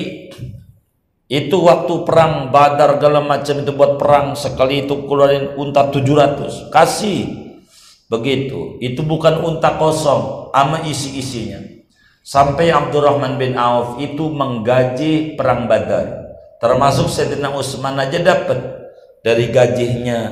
itu 1.28 1.60
waktu 1.60 2.08
perang 2.08 2.56
Badar 2.56 2.96
segala 2.96 3.20
macam 3.20 3.60
itu 3.60 3.72
buat 3.76 4.00
perang 4.00 4.32
sekali 4.32 4.88
itu 4.88 4.96
keluarin 5.12 5.60
unta 5.60 5.92
700. 5.92 6.72
Kasih. 6.72 7.28
Begitu. 8.08 8.80
Itu 8.80 9.04
bukan 9.04 9.44
unta 9.44 9.76
kosong 9.76 10.56
ama 10.56 10.88
isi-isinya. 10.88 11.60
Sampai 12.24 12.72
Abdurrahman 12.72 13.36
bin 13.36 13.60
Auf 13.60 14.00
itu 14.00 14.32
menggaji 14.32 15.36
perang 15.36 15.68
Badar. 15.68 16.32
Termasuk 16.64 17.12
Sayyidina 17.12 17.52
Utsman 17.52 18.00
aja 18.00 18.24
dapat 18.24 18.88
dari 19.20 19.52
gajinya 19.52 20.32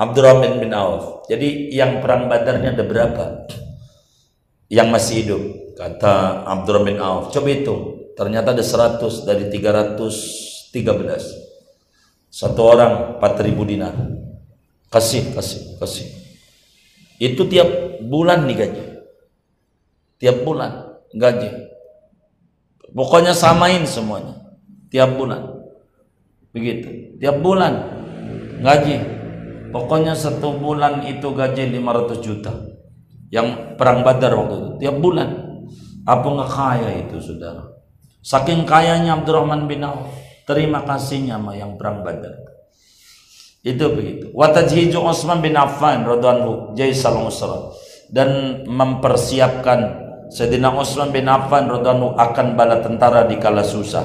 Abdurrahman 0.00 0.56
bin 0.56 0.72
Auf. 0.72 1.28
Jadi 1.28 1.68
yang 1.68 2.00
perang 2.00 2.32
Badarnya 2.32 2.72
ada 2.72 2.84
berapa? 2.88 3.24
Yang 4.72 4.88
masih 4.88 5.14
hidup. 5.20 5.42
Kata 5.76 6.48
Abdurrahman 6.48 6.96
bin 6.96 6.98
Auf. 7.04 7.28
Coba 7.28 7.48
hitung. 7.52 7.99
Ternyata 8.18 8.54
ada 8.54 8.64
100 8.64 9.26
dari 9.26 9.50
313. 9.50 12.30
Satu 12.30 12.60
orang 12.62 13.18
4000 13.18 13.64
dinar. 13.66 13.94
Kasih, 14.90 15.34
kasih, 15.34 15.78
kasih. 15.78 16.06
Itu 17.20 17.46
tiap 17.46 18.00
bulan 18.02 18.48
nih 18.48 18.56
gaji. 18.58 18.84
Tiap 20.18 20.42
bulan 20.42 20.98
gaji. 21.14 21.50
Pokoknya 22.90 23.34
samain 23.34 23.86
semuanya. 23.86 24.34
Tiap 24.90 25.14
bulan. 25.14 25.62
Begitu. 26.50 27.14
Tiap 27.22 27.38
bulan 27.38 28.02
gaji 28.60 29.20
Pokoknya 29.70 30.18
satu 30.18 30.58
bulan 30.58 31.06
itu 31.06 31.30
gaji 31.30 31.70
500 31.78 32.18
juta. 32.18 32.50
Yang 33.30 33.78
perang 33.78 34.02
badar 34.02 34.34
waktu 34.34 34.54
itu. 34.58 34.70
Tiap 34.82 34.96
bulan. 34.98 35.28
Apa 36.02 36.26
nggak 36.26 36.50
kaya 36.50 36.90
itu 37.06 37.22
saudara? 37.22 37.69
Saking 38.20 38.68
kayanya 38.68 39.20
Abdurrahman 39.20 39.64
bin 39.64 39.84
Auf. 39.84 40.12
Terima 40.44 40.84
kasihnya 40.84 41.40
sama 41.40 41.56
yang 41.56 41.78
perang 41.80 42.04
badar. 42.04 42.36
Itu 43.60 43.92
begitu. 43.92 44.32
Watajhiju 44.32 44.98
Utsman 45.04 45.44
bin 45.44 45.52
Affan 45.52 46.08
radhiyallahu 46.08 46.72
jaisal 46.72 47.20
usra 47.28 47.76
dan 48.08 48.62
mempersiapkan 48.64 50.08
Sayyidina 50.32 50.72
Utsman 50.72 51.12
bin 51.12 51.28
Affan 51.28 51.68
radhiyallahu 51.68 52.16
akan 52.16 52.46
bala 52.56 52.80
tentara 52.80 53.28
di 53.28 53.36
kala 53.36 53.60
susah. 53.60 54.04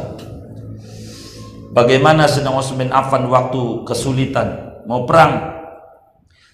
Bagaimana 1.72 2.28
Sayyidina 2.28 2.51
Utsman 2.51 2.88
bin 2.88 2.91
Affan 2.91 3.32
waktu 3.32 3.88
kesulitan 3.88 4.80
mau 4.86 5.07
perang 5.07 5.55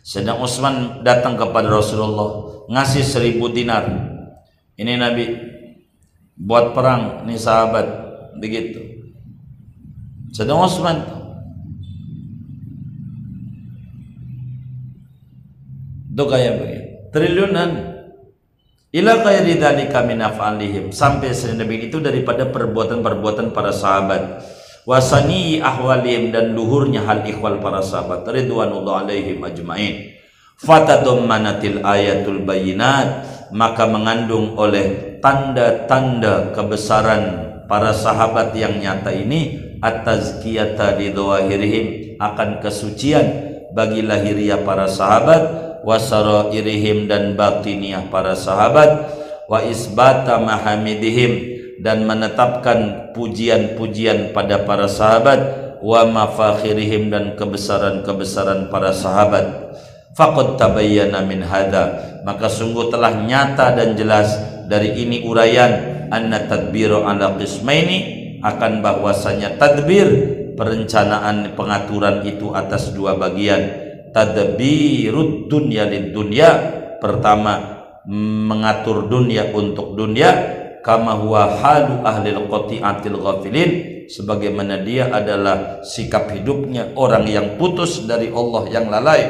sedang 0.01 0.41
Utsman 0.41 1.05
datang 1.05 1.38
kepada 1.38 1.70
Rasulullah 1.70 2.66
ngasih 2.70 3.05
seribu 3.05 3.49
dinar. 3.53 3.86
Ini 4.78 4.97
Nabi 4.97 5.51
buat 6.41 6.73
perang 6.73 7.23
nih 7.29 7.37
sahabat. 7.37 7.87
Begitu. 8.41 8.81
Sedang 10.33 10.63
Utsman. 10.63 11.03
Itu 16.11 16.23
kayak 16.27 16.53
begitu. 16.59 16.87
Triliunan. 17.11 17.71
Ila 18.91 19.23
khairi 19.23 19.55
dzalika 19.55 20.03
min 20.03 20.19
af'alihim. 20.19 20.91
Sampai 20.91 21.31
Nabi 21.31 21.87
itu 21.87 22.03
daripada 22.03 22.47
perbuatan-perbuatan 22.51 23.55
para 23.55 23.71
sahabat. 23.71 24.43
Wasani 24.83 25.61
ahwalim 25.61 26.33
dan 26.33 26.57
luhurnya 26.57 27.05
hal 27.05 27.23
ikhwal 27.23 27.61
para 27.63 27.79
sahabat. 27.79 28.27
Ridwanullah 28.27 29.07
alaihim 29.07 29.39
ajmain. 29.43 30.17
Fatadammanatil 30.59 31.85
ayatul 31.85 32.43
bayinat. 32.43 33.27
Maka 33.51 33.87
mengandung 33.87 34.55
oleh 34.55 35.11
tanda-tanda 35.22 36.51
kebesaran 36.51 37.24
para 37.69 37.93
sahabat 37.93 38.51
yang 38.57 38.82
nyata 38.82 39.13
ini 39.13 39.72
at-tazkiyata 39.80 40.99
li 40.99 41.13
akan 42.19 42.59
kesucian 42.59 43.26
bagi 43.72 44.03
lahiriah 44.03 44.61
para 44.61 44.86
sahabat 44.86 45.41
wasarairihim 45.82 47.09
dan 47.09 47.34
batiniah 47.34 48.05
para 48.11 48.38
sahabat 48.38 49.09
wa 49.49 49.59
isbata 49.65 50.38
mahamidihim 50.38 51.61
dan 51.82 52.05
menetapkan 52.05 53.11
pujian-pujian 53.17 54.38
pada 54.38 54.61
para 54.67 54.86
sahabat 54.86 55.39
wa 55.82 56.05
mafakhirihim 56.05 57.09
dan 57.09 57.34
kebesaran-kebesaran 57.34 58.69
para 58.69 58.93
sahabat. 58.93 59.74
Faqad 60.13 60.61
tabayyana 60.61 61.26
min 61.26 61.41
hadha 61.41 62.22
maka 62.22 62.45
sungguh 62.45 62.93
telah 62.93 63.26
nyata 63.26 63.74
dan 63.74 63.97
jelas 63.97 64.30
dari 64.72 64.95
ini 65.03 65.28
uraian 65.28 66.07
anna 66.07 66.47
tadbiru 66.47 67.03
ala 67.03 67.36
qismaini 67.36 68.39
akan 68.39 68.80
bahwasanya 68.80 69.59
tadbir 69.59 70.07
perencanaan 70.55 71.59
pengaturan 71.59 72.24
itu 72.24 72.55
atas 72.55 72.95
dua 72.95 73.19
bagian. 73.19 73.91
Tadbirud 74.15 75.51
dunya 75.51 75.88
lid 75.91 76.15
dunya. 76.15 76.49
Pertama 77.03 77.84
mengatur 78.07 79.11
dunia 79.11 79.51
untuk 79.51 79.99
dunia. 79.99 80.59
Kama 80.82 81.19
huwa 81.19 81.61
halu 81.61 82.01
ahli 82.07 82.32
qati'atil 82.32 83.17
ghafilin. 83.19 83.72
Sebagaimana 84.11 84.84
dia 84.84 85.07
adalah 85.07 85.86
sikap 85.86 86.32
hidupnya 86.36 86.91
orang 86.99 87.28
yang 87.28 87.47
putus 87.55 88.03
dari 88.03 88.28
Allah 88.32 88.63
yang 88.67 88.91
lalai. 88.91 89.22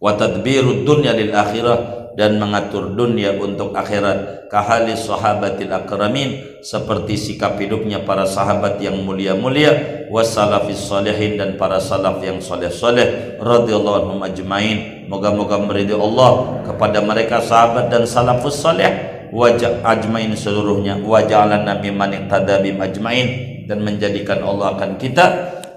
Wa 0.00 0.16
tadbirud 0.16 0.88
dunya 0.88 1.12
lil 1.12 1.34
akhirah 1.36 1.99
dan 2.18 2.38
mengatur 2.38 2.94
dunia 2.94 3.36
untuk 3.38 3.74
akhirat. 3.74 4.50
Kahali 4.50 4.98
sahabatil 4.98 5.70
akramin 5.70 6.58
seperti 6.58 7.14
sikap 7.14 7.54
hidupnya 7.62 8.02
para 8.02 8.26
sahabat 8.26 8.82
yang 8.82 8.98
mulia-mulia 9.06 10.06
wasalafis 10.10 10.90
salihin 10.90 11.38
dan 11.38 11.54
para 11.54 11.78
salaf 11.78 12.18
yang 12.18 12.42
soleh-soleh 12.42 13.38
radhiyallahu 13.38 13.96
anhum 14.10 14.20
ajmain. 14.26 15.06
Moga-moga 15.06 15.62
meridai 15.62 15.94
Allah 15.94 16.62
kepada 16.66 16.98
mereka 16.98 17.38
sahabat 17.38 17.94
dan 17.94 18.02
salafus 18.10 18.58
saleh. 18.58 19.22
Wajah 19.30 19.86
ajmain 19.86 20.34
seluruhnya 20.34 20.98
wajalan 21.06 21.62
nabi 21.62 21.94
manik 21.94 22.26
bim 22.26 22.82
ajmain 22.82 23.26
dan 23.70 23.86
menjadikan 23.86 24.42
Allah 24.42 24.74
akan 24.74 24.98
kita 24.98 25.26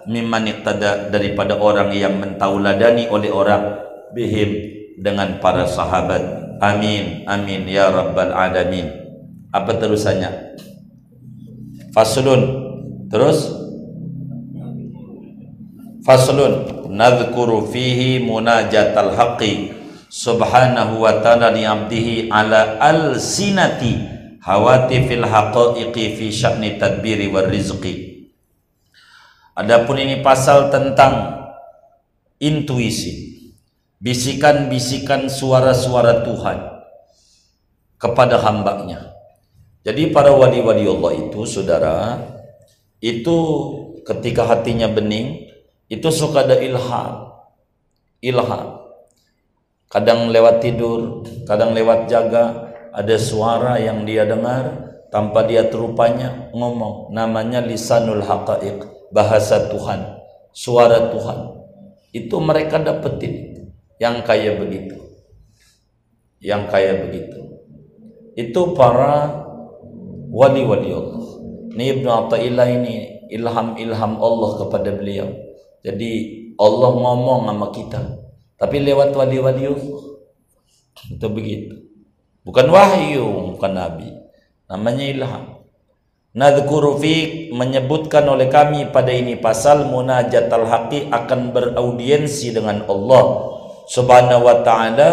mimman 0.09 0.49
tada 0.65 1.13
daripada 1.13 1.61
orang 1.61 1.93
yang 1.93 2.17
mentauladani 2.17 3.05
oleh 3.13 3.29
orang 3.29 3.77
bihim 4.09 4.72
dengan 4.97 5.41
para 5.41 5.65
sahabat. 5.65 6.21
Amin 6.63 7.27
amin 7.27 7.67
ya 7.67 7.91
rabbal 7.91 8.31
alamin. 8.31 8.87
Apa 9.53 9.77
terusannya? 9.77 10.57
Faslun. 11.93 12.41
Terus? 13.13 13.53
Faslun. 16.01 16.85
Nadhkuru 16.89 17.69
fihi 17.69 18.21
munajatal 18.21 19.13
haqqi. 19.13 19.73
Subhanahu 20.13 21.01
wa 21.01 21.21
ta'ala 21.25 21.49
li 21.53 21.65
abdihi 21.65 22.29
ala 22.29 22.77
al-sinati 22.77 23.97
hawati 24.45 25.09
fil 25.09 25.25
haqaiqi 25.25 26.17
fi 26.17 26.25
sya'ni 26.29 26.77
tadbiri 26.77 27.33
war 27.33 27.49
rizqi. 27.49 28.29
Adapun 29.57 30.01
ini 30.01 30.21
pasal 30.21 30.69
tentang 30.69 31.45
intuisi 32.37 33.32
bisikan-bisikan 34.03 35.31
suara-suara 35.31 36.27
Tuhan 36.27 36.59
kepada 37.95 38.43
hambanya 38.43 39.15
jadi 39.87 40.11
para 40.11 40.35
wali-wali 40.35 40.83
Allah 40.83 41.11
itu 41.23 41.47
saudara 41.47 42.19
itu 42.99 43.37
ketika 44.03 44.43
hatinya 44.43 44.91
bening 44.91 45.47
itu 45.87 46.07
suka 46.11 46.43
ada 46.43 46.59
ilham 46.59 47.31
ilham 48.19 48.83
kadang 49.93 50.33
lewat 50.33 50.65
tidur, 50.65 51.21
kadang 51.45 51.77
lewat 51.77 52.09
jaga, 52.09 52.73
ada 52.89 53.13
suara 53.21 53.77
yang 53.77 54.01
dia 54.09 54.25
dengar 54.25 54.97
tanpa 55.13 55.45
dia 55.45 55.69
terupanya 55.69 56.49
ngomong. 56.49 57.13
Namanya 57.13 57.61
lisanul 57.61 58.25
haqaiq, 58.25 58.81
bahasa 59.13 59.69
Tuhan, 59.69 60.17
suara 60.49 61.13
Tuhan. 61.13 61.61
itu 62.13 62.37
mereka 62.37 62.77
dapetin 62.77 63.52
yang 64.03 64.19
kaya 64.27 64.59
begitu. 64.59 64.99
Yang 66.43 66.63
kaya 66.67 66.93
begitu. 67.07 67.39
Itu 68.35 68.75
para 68.75 69.31
wali-wali 70.27 70.91
Allah. 70.91 71.23
Ini 71.71 71.83
Ibnu 71.97 72.09
Atta'illah 72.11 72.67
ini 72.67 72.95
ilham-ilham 73.31 74.19
Allah 74.19 74.51
kepada 74.59 74.91
beliau. 74.91 75.31
Jadi 75.87 76.11
Allah 76.59 76.91
ngomong 76.91 77.47
sama 77.47 77.67
kita. 77.71 78.01
Tapi 78.59 78.83
lewat 78.83 79.15
wali-wali 79.15 79.71
Allah. 79.71 80.03
Itu 81.07 81.27
begitu. 81.31 81.79
Bukan 82.43 82.67
wahyu 82.67 83.55
bukan 83.55 83.71
nabi. 83.71 84.11
Namanya 84.67 85.05
ilham. 85.07 85.43
Nadhkuru 86.33 86.97
fiq 86.97 87.53
menyebutkan 87.53 88.25
oleh 88.25 88.49
kami 88.49 88.89
pada 88.89 89.13
ini 89.13 89.37
pasal 89.37 89.85
munajat 89.85 90.49
al-haqi 90.49 91.13
akan 91.13 91.53
beraudiensi 91.53 92.49
dengan 92.49 92.81
Allah 92.89 93.52
subhanahu 93.89 94.45
wa 94.45 94.61
ta'ala 94.61 95.11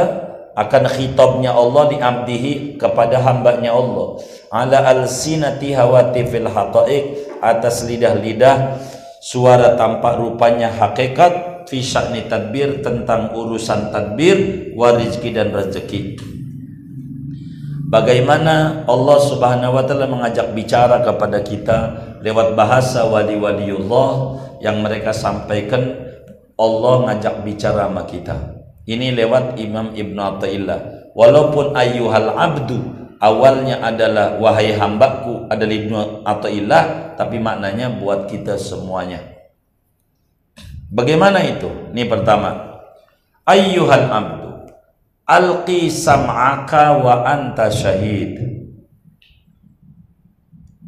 akan 0.54 0.84
khitabnya 0.90 1.54
Allah 1.54 1.88
di 1.88 1.96
abdihi 1.96 2.52
kepada 2.76 3.22
hambanya 3.22 3.72
Allah 3.72 4.18
ala 4.50 4.78
al-sinati 4.92 5.72
hawati 5.72 6.26
fil 6.26 6.50
haqa'iq 6.50 7.38
atas 7.40 7.86
lidah-lidah 7.86 8.76
suara 9.22 9.78
tampak 9.78 10.18
rupanya 10.18 10.68
hakikat 10.68 11.64
fi 11.70 11.78
sya'ni 11.78 12.26
tadbir 12.26 12.82
tentang 12.82 13.32
urusan 13.32 13.94
tadbir 13.94 14.70
warizki 14.74 15.30
dan 15.30 15.54
rezeki 15.54 16.18
Bagaimana 17.90 18.86
Allah 18.86 19.18
Subhanahu 19.18 19.74
wa 19.74 19.82
taala 19.82 20.06
mengajak 20.06 20.54
bicara 20.54 21.02
kepada 21.02 21.42
kita 21.42 21.78
lewat 22.22 22.54
bahasa 22.54 23.02
wali-waliullah 23.02 24.38
yang 24.62 24.78
mereka 24.78 25.10
sampaikan 25.10 25.98
Allah 26.54 27.10
ngajak 27.10 27.42
bicara 27.42 27.90
sama 27.90 28.06
kita. 28.06 28.59
Ini 28.90 29.14
lewat 29.14 29.54
Imam 29.62 29.94
Ibn 29.94 30.16
Atta'illah. 30.18 30.80
Walaupun 31.14 31.78
ayyuhal 31.78 32.34
abdu 32.34 32.78
awalnya 33.22 33.78
adalah 33.86 34.34
wahai 34.42 34.74
hambaku 34.74 35.46
adalah 35.46 35.74
Ibn 35.78 35.92
Atta'illah 36.26 37.14
tapi 37.14 37.38
maknanya 37.38 37.94
buat 37.94 38.26
kita 38.26 38.58
semuanya. 38.58 39.22
Bagaimana 40.90 41.38
itu? 41.46 41.94
Ini 41.94 42.10
pertama. 42.10 42.82
Ayyuhal 43.46 44.10
abdu 44.10 44.50
Alqi 45.30 45.86
sam'aka 45.86 46.98
wa 46.98 47.22
anta 47.22 47.70
syahid 47.70 48.50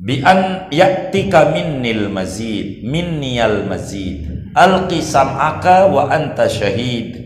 bi 0.03 0.19
an 0.27 0.67
ya'tika 0.75 1.55
minnil 1.55 2.11
mazid 2.11 2.83
minniyal 2.83 3.71
mazid 3.71 4.51
alqi 4.51 4.99
sam'aka 4.99 5.87
wa 5.87 6.11
anta 6.11 6.51
syahid 6.51 7.22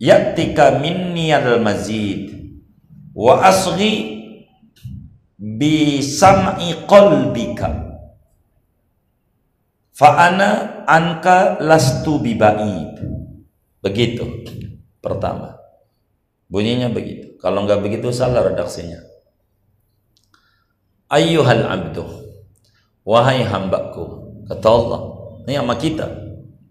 ya'tika 0.00 0.80
minniyal 0.80 1.60
mazid 1.60 2.32
wa 3.12 3.44
asghi 3.44 4.18
bi 5.36 6.00
sam'i 6.00 6.88
qalbika 6.88 8.00
fa 9.92 10.08
ana 10.16 10.82
anka 10.88 11.60
lastu 11.60 12.16
bi 12.18 12.32
ba'id 12.34 12.96
begitu 13.84 14.24
pertama 15.04 15.60
Bunyinya 16.50 16.90
begitu. 16.90 17.38
Kalau 17.38 17.62
nggak 17.62 17.78
begitu 17.78 18.10
salah 18.10 18.42
redaksinya. 18.42 18.98
Ayyuhal 21.06 21.62
abdu. 21.62 22.04
Wahai 23.06 23.46
hambaku. 23.46 24.34
Kata 24.50 24.66
Allah. 24.66 25.00
Ini 25.46 25.62
sama 25.62 25.78
kita. 25.78 26.10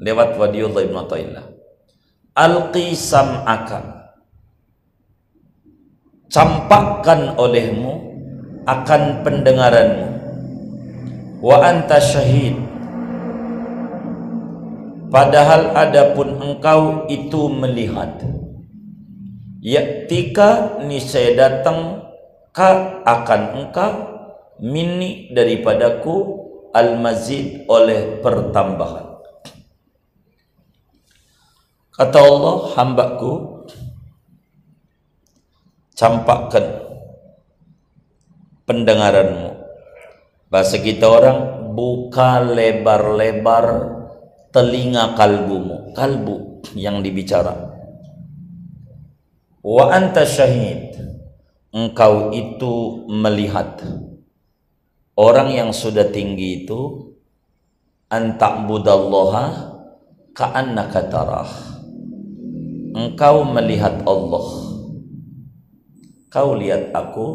Lewat 0.03 0.35
wadiullah 0.35 0.83
ibn 0.83 0.99
Atta'illah. 0.99 1.45
Alqi 2.37 2.93
sam'aka. 2.93 4.11
Campakkan 6.29 7.33
olehmu 7.41 7.93
akan 8.69 9.25
pendengaranmu. 9.25 10.07
Wa 11.41 11.57
anta 11.65 11.97
syahid. 11.97 12.59
Padahal 15.09 15.73
adapun 15.73 16.37
engkau 16.37 17.09
itu 17.09 17.49
melihat 17.49 18.21
Yaktika 19.59 20.79
niscaya 20.85 21.35
datang 21.35 22.07
ka 22.55 23.03
akan 23.03 23.41
engkau 23.59 23.93
mini 24.63 25.35
daripadaku 25.35 26.47
al-mazid 26.71 27.67
oleh 27.67 28.23
pertambahan. 28.23 29.08
Kata 31.99 32.15
Allah, 32.15 32.79
hambaku 32.79 33.67
campakkan 35.91 36.79
pendengaranmu. 38.63 39.51
Bahasa 40.47 40.79
kita 40.79 41.03
orang 41.03 41.39
buka 41.75 42.39
lebar-lebar 42.39 43.99
telinga 44.55 45.11
kalbumu, 45.19 45.91
kalbu 45.91 46.63
yang 46.79 47.03
dibicara. 47.03 47.67
Wa 49.59 49.91
anta 49.91 50.23
syahid. 50.23 50.95
Engkau 51.75 52.31
itu 52.31 53.03
melihat. 53.11 53.75
Orang 55.19 55.51
yang 55.51 55.75
sudah 55.75 56.07
tinggi 56.15 56.63
itu 56.63 57.11
anta'budallaha 58.07 59.45
ka'annaka 60.31 61.11
tarah 61.11 61.78
engkau 62.93 63.45
melihat 63.45 64.01
Allah. 64.05 64.47
Kau 66.29 66.53
lihat 66.53 66.93
aku 66.93 67.27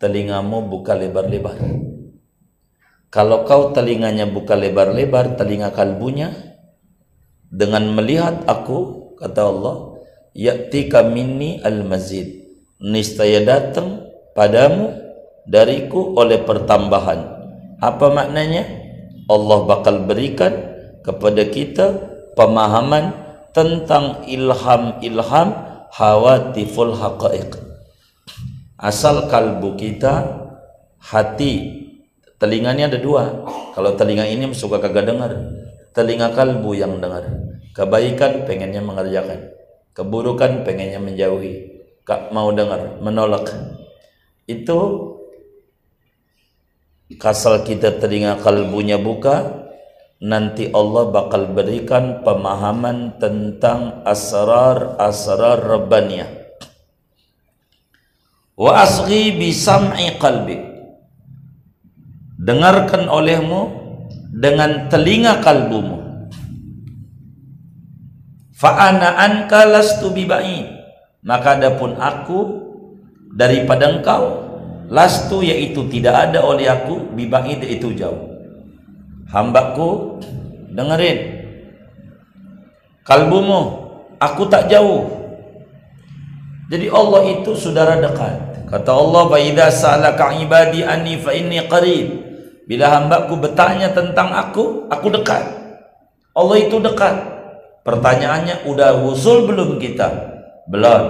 telingamu 0.00 0.64
buka 0.64 0.96
lebar-lebar. 0.96 1.58
Kalau 3.08 3.44
kau 3.48 3.72
telinganya 3.72 4.28
buka 4.28 4.52
lebar-lebar 4.56 5.36
telinga 5.36 5.72
kalbunya 5.72 6.32
dengan 7.48 7.88
melihat 7.96 8.44
aku 8.44 9.12
kata 9.16 9.40
Allah 9.44 9.76
ya'tika 10.36 11.08
minni 11.08 11.60
al-mazid. 11.64 12.48
Niscaya 12.78 13.42
datang 13.42 14.06
padamu 14.36 14.92
dariku 15.48 16.14
oleh 16.14 16.44
pertambahan. 16.44 17.20
Apa 17.80 18.06
maknanya? 18.12 18.64
Allah 19.28 19.58
bakal 19.68 20.08
berikan 20.08 20.52
kepada 21.04 21.44
kita 21.48 21.86
pemahaman 22.32 23.27
tentang 23.58 24.22
ilham-ilham 24.30 25.48
hawatiful 25.90 26.94
haqaiq. 26.94 27.58
Asal 28.78 29.26
kalbu 29.26 29.74
kita 29.74 30.46
hati. 31.02 31.74
Telinganya 32.38 32.86
ada 32.86 33.02
dua. 33.02 33.42
Kalau 33.74 33.98
telinga 33.98 34.22
ini 34.22 34.46
suka 34.54 34.78
kagak 34.78 35.10
dengar 35.10 35.34
telinga 35.90 36.30
kalbu 36.30 36.70
yang 36.78 37.02
dengar. 37.02 37.26
Kebaikan 37.74 38.46
pengennya 38.46 38.78
mengerjakan 38.78 39.58
keburukan 39.98 40.62
pengennya 40.62 41.02
menjauhi. 41.02 41.82
Gak 42.06 42.30
mau 42.30 42.54
dengar 42.54 43.02
menolak. 43.02 43.50
Itu 44.46 44.78
kasal 47.18 47.66
kita 47.66 47.98
telinga 47.98 48.38
kalbunya 48.38 49.02
buka 49.02 49.66
nanti 50.18 50.70
Allah 50.74 51.14
bakal 51.14 51.54
berikan 51.54 52.26
pemahaman 52.26 53.18
tentang 53.22 54.02
asrar-asrar 54.02 55.62
rabbaniyah 55.62 56.30
wa 58.58 58.82
asghi 58.82 59.38
bi 59.38 59.54
sam'i 59.54 60.18
qalbi 60.18 60.58
dengarkan 62.42 63.06
olehmu 63.06 63.70
dengan 64.34 64.90
telinga 64.90 65.38
kalbumu 65.38 65.98
Fa'ana 68.58 69.14
anka 69.14 69.62
lastu 69.70 70.10
bibain. 70.10 70.66
Maka 71.22 71.62
adapun 71.62 71.94
aku 71.94 72.38
daripada 73.30 73.86
engkau 73.86 74.50
lastu 74.90 75.46
yaitu 75.46 75.86
tidak 75.86 76.30
ada 76.30 76.42
oleh 76.42 76.66
aku 76.66 77.14
bibaid 77.14 77.62
itu 77.62 77.94
jauh. 77.94 78.27
Hambaku 79.28 80.20
dengerin. 80.72 81.18
Kalbumu 83.04 83.60
aku 84.16 84.48
tak 84.48 84.72
jauh. 84.72 85.04
Jadi 86.68 86.88
Allah 86.92 87.22
itu 87.32 87.52
saudara 87.56 87.96
dekat. 87.96 88.68
Kata 88.68 88.92
Allah, 88.92 89.22
"Fa 89.32 89.38
idza 89.40 89.68
'ibadi 90.36 90.84
anni 90.84 91.16
fa 91.16 91.32
inni 91.32 91.60
qarib." 91.64 92.28
Bila 92.68 92.92
hambaku 92.92 93.40
bertanya 93.40 93.96
tentang 93.96 94.28
aku, 94.28 94.92
aku 94.92 95.08
dekat. 95.08 95.40
Allah 96.36 96.56
itu 96.60 96.76
dekat. 96.76 97.16
Pertanyaannya 97.80 98.68
udah 98.68 99.00
usul 99.08 99.48
belum 99.48 99.80
kita? 99.80 100.12
Belum. 100.68 101.02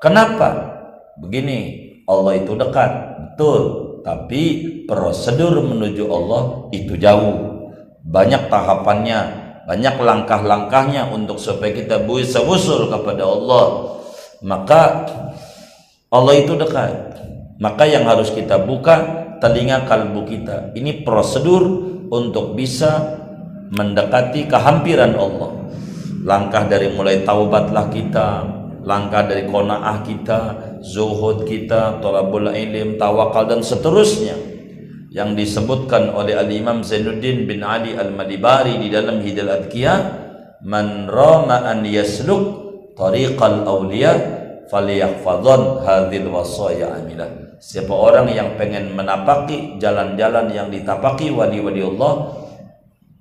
Kenapa? 0.00 0.72
Begini, 1.20 1.92
Allah 2.08 2.40
itu 2.40 2.56
dekat, 2.56 2.90
betul. 3.20 3.60
Tapi 4.00 4.42
prosedur 4.88 5.60
menuju 5.60 6.08
Allah 6.08 6.72
itu 6.72 6.96
jauh. 6.96 7.53
Banyak 8.04 8.52
tahapannya. 8.52 9.42
banyak 9.64 9.96
langkah-langkahnya 9.96 11.08
untuk 11.08 11.40
supaya 11.40 11.72
kita 11.72 12.04
bisa 12.04 12.44
usul 12.44 12.92
kepada 12.92 13.24
Allah. 13.24 13.96
Maka 14.44 15.08
Allah 16.12 16.34
itu 16.36 16.52
dekat. 16.52 17.16
Maka 17.56 17.88
yang 17.88 18.04
harus 18.04 18.28
kita 18.28 18.60
buka 18.60 19.24
telinga 19.40 19.88
kalbu 19.88 20.28
kita. 20.28 20.76
Ini 20.76 21.00
prosedur 21.00 21.64
untuk 22.12 22.52
bisa 22.52 23.16
mendekati 23.72 24.44
kehampiran 24.52 25.16
Allah. 25.16 25.64
Langkah 26.28 26.68
dari 26.68 26.92
mulai 26.92 27.24
taubatlah 27.24 27.88
kita 27.88 28.28
langkah 28.84 29.24
dari 29.24 29.48
kona'ah 29.48 30.04
kita 30.04 30.40
zuhud 30.84 31.48
kita 31.48 31.98
tolabul 32.04 32.52
ilim 32.52 33.00
tawakal 33.00 33.48
dan 33.48 33.64
seterusnya 33.64 34.53
yang 35.14 35.38
disebutkan 35.38 36.10
oleh 36.10 36.34
al-imam 36.34 36.82
Zainuddin 36.82 37.46
bin 37.46 37.62
Ali 37.62 37.94
al-Madibari 37.94 38.82
di 38.82 38.90
dalam 38.90 39.22
hidal 39.22 39.62
adkiyah 39.62 39.98
man 40.66 41.06
rama 41.06 41.70
an 41.70 41.86
yasluk 41.86 42.42
tariqal 42.98 43.62
awliya 43.62 44.12
falyahfadhan 44.66 45.86
hadhil 45.86 46.34
wasaya 46.34 46.98
amilah 46.98 47.30
siapa 47.62 47.94
orang 47.94 48.26
yang 48.34 48.58
pengen 48.58 48.90
menapaki 48.98 49.78
jalan-jalan 49.78 50.50
yang 50.50 50.66
ditapaki 50.74 51.30
wali-wali 51.30 51.86
Allah 51.86 52.34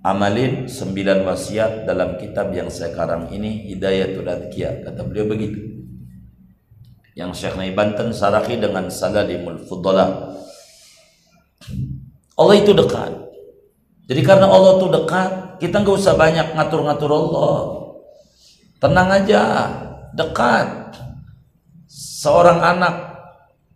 amalin 0.02 0.66
sembilan 0.66 1.22
wasiat 1.30 1.86
dalam 1.86 2.18
kitab 2.18 2.50
yang 2.58 2.74
sekarang 2.74 3.30
ini 3.30 3.70
Hidayatul 3.70 4.28
Adkiya 4.28 4.84
kata 4.84 5.02
beliau 5.06 5.32
begitu. 5.32 5.62
Yang 7.14 7.46
Syekh 7.46 7.56
Nai 7.62 7.72
Banten 7.78 8.10
sarahi 8.10 8.58
dengan 8.58 8.90
Salalimul 8.90 9.62
Fudala 9.70 10.34
Allah 12.34 12.56
itu 12.58 12.74
dekat. 12.74 13.12
Jadi 14.10 14.22
karena 14.26 14.50
Allah 14.50 14.82
itu 14.82 14.88
dekat 14.90 15.32
kita 15.62 15.80
nggak 15.80 15.96
usah 15.96 16.14
banyak 16.18 16.48
ngatur-ngatur 16.58 17.12
Allah. 17.14 17.58
Tenang 18.82 19.10
aja 19.14 19.42
dekat. 20.18 20.98
Seorang 21.88 22.60
anak 22.60 22.96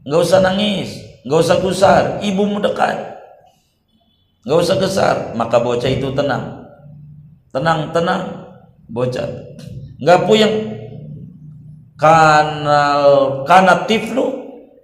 nggak 0.03 0.21
usah 0.23 0.39
nangis 0.41 0.89
nggak 1.27 1.39
usah 1.43 1.57
gusar 1.61 2.03
ibumu 2.23 2.57
dekat. 2.59 3.19
Nggak 4.47 4.59
usah 4.63 4.75
besar 4.79 5.15
maka 5.37 5.61
bocah 5.61 5.91
itu 5.91 6.11
tenang. 6.11 6.65
Tenang 7.53 7.93
tenang 7.93 8.23
bocah. 8.89 9.27
Nggak 10.01 10.21
puyeng. 10.25 10.55
Kanal 11.97 13.41
karena 13.49 13.89
tiflu 13.89 14.29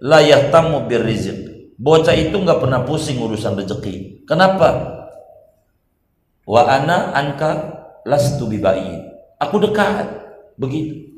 layah 0.02 0.50
tamu 0.50 0.90
birrizik 0.90 1.53
bocah 1.78 2.16
itu 2.16 2.36
nggak 2.36 2.60
pernah 2.60 2.82
pusing 2.86 3.22
urusan 3.22 3.58
rezeki. 3.58 4.26
Kenapa? 4.28 5.00
Wa 6.44 6.68
ana 6.68 7.16
anka 7.16 7.52
lastu 8.04 8.52
bibain 8.52 9.14
aku 9.44 9.60
dekat. 9.60 10.08
Begitu. 10.56 11.12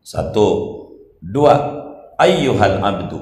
Satu. 0.00 0.48
Dua. 1.20 1.80
Ayyuhal 2.16 2.78
abdu. 2.80 3.20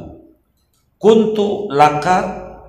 Kuntu 1.00 1.72
laka 1.72 2.18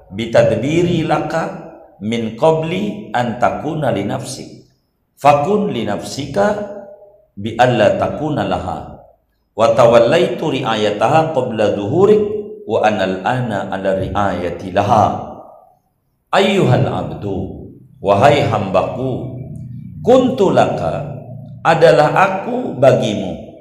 bitadbiri 0.10 1.04
laka 1.04 1.74
min 2.00 2.40
qabli 2.40 3.12
an 3.12 3.38
takuna 3.38 3.92
li 3.92 4.08
nafsi. 4.08 4.64
Fakun 5.20 5.70
li 5.70 5.84
nafsika 5.84 6.56
bi 7.36 7.54
alla 7.60 8.00
takuna 8.00 8.48
laha 8.48 9.01
wa 9.56 9.76
tawallaitu 9.76 10.52
riayataha 10.52 11.36
qabla 11.36 11.76
dhuhurik 11.76 12.22
wa 12.68 12.84
anal 12.86 13.22
ana 13.26 13.72
ala 13.72 14.00
riayati 14.00 14.72
laha. 14.72 15.32
Ayyuhal 16.32 16.88
abdu 16.88 17.68
wahai 18.00 18.48
hambaku 18.48 19.38
kuntu 20.00 20.56
laka 20.56 21.20
adalah 21.62 22.16
aku 22.16 22.80
bagimu. 22.80 23.52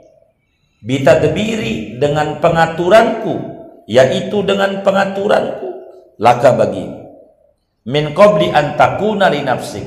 Bitadbiri 0.81 2.01
dengan 2.01 2.41
pengaturanku 2.41 3.37
yaitu 3.85 4.41
dengan 4.47 4.81
pengaturanku 4.81 5.69
laka 6.17 6.57
bagi 6.57 6.89
min 7.85 8.15
qabli 8.15 8.49
an 8.55 8.79
takuna 8.79 9.29
li 9.29 9.43
nafsik 9.43 9.85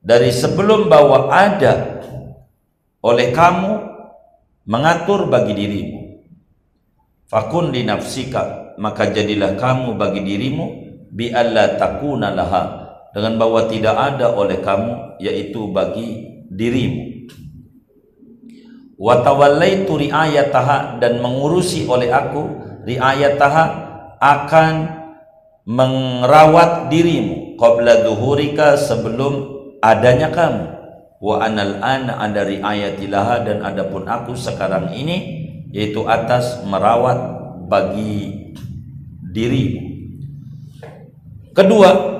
dari 0.00 0.32
sebelum 0.32 0.88
bahwa 0.88 1.28
ada 1.28 2.02
oleh 3.04 3.30
kamu 3.36 3.93
mengatur 4.64 5.28
bagi 5.28 5.52
dirimu. 5.52 6.00
Fakun 7.28 7.72
li 7.72 7.84
nafsika 7.84 8.74
maka 8.80 9.12
jadilah 9.12 9.56
kamu 9.56 9.96
bagi 9.96 10.20
dirimu 10.24 10.66
bi 11.14 11.30
alla 11.30 11.78
takuna 11.78 12.34
laha 12.34 12.62
dengan 13.14 13.38
bahwa 13.38 13.70
tidak 13.70 13.94
ada 13.94 14.34
oleh 14.34 14.58
kamu 14.60 15.20
yaitu 15.22 15.70
bagi 15.70 16.42
dirimu. 16.50 17.30
Wa 18.94 19.20
tawallaitu 19.22 19.90
riayataha 19.94 20.98
dan 21.02 21.18
mengurusi 21.18 21.86
oleh 21.86 22.10
aku 22.10 22.46
riayataha 22.86 23.64
akan 24.22 24.74
merawat 25.64 26.92
dirimu 26.92 27.58
qabla 27.58 28.04
duhurika 28.06 28.76
sebelum 28.78 29.50
adanya 29.80 30.30
kamu 30.30 30.83
wa 31.24 31.40
anal 31.40 31.80
ana 31.80 32.20
ada 32.20 32.44
riayatilaha 32.44 33.48
dan 33.48 33.64
adapun 33.64 34.04
aku 34.04 34.36
sekarang 34.36 34.92
ini 34.92 35.48
yaitu 35.72 36.04
atas 36.04 36.60
merawat 36.68 37.16
bagi 37.64 38.52
dirimu 39.32 39.80
kedua 41.56 42.14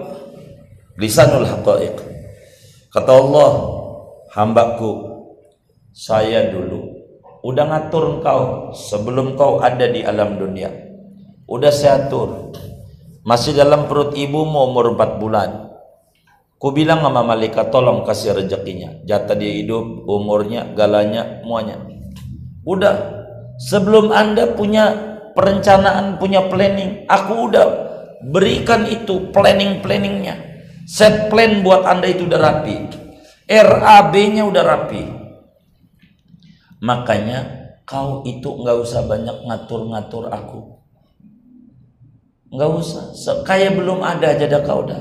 lisanul 0.99 1.47
haqaiq. 1.47 1.97
Kata 2.95 3.11
Allah 3.11 3.51
hambaku 4.35 4.91
saya 5.91 6.51
dulu 6.55 6.95
udah 7.43 7.65
ngatur 7.67 8.19
engkau 8.19 8.71
sebelum 8.73 9.35
kau 9.35 9.59
ada 9.59 9.91
di 9.91 10.07
alam 10.07 10.39
dunia. 10.39 10.71
Udah 11.45 11.75
saya 11.75 12.09
atur. 12.09 12.55
Masih 13.25 13.57
dalam 13.57 13.89
perut 13.89 14.13
ibumu 14.17 14.69
umur 14.69 14.93
4 14.97 15.21
bulan 15.21 15.64
ku 16.65 16.73
bilang 16.73 17.05
sama 17.05 17.21
malaikat 17.21 17.69
tolong 17.69 18.09
kasih 18.09 18.33
rezekinya 18.33 19.05
jatah 19.05 19.37
dia 19.37 19.53
hidup 19.61 20.09
umurnya 20.09 20.73
galanya 20.73 21.45
semuanya 21.45 21.77
udah 22.65 22.97
sebelum 23.61 24.09
anda 24.09 24.57
punya 24.57 25.13
perencanaan 25.37 26.17
punya 26.17 26.49
planning 26.49 27.05
aku 27.05 27.53
udah 27.53 27.67
berikan 28.33 28.89
itu 28.89 29.29
planning 29.29 29.85
planningnya 29.85 30.41
set 30.89 31.29
plan 31.29 31.61
buat 31.61 31.85
anda 31.85 32.09
itu 32.09 32.25
udah 32.25 32.41
rapi 32.41 32.89
RAB 33.45 34.15
nya 34.33 34.49
udah 34.49 34.65
rapi 34.65 35.25
Makanya 36.85 37.39
kau 37.89 38.21
itu 38.29 38.45
nggak 38.45 38.77
usah 38.85 39.09
banyak 39.09 39.49
ngatur-ngatur 39.49 40.29
aku. 40.29 40.61
Nggak 42.53 42.71
usah. 42.77 43.05
Kayak 43.49 43.81
belum 43.81 44.05
ada 44.05 44.37
aja 44.37 44.45
dah 44.45 44.61
kau 44.61 44.85
dah. 44.85 45.01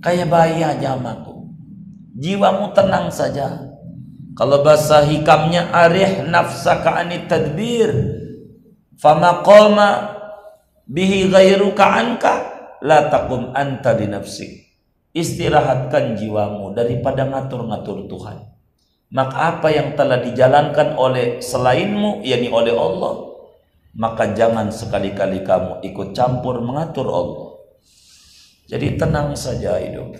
Kayak 0.00 0.28
bayi 0.32 0.64
aja 0.64 0.96
sama 0.96 1.20
aku. 1.20 1.48
Jiwamu 2.16 2.72
tenang 2.72 3.12
saja. 3.12 3.72
Kalau 4.36 4.64
bahasa 4.64 5.04
hikamnya 5.04 5.68
arih 5.68 6.24
nafsaka 6.24 7.04
anit 7.04 7.28
tadbir. 7.28 7.92
Fama 8.96 9.44
qama 9.44 10.16
bihi 10.88 11.28
ghairuka 11.28 11.84
anka 11.84 12.34
la 12.80 13.12
takum 13.12 13.52
anta 13.52 13.96
di 13.96 14.08
nafsik. 14.08 14.50
Istirahatkan 15.12 16.16
jiwamu 16.16 16.72
daripada 16.72 17.26
ngatur-ngatur 17.28 18.08
Tuhan 18.08 18.50
maka 19.10 19.58
apa 19.58 19.68
yang 19.74 19.98
telah 19.98 20.22
dijalankan 20.22 20.94
oleh 20.94 21.42
selainmu 21.42 22.22
yakni 22.22 22.46
oleh 22.46 22.70
Allah 22.70 23.34
maka 23.98 24.30
jangan 24.38 24.70
sekali-kali 24.70 25.42
kamu 25.42 25.82
ikut 25.82 26.14
campur 26.14 26.62
mengatur 26.62 27.10
Allah 27.10 27.49
jadi 28.70 28.94
tenang 28.94 29.34
saja 29.34 29.82
hidup. 29.82 30.14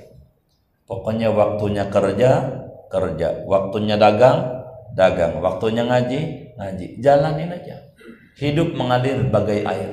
Pokoknya 0.91 1.31
waktunya 1.31 1.87
kerja 1.87 2.51
kerja. 2.91 3.47
Waktunya 3.47 3.95
dagang 3.95 4.67
dagang. 4.99 5.39
Waktunya 5.39 5.87
ngaji 5.87 6.21
ngaji. 6.59 6.87
Jalanin 6.99 7.55
aja. 7.55 7.95
Hidup 8.43 8.75
mengalir 8.75 9.23
bagai 9.31 9.63
air. 9.63 9.91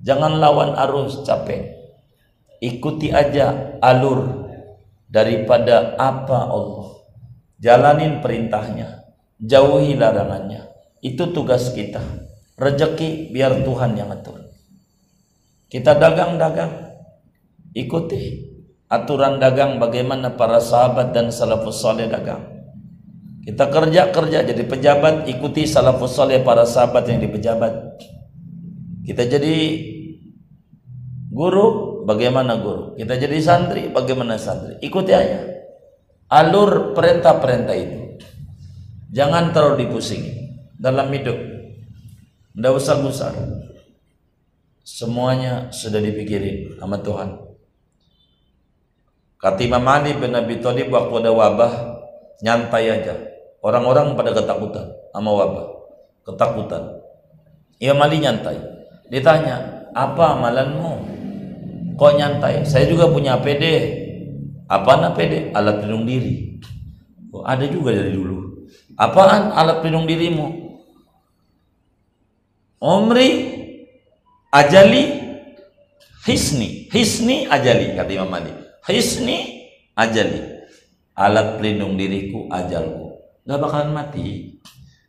Jangan 0.00 0.40
lawan 0.40 0.72
arus 0.88 1.20
capek. 1.28 1.76
Ikuti 2.64 3.12
aja 3.12 3.76
alur 3.84 4.48
daripada 5.12 5.92
apa 6.00 6.48
Allah. 6.48 7.04
Jalanin 7.60 8.24
perintahnya. 8.24 9.04
Jauhi 9.36 10.00
larangannya. 10.00 10.64
Itu 11.04 11.28
tugas 11.36 11.76
kita. 11.76 12.00
Rezeki 12.56 13.30
biar 13.30 13.62
Tuhan 13.62 13.94
yang 13.94 14.10
atur 14.10 14.48
kita 15.68 16.00
dagang-dagang 16.00 16.87
ikuti 17.78 18.48
aturan 18.88 19.36
dagang 19.36 19.76
bagaimana 19.76 20.34
para 20.34 20.58
sahabat 20.58 21.12
dan 21.12 21.28
salafus 21.28 21.84
saleh 21.84 22.08
dagang. 22.08 22.56
Kita 23.44 23.68
kerja-kerja 23.72 24.44
jadi 24.44 24.64
pejabat 24.64 25.28
ikuti 25.28 25.64
salafus 25.64 26.16
saleh 26.16 26.40
para 26.44 26.64
sahabat 26.64 27.04
yang 27.08 27.20
di 27.20 27.28
pejabat. 27.28 27.72
Kita 29.04 29.24
jadi 29.24 29.56
guru 31.32 32.04
bagaimana 32.04 32.60
guru? 32.60 32.92
Kita 32.96 33.16
jadi 33.16 33.36
santri 33.40 33.88
bagaimana 33.88 34.36
santri? 34.36 34.76
Ikuti 34.84 35.12
aja. 35.16 35.48
Alur 36.28 36.92
perintah-perintah 36.92 37.76
itu. 37.76 38.20
Jangan 39.08 39.56
terlalu 39.56 39.88
dipusingi 39.88 40.32
dalam 40.76 41.08
hidup. 41.08 41.40
Tidak 42.52 42.72
usah 42.76 43.00
gusar. 43.00 43.32
Semuanya 44.84 45.72
sudah 45.72 46.04
dipikirin 46.04 46.76
sama 46.76 47.00
Tuhan 47.00 47.47
kata 49.38 49.60
Imam 49.62 49.86
Ali 49.86 50.14
bin 50.18 50.34
Abi 50.34 50.58
Thalib 50.58 50.90
waktu 50.90 51.14
ada 51.22 51.30
wabah 51.30 51.72
nyantai 52.42 52.90
aja. 52.90 53.14
Orang-orang 53.58 54.14
pada 54.14 54.34
ketakutan 54.34 54.86
sama 55.10 55.30
wabah. 55.34 55.66
Ketakutan. 56.26 57.02
Imam 57.82 58.02
Ali 58.02 58.22
nyantai. 58.22 58.58
Ditanya 59.10 59.88
apa 59.94 60.38
amalanmu? 60.38 61.18
Kok 61.98 62.12
nyantai? 62.14 62.62
Saya 62.62 62.86
juga 62.86 63.10
punya 63.10 63.38
APD 63.38 63.64
apa 64.68 65.10
APD 65.10 65.50
alat 65.54 65.82
pelindung 65.82 66.06
diri. 66.06 66.60
Oh, 67.34 67.42
ada 67.42 67.66
juga 67.66 67.94
dari 67.94 68.14
dulu. 68.14 68.68
Apaan 68.94 69.54
alat 69.54 69.82
pelindung 69.82 70.06
dirimu? 70.06 70.46
Omri 72.78 73.30
ajali 74.54 75.02
hisni. 76.22 76.86
Hisni 76.94 77.50
ajali 77.50 77.98
kata 77.98 78.10
Imam 78.14 78.30
Malik 78.30 78.67
hisni 78.88 79.68
ajali 79.92 80.64
alat 81.12 81.60
pelindung 81.60 81.94
diriku 81.94 82.48
ajalku. 82.48 83.20
Gak 83.44 83.60
bakalan 83.60 83.92
mati. 83.92 84.56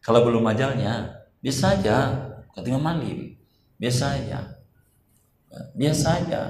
Kalau 0.03 0.27
belum 0.27 0.43
ajalnya 0.51 1.15
bisa 1.39 1.80
aja. 1.80 2.27
Kata 2.51 2.65
Imam 2.67 2.84
Malik 2.84 3.39
biasa 3.80 4.19
aja. 4.19 4.39
Biasa 5.73 6.07
aja. 6.19 6.41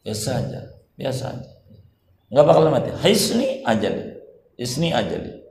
Biasa 0.00 0.30
aja. 0.40 0.60
Biasa 0.96 1.24
aja. 1.36 1.52
Nggak 2.28 2.44
bakal 2.44 2.68
mati. 2.68 2.90
Hisni 3.04 3.64
ajali 3.64 4.18
hisni 4.58 4.90
ajali 4.90 5.46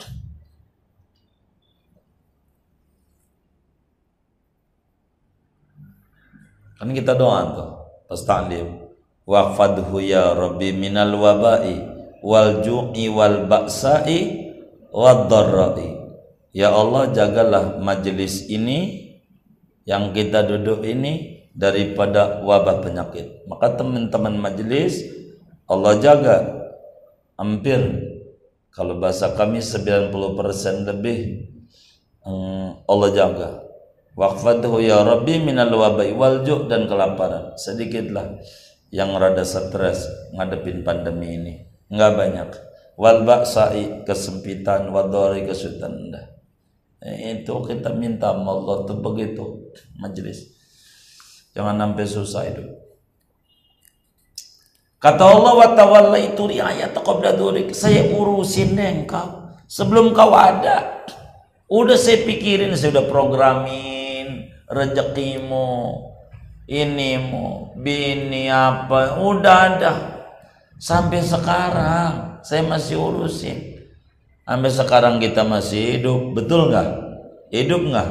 kan 6.78 6.92
kita 6.92 7.16
doa 7.16 7.56
tuh. 7.56 7.72
Pas 8.08 8.22
ta'lim 9.28 9.36
waqfadhu 9.36 10.00
ya 10.00 10.32
rabbi 10.32 10.72
minal 10.72 11.20
wabai 11.20 11.84
wal 12.24 12.64
ju'i 12.64 13.12
wal 13.12 13.44
ba'sa'i 13.46 14.48
darra'i 15.28 16.00
ya 16.56 16.72
Allah 16.72 17.12
jagalah 17.12 17.78
majelis 17.84 18.48
ini 18.48 19.04
yang 19.84 20.16
kita 20.16 20.48
duduk 20.48 20.84
ini 20.84 21.48
daripada 21.58 22.44
wabah 22.44 22.84
penyakit. 22.84 23.48
Maka 23.50 23.80
teman-teman 23.80 24.38
majelis 24.38 25.02
Allah 25.68 25.98
jaga 25.98 26.38
hampir 27.40 27.80
kalau 28.76 29.02
bahasa 29.02 29.34
kami 29.34 29.58
90% 29.64 30.12
lebih 30.86 31.50
hmm, 32.22 32.86
Allah 32.86 33.10
jaga. 33.16 33.50
Waqfadhu 34.18 34.82
ya 34.82 35.06
Rabbi 35.06 35.46
minal 35.46 35.74
wabai 35.78 36.14
wal 36.14 36.42
dan 36.42 36.90
kelaparan. 36.90 37.54
Sedikitlah 37.54 38.38
yang 38.94 39.16
rada 39.16 39.44
stres 39.44 40.08
ngadepin 40.34 40.84
pandemi 40.84 41.36
ini. 41.36 41.54
Enggak 41.92 42.12
banyak. 42.16 42.50
Wal 42.98 43.24
ba'sai 43.24 44.08
kesempitan, 44.08 44.90
wadori 44.90 45.46
kesulitan. 45.46 46.12
Itu 47.08 47.62
kita 47.62 47.94
minta 47.94 48.34
Allah 48.34 48.90
tuh 48.90 48.98
begitu 48.98 49.70
majelis 50.02 50.58
Jangan 51.54 51.78
sampai 51.78 52.06
susah 52.06 52.44
itu. 52.50 52.64
Kata 54.98 55.24
Allah 55.26 55.54
wa 55.58 55.68
tawalla 55.74 56.18
itu 56.22 56.46
riayat. 56.46 56.94
Saya 57.74 58.14
urusin 58.14 58.78
engkau 58.78 59.58
sebelum 59.66 60.14
kau 60.14 60.38
ada. 60.38 61.06
Udah 61.66 61.98
saya 61.98 62.22
pikirin, 62.30 62.78
saya 62.78 62.98
udah 62.98 63.06
programin 63.10 64.54
rezekimu, 64.70 65.74
inimu, 66.68 67.74
bini 67.80 68.52
apa, 68.52 69.18
udah 69.24 69.58
ada. 69.72 69.94
Sampai 70.78 71.26
sekarang 71.26 72.44
saya 72.44 72.62
masih 72.68 73.02
urusin. 73.02 73.88
Sampai 74.46 74.72
sekarang 74.72 75.18
kita 75.18 75.42
masih 75.48 75.98
hidup, 75.98 76.38
betul 76.38 76.70
nggak? 76.70 76.90
Hidup 77.50 77.82
nggak? 77.82 78.10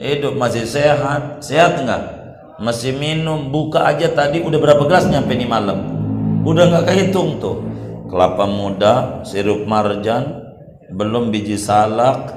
Hidup 0.00 0.34
masih 0.38 0.64
sehat, 0.64 1.44
sehat 1.44 1.82
nggak? 1.82 2.16
masih 2.56 2.96
minum 2.96 3.52
buka 3.52 3.84
aja 3.84 4.08
tadi 4.08 4.40
udah 4.40 4.56
berapa 4.56 4.88
gelas 4.88 5.04
nyampe 5.12 5.36
nih 5.36 5.44
malam 5.44 5.92
udah 6.40 6.72
nggak 6.72 6.84
kehitung 6.88 7.36
tuh 7.36 7.60
kelapa 8.08 8.48
muda 8.48 9.20
sirup 9.28 9.68
marjan 9.68 10.40
belum 10.88 11.28
biji 11.28 11.60
salak 11.60 12.32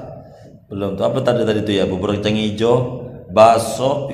belum 0.68 1.00
tuh 1.00 1.04
apa 1.08 1.24
tadi 1.24 1.48
tadi 1.48 1.64
tuh 1.64 1.72
ya 1.72 1.84
bubur 1.88 2.12
kacang 2.20 2.36
hijau 2.36 3.00
bakso 3.32 4.12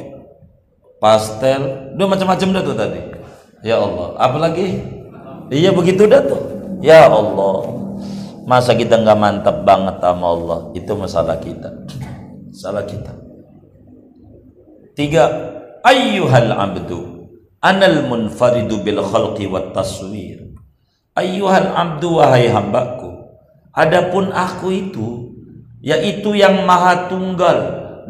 pastel. 1.03 1.93
Udah 1.97 2.07
macam-macam 2.07 2.49
dah 2.57 2.63
tuh 2.63 2.77
tadi. 2.77 3.01
Ya 3.65 3.81
Allah. 3.81 4.17
Apalagi 4.21 4.83
iya 5.53 5.71
begitu 5.73 6.05
dah 6.09 6.23
tuh. 6.25 6.43
Ya 6.81 7.09
Allah. 7.09 7.77
Masa 8.47 8.79
kita 8.79 9.03
nggak 9.03 9.19
mantap 9.19 9.67
banget 9.67 9.99
sama 9.99 10.27
Allah? 10.31 10.59
Itu 10.77 10.93
masalah 10.95 11.37
kita. 11.43 11.71
Salah 12.55 12.87
kita. 12.87 13.13
Tiga. 14.95 15.55
Ayyuhal 15.87 16.51
abdu 16.51 17.31
anal 17.63 18.07
munfaridu 18.11 18.83
bil 18.83 19.03
khalqi 19.03 19.47
wat 19.47 19.71
taswir. 19.71 20.51
Ayyuhal 21.15 21.71
abdu 21.75 22.19
wahai 22.19 22.51
hambaku 22.51 23.17
adapun 23.77 24.33
aku 24.33 24.73
itu 24.73 25.09
yaitu 25.85 26.33
yang 26.33 26.65
maha 26.65 27.07
tunggal 27.13 27.59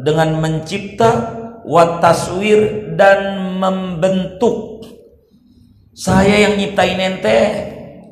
dengan 0.01 0.39
mencipta 0.39 1.35
wat 1.67 1.99
taswir 1.99 2.95
dan 2.95 3.51
membentuk 3.59 4.87
saya 5.91 6.47
yang 6.47 6.55
nyiptain 6.55 6.95
ente 6.95 7.39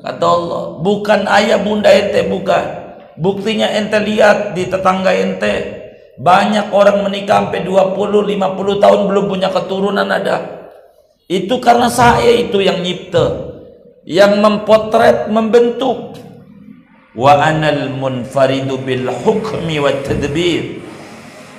kata 0.04 0.26
Allah 0.26 0.64
bukan 0.84 1.24
ayah 1.40 1.58
bunda 1.64 1.88
ente 1.88 2.28
bukan 2.28 2.64
buktinya 3.16 3.72
ente 3.72 3.96
lihat 4.04 4.52
di 4.52 4.68
tetangga 4.68 5.16
ente 5.16 5.86
banyak 6.16 6.72
orang 6.72 7.04
menikah 7.04 7.44
sampai 7.44 7.60
20, 7.60 7.92
50 8.24 8.82
tahun 8.82 9.00
belum 9.04 9.24
punya 9.28 9.52
keturunan 9.52 10.08
ada. 10.08 10.36
Itu 11.28 11.60
karena 11.60 11.92
saya 11.92 12.32
itu 12.32 12.64
yang 12.64 12.80
nyipta. 12.80 13.52
Yang 14.08 14.32
mempotret, 14.40 15.28
membentuk. 15.28 16.16
Wa 17.12 17.36
anal 17.52 17.92
munfaridu 17.92 18.80
bil 18.80 19.12
hukmi 19.12 19.76
wa 19.76 19.92
tadbir. 20.00 20.85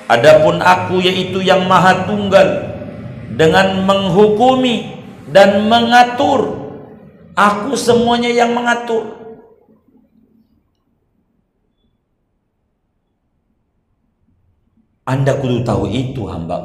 Adapun 0.08 0.64
aku 0.64 1.04
yaitu 1.04 1.44
yang 1.44 1.68
maha 1.68 2.08
tunggal 2.08 2.64
dengan 3.36 3.84
menghukumi 3.84 5.04
dan 5.28 5.68
mengatur. 5.68 6.56
Aku 7.38 7.78
semuanya 7.78 8.32
yang 8.32 8.56
mengatur. 8.56 9.14
Anda 15.08 15.40
kudu 15.40 15.64
tahu 15.64 15.88
itu 15.88 16.28
hamba. 16.28 16.60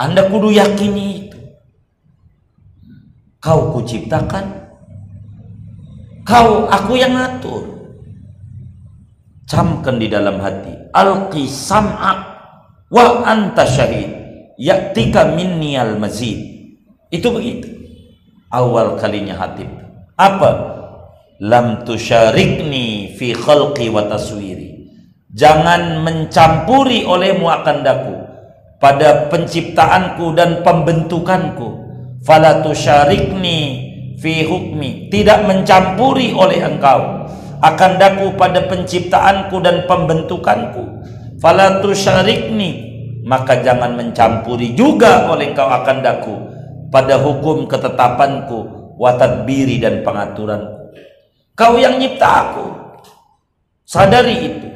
Anda 0.00 0.28
kudu 0.28 0.52
yakini 0.52 1.28
itu. 1.28 1.40
Kau 3.40 3.72
kuciptakan. 3.76 4.68
Kau 6.24 6.68
aku 6.68 6.92
yang 6.96 7.16
ngatur. 7.16 7.68
Camkan 9.44 10.00
di 10.00 10.08
dalam 10.08 10.40
hati. 10.40 10.85
Alqi 10.96 11.44
sam'ak 11.44 12.18
wa 12.88 13.20
anta 13.28 13.68
syahid. 13.68 14.08
Yaktika 14.56 15.36
minni 15.36 15.76
al 15.76 16.00
mazid. 16.00 16.40
Itu 17.12 17.28
begitu. 17.36 17.68
Awal 18.48 18.96
kalinya 18.96 19.36
hati. 19.36 19.68
Apa? 20.16 20.80
Lam 21.44 21.84
tusyarikni 21.84 23.12
fi 23.20 23.36
khalqi 23.36 23.92
wa 23.92 24.08
taswiri 24.08 24.66
jangan 25.36 26.00
mencampuri 26.00 27.04
olehmu 27.04 27.44
akan 27.44 27.84
daku 27.84 28.16
pada 28.80 29.28
penciptaanku 29.28 30.32
dan 30.32 30.64
pembentukanku 30.64 31.84
fala 32.24 32.64
tusyarikni 32.64 33.58
fi 34.16 34.48
hukmi 34.48 35.12
tidak 35.12 35.44
mencampuri 35.44 36.32
oleh 36.32 36.64
engkau 36.64 37.28
akan 37.72 37.92
daku 37.98 38.26
pada 38.38 38.70
penciptaanku 38.70 39.58
dan 39.58 39.84
pembentukanku. 39.90 41.02
Fala 41.42 41.82
tusyarikni 41.82 42.94
maka 43.26 43.58
jangan 43.60 43.98
mencampuri 43.98 44.78
juga 44.78 45.26
oleh 45.26 45.50
engkau 45.50 45.66
akan 45.66 45.98
daku 45.98 46.34
pada 46.94 47.18
hukum 47.18 47.66
ketetapanku 47.66 48.94
watadbiri 48.96 49.82
dan 49.82 50.06
pengaturanku. 50.06 50.94
Kau 51.58 51.74
yang 51.74 51.98
nyipta 51.98 52.28
aku. 52.28 52.66
Sadari 53.82 54.36
itu. 54.46 54.68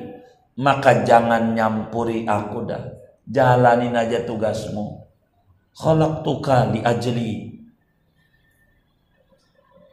Maka 0.61 1.07
jangan 1.07 1.57
nyampuri 1.57 2.29
aku 2.29 2.69
dah. 2.69 2.85
Jalanin 3.25 3.95
aja 3.95 4.27
tugasmu. 4.27 5.07
Tuka 6.27 6.69
di 6.75 6.83
ajli 6.85 7.61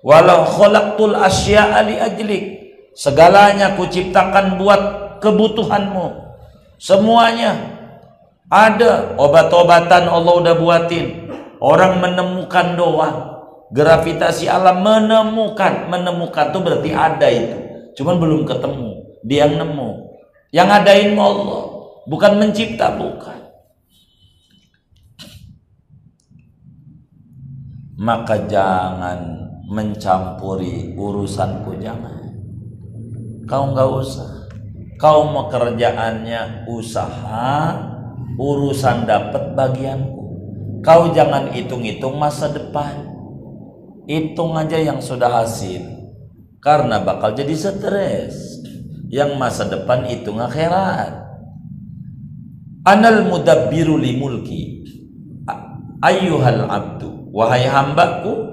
walau 0.08 0.48
khalaqtul 0.48 1.16
asya'a 1.20 1.84
li 1.84 1.96
ajlik 2.00 2.44
segalanya 2.98 3.78
kuciptakan 3.78 4.58
buat 4.58 4.82
kebutuhanmu. 5.22 6.34
Semuanya. 6.82 7.78
Ada 8.48 9.20
obat-obatan 9.20 10.10
Allah 10.10 10.34
udah 10.34 10.56
buatin. 10.58 11.30
Orang 11.62 12.00
menemukan 12.02 12.80
doa 12.80 13.10
gravitasi 13.70 14.48
alam 14.50 14.82
menemukan 14.82 15.92
menemukan. 15.92 16.50
Itu 16.50 16.60
berarti 16.64 16.90
ada 16.96 17.28
itu. 17.30 17.58
Cuman 18.02 18.18
belum 18.18 18.42
ketemu. 18.48 19.20
Dia 19.28 19.46
yang 19.46 19.62
nemu. 19.62 19.90
Yang 20.56 20.70
adain 20.82 21.12
Allah. 21.20 21.64
Bukan 22.08 22.34
mencipta 22.40 22.96
bukan. 22.96 23.36
Maka 27.98 28.48
jangan 28.48 29.20
mencampuri 29.68 30.96
urusanku 30.96 31.76
jangan 31.84 32.27
kau 33.48 33.72
nggak 33.74 33.90
usah. 33.90 34.32
Kau 35.00 35.30
mau 35.32 35.48
kerjaannya 35.48 36.68
usaha 36.68 37.74
urusan 38.38 39.08
dapat 39.08 39.56
bagianku. 39.56 40.24
Kau 40.84 41.10
jangan 41.16 41.50
hitung-hitung 41.56 42.20
masa 42.20 42.52
depan. 42.52 43.08
Hitung 44.06 44.54
aja 44.60 44.78
yang 44.78 45.00
sudah 45.00 45.42
hasil. 45.42 45.82
Karena 46.60 47.00
bakal 47.00 47.34
jadi 47.34 47.56
stres. 47.56 48.60
Yang 49.08 49.32
masa 49.40 49.64
depan 49.72 50.04
hitung 50.04 50.44
akhirat 50.44 51.28
anal 52.88 53.28
mudabbiru 53.28 53.96
limulki 54.00 54.84
ayyuhal 56.04 56.68
abdu. 56.68 57.32
Wahai 57.32 57.68
hambaku 57.68 58.48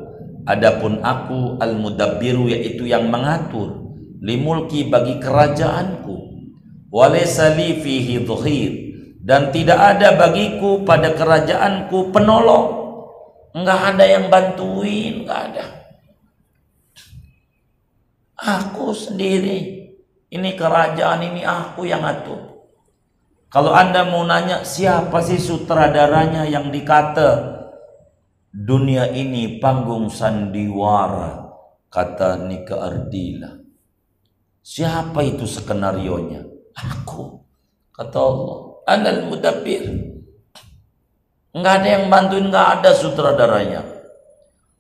Adapun 0.44 1.00
aku 1.00 1.56
al-mudabbiru 1.56 2.52
yaitu 2.52 2.84
yang 2.84 3.08
mengatur 3.08 3.83
limulki 4.24 4.88
bagi 4.88 5.20
kerajaanku. 5.20 6.16
Walaysa 6.88 7.52
fihi 7.52 8.24
dhuhir. 8.24 8.72
Dan 9.24 9.52
tidak 9.52 9.76
ada 9.76 10.16
bagiku 10.16 10.84
pada 10.84 11.12
kerajaanku 11.12 12.12
penolong. 12.12 12.84
Enggak 13.52 13.80
ada 13.94 14.04
yang 14.04 14.26
bantuin 14.32 15.24
enggak 15.24 15.40
ada. 15.52 15.64
Aku 18.34 18.92
sendiri 18.92 19.88
ini 20.28 20.50
kerajaan 20.52 21.24
ini 21.24 21.40
aku 21.46 21.88
yang 21.88 22.04
atur. 22.04 22.68
Kalau 23.48 23.70
anda 23.70 24.02
mau 24.04 24.26
nanya 24.26 24.66
siapa 24.66 25.22
sih 25.22 25.38
sutradaranya 25.38 26.44
yang 26.44 26.74
dikata 26.74 27.62
dunia 28.50 29.08
ini 29.14 29.62
panggung 29.62 30.10
sandiwara 30.10 31.54
kata 31.86 32.42
Nika 32.50 32.74
Ardila 32.82 33.63
siapa 34.64 35.20
itu 35.20 35.44
skenario 35.44 36.16
nya 36.24 36.40
aku 36.72 37.44
kata 37.92 38.16
Allah. 38.16 38.58
Anal 38.84 39.28
mudabbir 39.28 39.84
nggak 41.54 41.74
ada 41.80 41.88
yang 41.88 42.04
bantuin 42.08 42.48
nggak 42.48 42.68
ada 42.80 42.90
sutradaranya. 42.96 43.84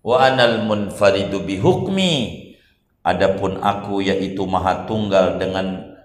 Wa 0.00 0.28
anal 0.28 0.64
munfaridu 0.64 1.44
bihukmi. 1.44 2.40
Adapun 3.04 3.60
aku 3.60 4.00
yaitu 4.00 4.48
maha 4.48 4.88
tunggal 4.88 5.36
dengan 5.36 5.96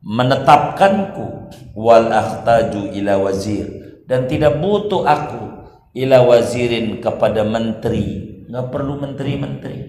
menetapkanku. 0.00 1.52
Wal 1.76 2.08
akhtaju 2.12 2.92
ila 2.96 3.20
wazir. 3.20 3.68
Dan 4.08 4.28
tidak 4.28 4.60
butuh 4.60 5.04
aku 5.04 5.68
ila 5.96 6.24
wazirin 6.24 7.00
kepada 7.00 7.44
menteri. 7.44 8.44
Nggak 8.48 8.66
perlu 8.68 9.00
menteri-menteri. 9.00 9.80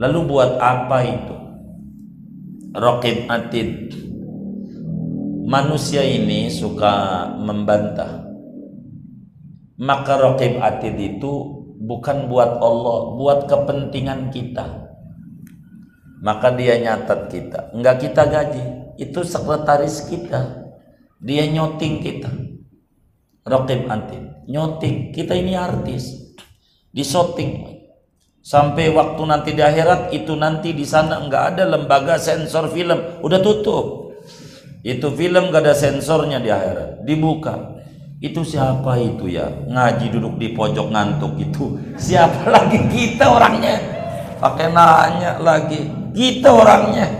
Lalu 0.00 0.18
buat 0.24 0.56
apa 0.56 0.98
itu 1.04 1.49
Rokib 2.70 3.26
Atid. 3.26 3.98
Manusia 5.42 6.06
ini 6.06 6.46
suka 6.46 7.26
membantah. 7.34 8.22
Maka 9.74 10.14
Rokib 10.14 10.62
Atid 10.62 10.94
itu 10.94 11.32
bukan 11.82 12.30
buat 12.30 12.62
Allah 12.62 13.18
buat 13.18 13.50
kepentingan 13.50 14.30
kita. 14.30 14.86
Maka 16.22 16.54
dia 16.54 16.78
nyatat 16.78 17.26
kita. 17.26 17.74
Enggak 17.74 18.06
kita 18.06 18.22
gaji 18.30 18.64
itu 19.02 19.18
sekretaris 19.26 20.06
kita. 20.06 20.70
Dia 21.18 21.50
nyoting 21.50 21.98
kita. 22.06 22.30
Rokib 23.50 23.90
Atid 23.90 24.46
nyoting. 24.46 25.10
Kita 25.10 25.34
ini 25.34 25.58
artis. 25.58 26.38
Di 26.94 27.02
shooting 27.02 27.79
sampai 28.40 28.92
waktu 28.92 29.22
nanti 29.24 29.50
di 29.52 29.62
akhirat 29.62 30.10
itu 30.12 30.32
nanti 30.36 30.72
di 30.72 30.84
sana 30.84 31.20
nggak 31.24 31.44
ada 31.56 31.64
lembaga 31.68 32.16
sensor 32.16 32.68
film. 32.72 33.20
Udah 33.20 33.40
tutup. 33.40 34.00
Itu 34.80 35.12
film 35.12 35.52
gak 35.52 35.60
ada 35.60 35.74
sensornya 35.76 36.40
di 36.40 36.48
akhirat. 36.48 37.04
Dibuka. 37.04 37.76
Itu 38.20 38.44
siapa 38.44 38.96
itu 38.96 39.28
ya? 39.28 39.48
Ngaji 39.68 40.06
duduk 40.12 40.40
di 40.40 40.56
pojok 40.56 40.88
ngantuk 40.88 41.36
itu. 41.36 41.76
Siapa 42.00 42.48
lagi? 42.54 42.80
Kita 42.88 43.28
orangnya. 43.28 43.76
Pakai 44.40 44.72
nanya 44.72 45.36
lagi. 45.40 45.84
Kita 46.16 46.48
orangnya. 46.48 47.12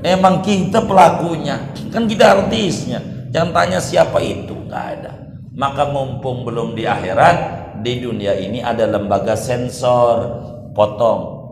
Emang 0.00 0.40
kita 0.40 0.80
pelakunya. 0.88 1.60
Kan 1.92 2.08
kita 2.08 2.40
artisnya. 2.40 3.28
Jangan 3.28 3.52
tanya 3.52 3.78
siapa 3.80 4.16
itu. 4.24 4.56
Nggak 4.56 4.84
ada. 4.96 5.12
Maka 5.52 5.92
mumpung 5.92 6.48
belum 6.48 6.72
di 6.72 6.88
akhirat 6.88 7.60
di 7.84 8.00
dunia 8.00 8.32
ini 8.40 8.64
ada 8.64 8.88
lembaga 8.88 9.36
sensor 9.36 10.48
potong. 10.74 11.42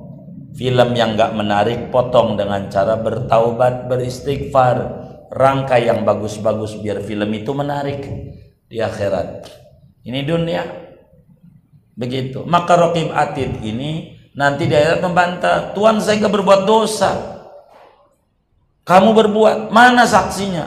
Film 0.50 0.98
yang 0.98 1.14
gak 1.14 1.38
menarik 1.38 1.94
potong 1.94 2.34
dengan 2.34 2.66
cara 2.66 2.98
bertaubat 2.98 3.86
beristighfar. 3.86 4.98
Rangkai 5.30 5.86
yang 5.86 6.02
bagus-bagus 6.02 6.82
biar 6.82 7.06
film 7.06 7.30
itu 7.30 7.54
menarik 7.54 8.02
di 8.66 8.82
akhirat. 8.82 9.46
Ini 10.02 10.26
dunia. 10.26 10.66
Begitu. 11.94 12.42
Maka 12.50 12.74
Rokib 12.74 13.14
Atid 13.14 13.62
ini 13.62 14.18
nanti 14.34 14.66
di 14.66 14.74
akhirat 14.74 15.00
membantah 15.06 15.56
Tuhan 15.70 16.02
saya 16.02 16.18
gak 16.18 16.34
berbuat 16.34 16.66
dosa. 16.66 17.12
Kamu 18.82 19.14
berbuat. 19.14 19.70
Mana 19.70 20.02
saksinya? 20.02 20.66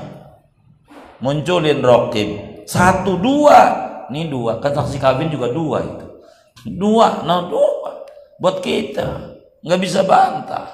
Munculin 1.20 1.84
Rokib. 1.84 2.64
Satu 2.64 3.20
dua. 3.20 3.84
Ini 4.08 4.32
dua. 4.32 4.64
Kan 4.64 4.72
saksi 4.80 4.96
kawin 4.96 5.28
juga 5.28 5.52
dua 5.52 5.84
itu. 5.84 6.08
Dua. 6.72 7.28
Nah 7.28 7.52
dua 7.52 7.83
buat 8.38 8.62
kita. 8.62 9.38
Nggak 9.64 9.82
bisa 9.82 10.04
bantah. 10.04 10.68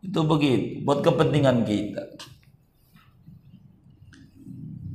Itu 0.00 0.22
begitu. 0.22 0.82
Buat 0.86 1.02
kepentingan 1.02 1.66
kita. 1.66 2.02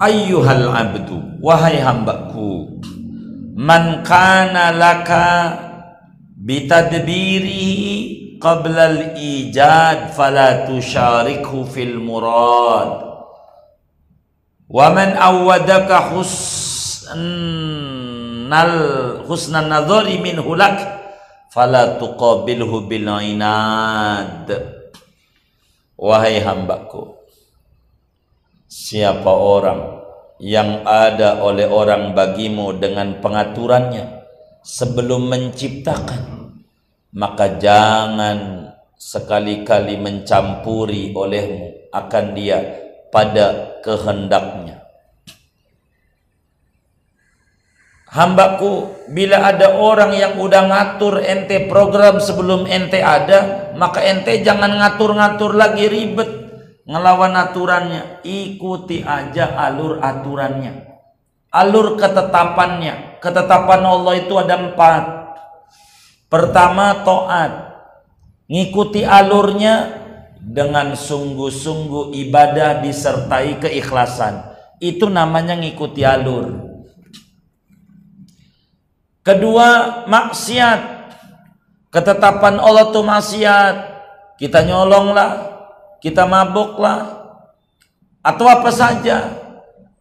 Ayyuhal 0.01 0.73
abdu 0.73 1.37
wahai 1.45 1.77
hambaku 1.77 2.81
man 3.53 4.01
kana 4.01 4.73
laka 4.73 5.53
bitadbirihi 6.41 7.93
qabla 8.41 8.89
al-ijad 8.89 10.17
fala 10.17 10.65
tusharikhu 10.65 11.69
fil 11.69 12.01
murad. 12.01 13.13
Wa 14.65 14.89
man 14.89 15.13
awwadaka 15.13 16.17
husnal 16.17 17.13
husnan 19.29 19.69
nadhari 19.69 20.17
min 20.17 20.41
hulak 20.41 21.00
fala 21.51 21.99
tuqabilhu 21.99 22.87
bil 22.87 23.11
inad 23.19 24.47
wahai 25.99 26.39
hambaku 26.39 27.19
siapa 28.71 29.29
orang 29.29 30.01
yang 30.39 30.87
ada 30.87 31.43
oleh 31.43 31.69
orang 31.69 32.17
bagimu 32.17 32.79
dengan 32.79 33.19
pengaturannya 33.19 34.23
sebelum 34.63 35.27
menciptakan 35.27 36.41
maka 37.11 37.59
jangan 37.59 38.71
sekali-kali 38.95 39.99
mencampuri 39.99 41.11
olehmu 41.11 41.91
akan 41.91 42.25
dia 42.37 42.61
pada 43.11 43.77
kehendaknya. 43.83 44.80
Hambaku, 48.11 49.07
bila 49.07 49.39
ada 49.39 49.79
orang 49.79 50.11
yang 50.11 50.35
udah 50.35 50.67
ngatur 50.67 51.23
ente 51.23 51.71
program 51.71 52.19
sebelum 52.19 52.67
ente 52.67 52.99
ada, 52.99 53.71
maka 53.79 54.03
ente 54.03 54.43
jangan 54.43 54.67
ngatur-ngatur 54.67 55.55
lagi 55.55 55.87
ribet 55.87 56.27
ngelawan 56.83 57.31
aturannya. 57.39 58.19
Ikuti 58.27 58.99
aja 59.07 59.55
alur 59.55 60.03
aturannya. 60.03 60.91
Alur 61.55 61.95
ketetapannya. 61.95 63.23
Ketetapan 63.23 63.81
Allah 63.87 64.13
itu 64.19 64.35
ada 64.35 64.59
empat. 64.59 65.03
Pertama, 66.27 67.07
to'at. 67.07 67.79
Ngikuti 68.51 69.07
alurnya 69.07 69.87
dengan 70.35 70.99
sungguh-sungguh 70.99 72.11
ibadah 72.27 72.83
disertai 72.83 73.55
keikhlasan. 73.55 74.51
Itu 74.83 75.07
namanya 75.07 75.55
ngikuti 75.55 76.03
alur. 76.03 76.70
Kedua, 79.21 80.01
maksiat. 80.09 81.03
ketetapan 81.91 82.55
Allah 82.57 82.87
itu 82.89 83.01
maksiat. 83.03 83.75
Kita 84.39 84.63
nyolong 84.63 85.11
lah 85.11 85.51
kita 86.01 86.25
mabuk 86.25 86.81
lah 86.81 87.29
atau 88.25 88.45
apa 88.49 88.73
saja. 88.73 89.37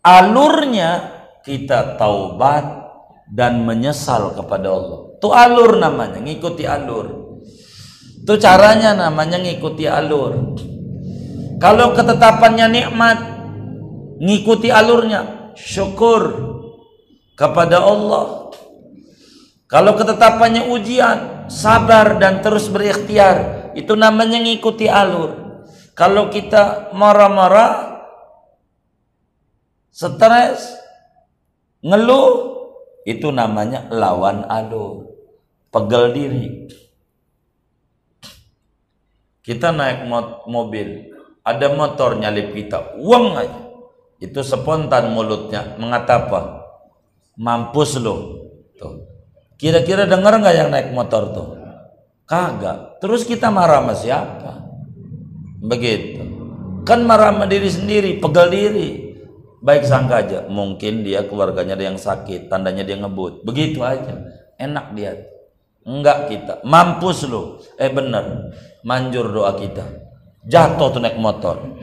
Alurnya 0.00 1.20
kita 1.44 2.00
taubat 2.00 2.64
dan 3.28 3.68
menyesal 3.68 4.32
kepada 4.32 4.72
Allah. 4.72 4.98
Itu 5.20 5.28
alur 5.36 5.76
namanya 5.76 6.16
ngikuti 6.24 6.64
alur. 6.64 7.36
Itu 8.24 8.40
caranya 8.40 8.96
namanya 8.96 9.36
ngikuti 9.36 9.84
alur. 9.84 10.56
Kalau 11.60 11.92
ketetapannya 11.92 12.66
nikmat 12.72 13.18
ngikuti 14.24 14.72
alurnya. 14.72 15.52
Syukur 15.60 16.48
kepada 17.36 17.84
Allah 17.84 18.39
kalau 19.70 19.94
ketetapannya 19.94 20.66
ujian, 20.66 21.46
sabar 21.46 22.18
dan 22.18 22.42
terus 22.42 22.66
berikhtiar. 22.66 23.70
Itu 23.78 23.94
namanya 23.94 24.42
ngikuti 24.42 24.90
alur. 24.90 25.62
Kalau 25.94 26.26
kita 26.26 26.90
marah-marah, 26.90 28.02
stres, 29.94 30.74
ngeluh, 31.86 32.58
itu 33.06 33.30
namanya 33.30 33.86
lawan 33.94 34.42
alur. 34.50 35.06
Pegel 35.70 36.04
diri. 36.18 36.46
Kita 39.38 39.70
naik 39.70 40.10
mobil, 40.50 41.14
ada 41.46 41.66
motor 41.78 42.18
nyalip 42.18 42.58
kita, 42.58 42.98
uang 42.98 43.38
aja. 43.38 43.60
Itu 44.18 44.42
spontan 44.42 45.14
mulutnya 45.14 45.78
mengatakan, 45.78 46.58
mampus 47.38 48.02
lo. 48.02 48.16
Tuh 48.74 49.09
Kira-kira 49.60 50.08
dengar 50.08 50.40
nggak 50.40 50.56
yang 50.56 50.72
naik 50.72 50.88
motor 50.96 51.36
tuh? 51.36 51.48
Kagak. 52.24 52.96
Terus 53.04 53.28
kita 53.28 53.52
marah 53.52 53.84
sama 53.84 53.92
siapa? 53.92 54.52
Begitu. 55.60 56.24
Kan 56.88 57.04
marah 57.04 57.36
sama 57.36 57.44
diri 57.44 57.68
sendiri, 57.68 58.16
pegel 58.16 58.48
diri. 58.48 58.90
Baik 59.60 59.84
sangka 59.84 60.24
aja, 60.24 60.48
mungkin 60.48 61.04
dia 61.04 61.28
keluarganya 61.28 61.76
ada 61.76 61.92
yang 61.92 62.00
sakit, 62.00 62.48
tandanya 62.48 62.80
dia 62.80 62.96
ngebut. 62.96 63.44
Begitu 63.44 63.84
aja. 63.84 64.16
Enak 64.56 64.96
dia. 64.96 65.28
Enggak 65.84 66.32
kita. 66.32 66.64
Mampus 66.64 67.28
lu. 67.28 67.60
Eh 67.76 67.92
bener. 67.92 68.56
Manjur 68.80 69.28
doa 69.28 69.52
kita. 69.60 69.84
Jatuh 70.48 70.88
tuh 70.88 71.04
naik 71.04 71.20
motor. 71.20 71.76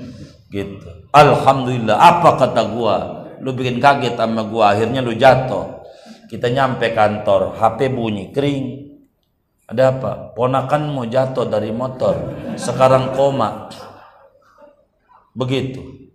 Gitu. 0.50 1.14
Alhamdulillah. 1.14 1.94
Apa 1.94 2.42
kata 2.42 2.74
gua? 2.74 2.96
Lu 3.38 3.54
bikin 3.54 3.78
kaget 3.78 4.18
sama 4.18 4.50
gua. 4.50 4.74
Akhirnya 4.74 5.06
lu 5.06 5.14
jatuh 5.14 5.78
kita 6.28 6.52
nyampe 6.52 6.92
kantor, 6.92 7.56
HP 7.56 7.88
bunyi, 7.92 8.36
kering. 8.36 8.88
Ada 9.68 10.00
apa? 10.00 10.12
Ponakan 10.32 10.96
mau 10.96 11.04
jatuh 11.04 11.48
dari 11.48 11.72
motor, 11.76 12.36
sekarang 12.56 13.16
koma. 13.16 13.68
Begitu. 15.36 16.08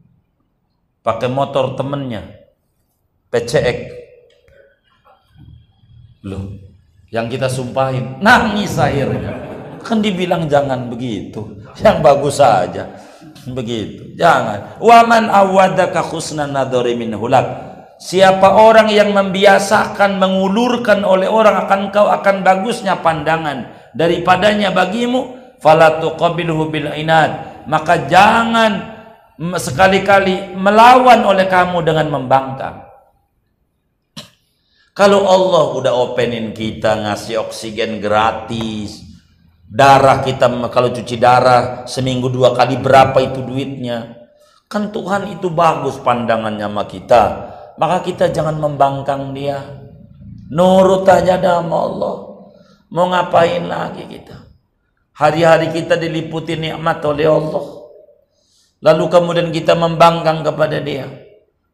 Pakai 1.05 1.29
motor 1.29 1.77
temennya, 1.77 2.23
PCX. 3.29 3.79
Loh, 6.23 6.55
yang 7.11 7.27
kita 7.27 7.51
sumpahin, 7.51 8.23
nangis 8.23 8.79
akhirnya. 8.79 9.51
Kan 9.83 9.99
dibilang 9.99 10.47
jangan 10.47 10.87
begitu, 10.87 11.59
yang 11.83 12.01
bagus 12.01 12.39
saja. 12.39 12.87
Begitu, 13.43 14.15
jangan. 14.15 14.79
Waman 14.79 15.27
awadaka 15.27 16.07
khusnan 16.07 16.55
nadori 16.55 16.95
min 16.95 17.11
hulak 17.19 17.72
Siapa 18.03 18.59
orang 18.59 18.90
yang 18.90 19.14
membiasakan 19.14 20.18
mengulurkan 20.18 21.07
oleh 21.07 21.30
orang 21.30 21.66
akan 21.66 21.80
kau 21.94 22.11
akan 22.11 22.42
bagusnya 22.42 22.98
pandangan 22.98 23.70
daripadanya 23.94 24.74
bagimu. 24.74 25.38
Falatu 25.62 26.18
qabilhu 26.18 26.74
bil 26.74 26.90
inad. 26.90 27.62
Maka 27.70 28.11
jangan 28.11 28.92
sekali-kali 29.38 30.59
melawan 30.59 31.22
oleh 31.22 31.46
kamu 31.46 31.86
dengan 31.86 32.11
membangkang 32.11 32.92
kalau 34.92 35.24
Allah 35.24 35.64
udah 35.80 35.94
openin 35.96 36.53
kita 36.53 37.00
ngasih 37.00 37.40
oksigen 37.48 37.96
gratis 37.96 39.00
darah 39.64 40.20
kita 40.20 40.53
kalau 40.68 40.92
cuci 40.92 41.16
darah 41.16 41.88
seminggu 41.88 42.28
dua 42.28 42.53
kali 42.53 42.76
berapa 42.76 43.16
itu 43.24 43.40
duitnya? 43.40 44.20
Kan 44.68 44.92
Tuhan 44.92 45.32
itu 45.32 45.48
bagus 45.48 45.96
pandangannya 46.00 46.68
sama 46.68 46.84
kita 46.84 47.51
maka 47.77 48.05
kita 48.05 48.29
jangan 48.33 48.57
membangkang 48.61 49.33
dia. 49.33 49.61
Nurut 50.53 51.09
aja 51.09 51.41
sama 51.41 51.77
Allah. 51.89 52.16
Mau 52.93 53.09
ngapain 53.09 53.64
lagi 53.64 54.05
kita? 54.05 54.37
Hari-hari 55.16 55.73
kita 55.73 55.97
diliputi 55.97 56.61
nikmat 56.61 57.01
oleh 57.09 57.29
Allah. 57.29 57.64
Lalu 58.85 59.05
kemudian 59.09 59.49
kita 59.49 59.73
membangkang 59.73 60.45
kepada 60.45 60.77
dia. 60.83 61.09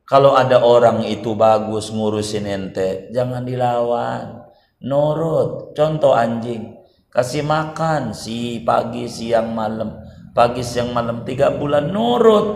Kalau 0.06 0.38
ada 0.38 0.62
orang 0.62 1.04
itu 1.04 1.34
bagus 1.34 1.90
ngurusin 1.90 2.46
ente 2.46 3.10
jangan 3.10 3.42
dilawan. 3.42 4.46
Nurut. 4.78 5.74
Contoh 5.74 6.14
anjing. 6.14 6.78
Kasih 7.10 7.42
makan 7.42 8.14
si 8.14 8.62
pagi 8.62 9.10
siang 9.10 9.50
malam. 9.58 9.98
Pagi 10.30 10.62
siang 10.62 10.94
malam 10.94 11.26
tiga 11.26 11.50
bulan 11.50 11.90
nurut. 11.90 12.46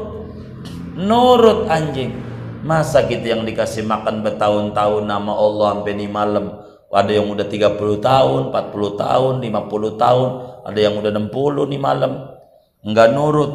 Nurut 0.95 1.67
anjing 1.67 2.32
Masa 2.63 3.03
kita 3.11 3.27
yang 3.35 3.43
dikasih 3.43 3.83
makan 3.83 4.23
bertahun-tahun 4.23 5.03
nama 5.03 5.35
Allah 5.35 5.69
sampai 5.75 5.99
di 5.99 6.07
malam. 6.07 6.63
Ada 6.93 7.11
yang 7.19 7.27
udah 7.27 7.49
30 7.51 7.99
tahun, 7.99 8.41
40 8.55 9.03
tahun, 9.03 9.33
50 9.43 9.99
tahun, 9.99 10.29
ada 10.63 10.79
yang 10.79 10.95
udah 11.03 11.11
60 11.11 11.73
di 11.73 11.79
malam. 11.81 12.13
Enggak 12.87 13.09
nurut, 13.19 13.53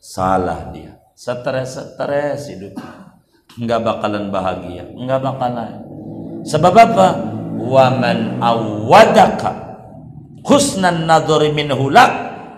salah 0.00 0.72
dia. 0.72 0.96
Stres-stres 1.12 2.48
hidup. 2.48 2.80
Enggak 3.60 3.84
bakalan 3.84 4.32
bahagia, 4.32 4.88
enggak 4.88 5.20
bakalan. 5.20 5.84
Sebab 6.48 6.72
apa? 6.72 7.08
Wa 7.60 7.92
man 7.92 8.40
awadaka 8.40 9.52
husnan 10.46 11.04
nadhari 11.04 11.50
minhu 11.52 11.90
lak 11.90 12.12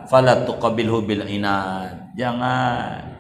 fala 0.06 0.44
bil 0.44 1.24
inad. 1.26 2.12
Jangan 2.14 3.17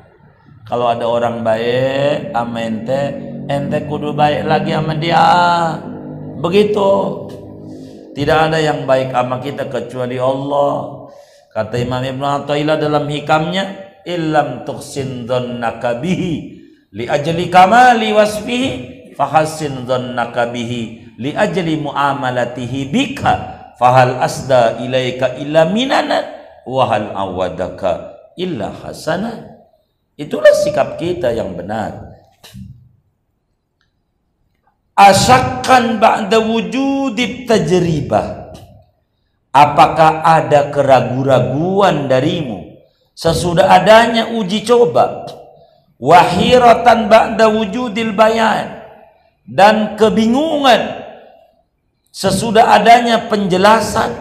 kalau 0.68 0.92
ada 0.92 1.08
orang 1.08 1.40
baik 1.40 2.28
sama 2.36 2.60
ente 2.60 3.00
ente 3.48 3.88
kudu 3.88 4.12
baik 4.12 4.44
lagi 4.44 4.76
sama 4.76 4.94
dia. 5.00 5.24
Begitu. 6.44 6.90
Tidak 8.12 8.38
ada 8.52 8.60
yang 8.60 8.84
baik 8.84 9.16
sama 9.16 9.40
kita 9.40 9.72
kecuali 9.72 10.20
Allah. 10.20 11.08
Kata 11.56 11.80
Imam 11.80 12.04
Ibn 12.04 12.44
Atta'illah 12.44 12.76
dalam 12.76 13.08
hikamnya 13.08 13.64
illam 14.04 14.68
tuksin 14.68 15.24
dhannaka 15.24 15.98
bihi 15.98 16.34
li 16.92 17.04
ajli 17.08 17.48
kamali 17.48 18.12
wasfihi 18.12 18.70
fahassin 19.16 19.88
dhannaka 19.88 20.52
bihi 20.52 21.16
li 21.16 21.32
ajli 21.32 21.80
muamalatihi 21.80 22.92
bika 22.92 23.32
fahal 23.80 24.20
asda 24.20 24.78
ilaika 24.84 25.40
illa 25.40 25.66
minana 25.66 26.24
wahal 26.68 27.10
awadaka 27.16 28.14
illa 28.38 28.70
hasanah 28.70 29.57
Itulah 30.18 30.50
sikap 30.50 30.98
kita 30.98 31.30
yang 31.30 31.54
benar. 31.54 32.10
Asakkan 34.98 36.02
ba'da 36.02 36.42
wujudit 36.42 37.46
tajribah. 37.46 38.50
Apakah 39.54 40.26
ada 40.26 40.74
keraguan-raguan 40.74 42.10
darimu 42.10 42.82
sesudah 43.14 43.70
adanya 43.78 44.34
uji 44.34 44.66
coba? 44.66 45.22
Wahiratan 46.02 47.06
ba'da 47.06 47.46
wujudil 47.46 48.10
bayan 48.10 48.82
dan 49.46 49.94
kebingungan 49.94 50.98
sesudah 52.10 52.74
adanya 52.74 53.30
penjelasan 53.30 54.12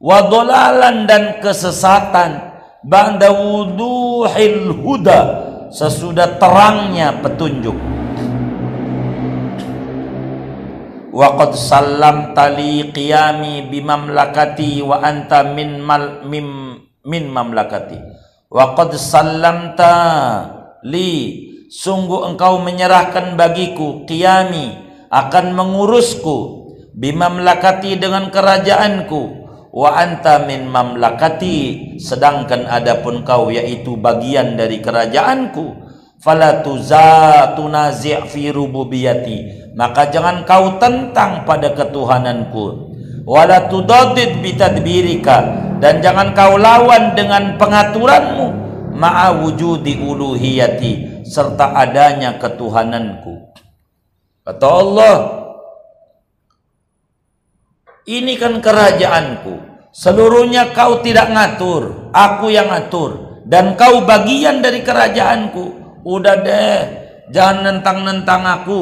wadolalan 0.00 1.04
dan 1.04 1.44
kesesatan 1.44 2.55
ba'da 2.86 3.34
wuduhil 3.34 4.70
huda. 4.78 5.20
Sesudah 5.66 6.38
terangnya 6.38 7.18
petunjuk. 7.26 7.74
Wa 11.10 11.34
qad 11.34 11.58
sallam 11.58 12.38
tali 12.38 12.94
qiyami 12.94 13.66
bimamlakati 13.66 14.78
wa 14.86 15.02
anta 15.02 15.42
min 15.42 15.82
mal 15.82 16.22
mim, 16.22 16.78
min 17.02 17.24
mamlakati. 17.26 17.98
Wa 18.46 18.78
qad 18.78 18.94
sallamta 18.94 19.94
li. 20.86 21.42
Sungguh 21.66 22.30
engkau 22.30 22.62
menyerahkan 22.62 23.34
bagiku 23.34 24.06
qiyami 24.06 24.86
akan 25.10 25.50
mengurusku 25.50 26.36
bimamlakati 26.94 27.98
dengan 27.98 28.30
kerajaanku 28.30 29.45
wa 29.76 29.92
anta 29.92 30.48
min 30.48 30.72
mamlakati 30.72 32.00
sedangkan 32.00 32.64
adapun 32.64 33.28
kau 33.28 33.52
yaitu 33.52 34.00
bagian 34.00 34.56
dari 34.56 34.80
kerajaanku 34.80 35.84
fala 36.16 36.64
tunazi' 36.64 38.24
fi 38.24 38.48
rububiyati 38.48 39.68
maka 39.76 40.08
jangan 40.08 40.48
kau 40.48 40.80
tentang 40.80 41.44
pada 41.44 41.76
ketuhananku. 41.76 42.96
Wala 43.28 43.68
tudadid 43.68 44.40
bitadbirika 44.40 45.36
dan 45.84 46.00
jangan 46.00 46.32
kau 46.32 46.56
lawan 46.56 47.12
dengan 47.12 47.60
pengaturanmu 47.60 48.46
ma'a 48.96 49.36
wujudi 49.44 50.00
uluhiyati 50.00 51.22
serta 51.28 51.76
adanya 51.76 52.40
ketuhananku. 52.40 53.52
Kata 54.46 54.66
Allah 54.70 55.16
ini 58.06 58.38
kan 58.38 58.62
kerajaanku 58.62 59.65
seluruhnya 59.96 60.76
kau 60.76 61.00
tidak 61.00 61.32
ngatur 61.32 62.06
aku 62.16 62.48
yang 62.48 62.72
ngatur. 62.72 63.44
Dan 63.46 63.78
kau 63.78 64.02
bagian 64.02 64.64
dari 64.64 64.82
kerajaanku. 64.82 65.64
Udah 66.02 66.36
deh 66.40 66.78
jangan 67.30 67.78
nentang-nentang 67.78 68.42
aku. 68.42 68.80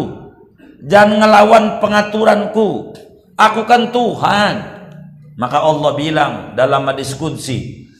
Jangan 0.87 1.21
ngelawan 1.21 1.65
pengaturanku. 1.83 2.97
Aku 3.35 3.61
kan 3.67 3.91
Tuhan. 3.91 4.55
Maka 5.35 5.59
Allah 5.59 5.93
bilang 5.99 6.33
dalam 6.55 6.87
hadis 6.87 7.19
kudsi 7.19 7.91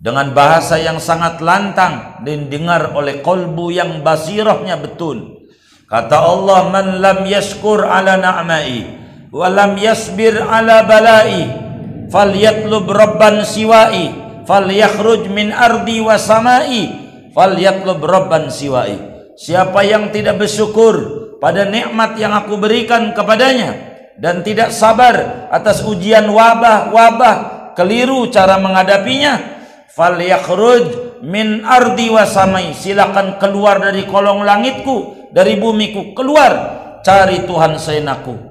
dengan 0.00 0.32
bahasa 0.32 0.80
yang 0.80 0.96
sangat 0.96 1.44
lantang 1.44 2.24
dan 2.24 2.48
dengar 2.48 2.96
oleh 2.96 3.20
kolbu 3.20 3.68
yang 3.68 4.00
basirahnya 4.00 4.80
betul. 4.80 5.44
Kata 5.84 6.16
Allah 6.24 6.72
man 6.72 6.86
lam 7.04 7.28
yashkur 7.28 7.84
ala 7.84 8.16
na'mai 8.16 8.96
wa 9.28 9.46
lam 9.52 9.76
yasbir 9.76 10.40
ala 10.40 10.88
balai 10.88 11.69
falyatlub 12.10 12.90
rabban 12.90 13.46
siwai 13.46 14.10
falyakhruj 14.44 15.30
min 15.30 15.54
ardi 15.54 16.02
wa 16.02 16.18
samai 16.18 16.90
falyatlub 17.30 18.02
rabban 18.02 18.50
siwai. 18.50 18.98
Siapa 19.40 19.80
yang 19.86 20.12
tidak 20.12 20.36
bersyukur 20.36 20.94
pada 21.40 21.64
nikmat 21.64 22.18
yang 22.20 22.36
aku 22.36 22.60
berikan 22.60 23.16
kepadanya 23.16 23.72
dan 24.20 24.44
tidak 24.44 24.68
sabar 24.74 25.48
atas 25.48 25.80
ujian 25.80 26.28
wabah-wabah 26.28 27.72
keliru 27.72 28.28
cara 28.28 28.60
menghadapinya 28.60 29.40
falyakhruj 29.88 31.16
min 31.24 31.64
ardi 31.64 32.12
wasamai 32.12 32.76
silakan 32.76 33.40
keluar 33.40 33.80
dari 33.80 34.04
kolong 34.04 34.44
langitku 34.44 35.30
dari 35.32 35.56
bumiku. 35.56 36.12
Keluar 36.12 36.52
cari 37.00 37.48
Tuhan 37.48 37.80
senaku. 37.80 38.34
aku 38.36 38.49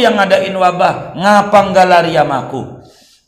yang 0.00 0.16
ngadain 0.16 0.56
wabah. 0.56 1.12
Ngapa 1.12 1.58
enggak 1.68 1.86
lari 1.88 2.12
sama 2.16 2.48
aku? 2.48 2.62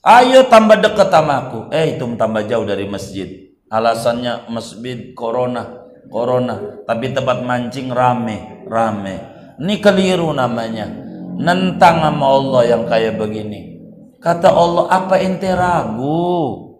Ayo 0.05 0.49
tambah 0.49 0.81
dekat 0.81 1.09
sama 1.12 1.49
aku. 1.49 1.68
Eh 1.68 1.97
itu 1.97 2.05
tambah 2.16 2.45
jauh 2.49 2.64
dari 2.64 2.89
masjid. 2.89 3.53
Alasannya 3.68 4.49
masjid 4.49 5.12
corona 5.12 5.85
corona. 6.09 6.85
Tapi 6.85 7.12
tempat 7.12 7.45
mancing 7.45 7.93
rame 7.93 8.64
rame. 8.68 9.14
Ini 9.61 9.75
keliru 9.81 10.33
namanya. 10.33 10.89
Nentang 11.35 12.01
sama 12.01 12.27
Allah 12.31 12.62
yang 12.68 12.83
kayak 12.89 13.20
begini. 13.20 13.81
Kata 14.20 14.49
Allah 14.49 14.89
apa 14.89 15.20
ente 15.20 15.51
ragu? 15.53 16.72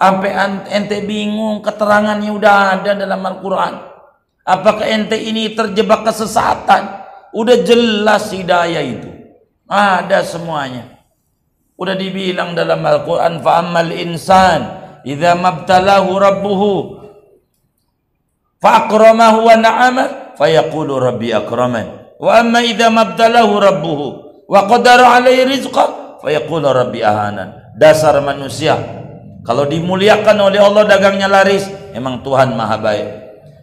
Sampai 0.00 0.32
ente 0.72 1.04
bingung? 1.04 1.60
Keterangannya 1.60 2.30
udah 2.32 2.54
ada 2.80 2.96
dalam 2.96 3.20
Al-Quran. 3.20 3.74
Apakah 4.44 4.88
ente 4.88 5.20
ini 5.20 5.52
terjebak 5.52 6.08
kesesatan 6.08 6.99
udah 7.34 7.56
jelas 7.62 8.30
hidayah 8.30 8.82
itu. 8.82 9.10
Ada 9.70 10.26
semuanya. 10.26 10.98
Udah 11.78 11.96
dibilang 11.96 12.52
dalam 12.52 12.82
Al-Quran 12.84 13.40
fa'amal 13.40 13.94
insan 13.94 14.60
idza 15.06 15.32
mabtalahu 15.38 16.10
rabbuhu 16.18 16.72
fa'akramahu 18.60 19.38
wa 19.48 19.54
na'ama 19.56 20.04
fayaqulu 20.36 21.00
rabbi 21.00 21.32
akraman. 21.32 22.18
Wa 22.20 22.44
amma 22.44 22.60
mabtalahu 22.66 23.52
rabbuhu 23.56 24.06
wa 24.44 24.60
qadara 24.68 25.22
alaihi 25.22 25.48
rizqa 25.48 26.20
fayaqulu 26.20 26.68
rabbi 26.68 27.00
ahanan. 27.00 27.72
Dasar 27.78 28.18
manusia. 28.20 28.76
Kalau 29.40 29.64
dimuliakan 29.64 30.36
oleh 30.52 30.60
Allah 30.60 30.84
dagangnya 30.84 31.32
laris 31.32 31.64
emang 31.96 32.20
Tuhan 32.20 32.52
maha 32.58 32.76
baik. 32.76 33.08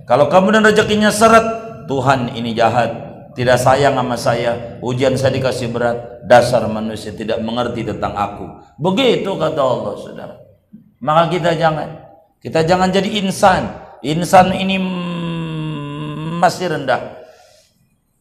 Kalau 0.09 0.25
kamu 0.25 0.57
dan 0.57 0.63
rezekinya 0.65 1.13
seret 1.13 1.45
Tuhan 1.85 2.33
ini 2.33 2.57
jahat 2.57 3.06
tidak 3.37 3.61
sayang 3.61 3.93
sama 3.93 4.17
saya. 4.17 4.81
Ujian 4.81 5.13
saya 5.13 5.29
dikasih 5.37 5.69
berat. 5.69 6.25
Dasar 6.25 6.65
manusia 6.65 7.13
tidak 7.13 7.37
mengerti 7.45 7.85
tentang 7.85 8.17
aku. 8.17 8.65
Begitu 8.81 9.29
kata 9.37 9.61
Allah 9.61 9.93
saudara. 10.01 10.35
Maka 10.97 11.29
kita 11.29 11.53
jangan. 11.53 12.01
Kita 12.41 12.65
jangan 12.65 12.89
jadi 12.89 13.21
insan. 13.21 13.69
Insan 14.01 14.57
ini 14.57 14.81
masih 16.41 16.73
rendah. 16.73 17.13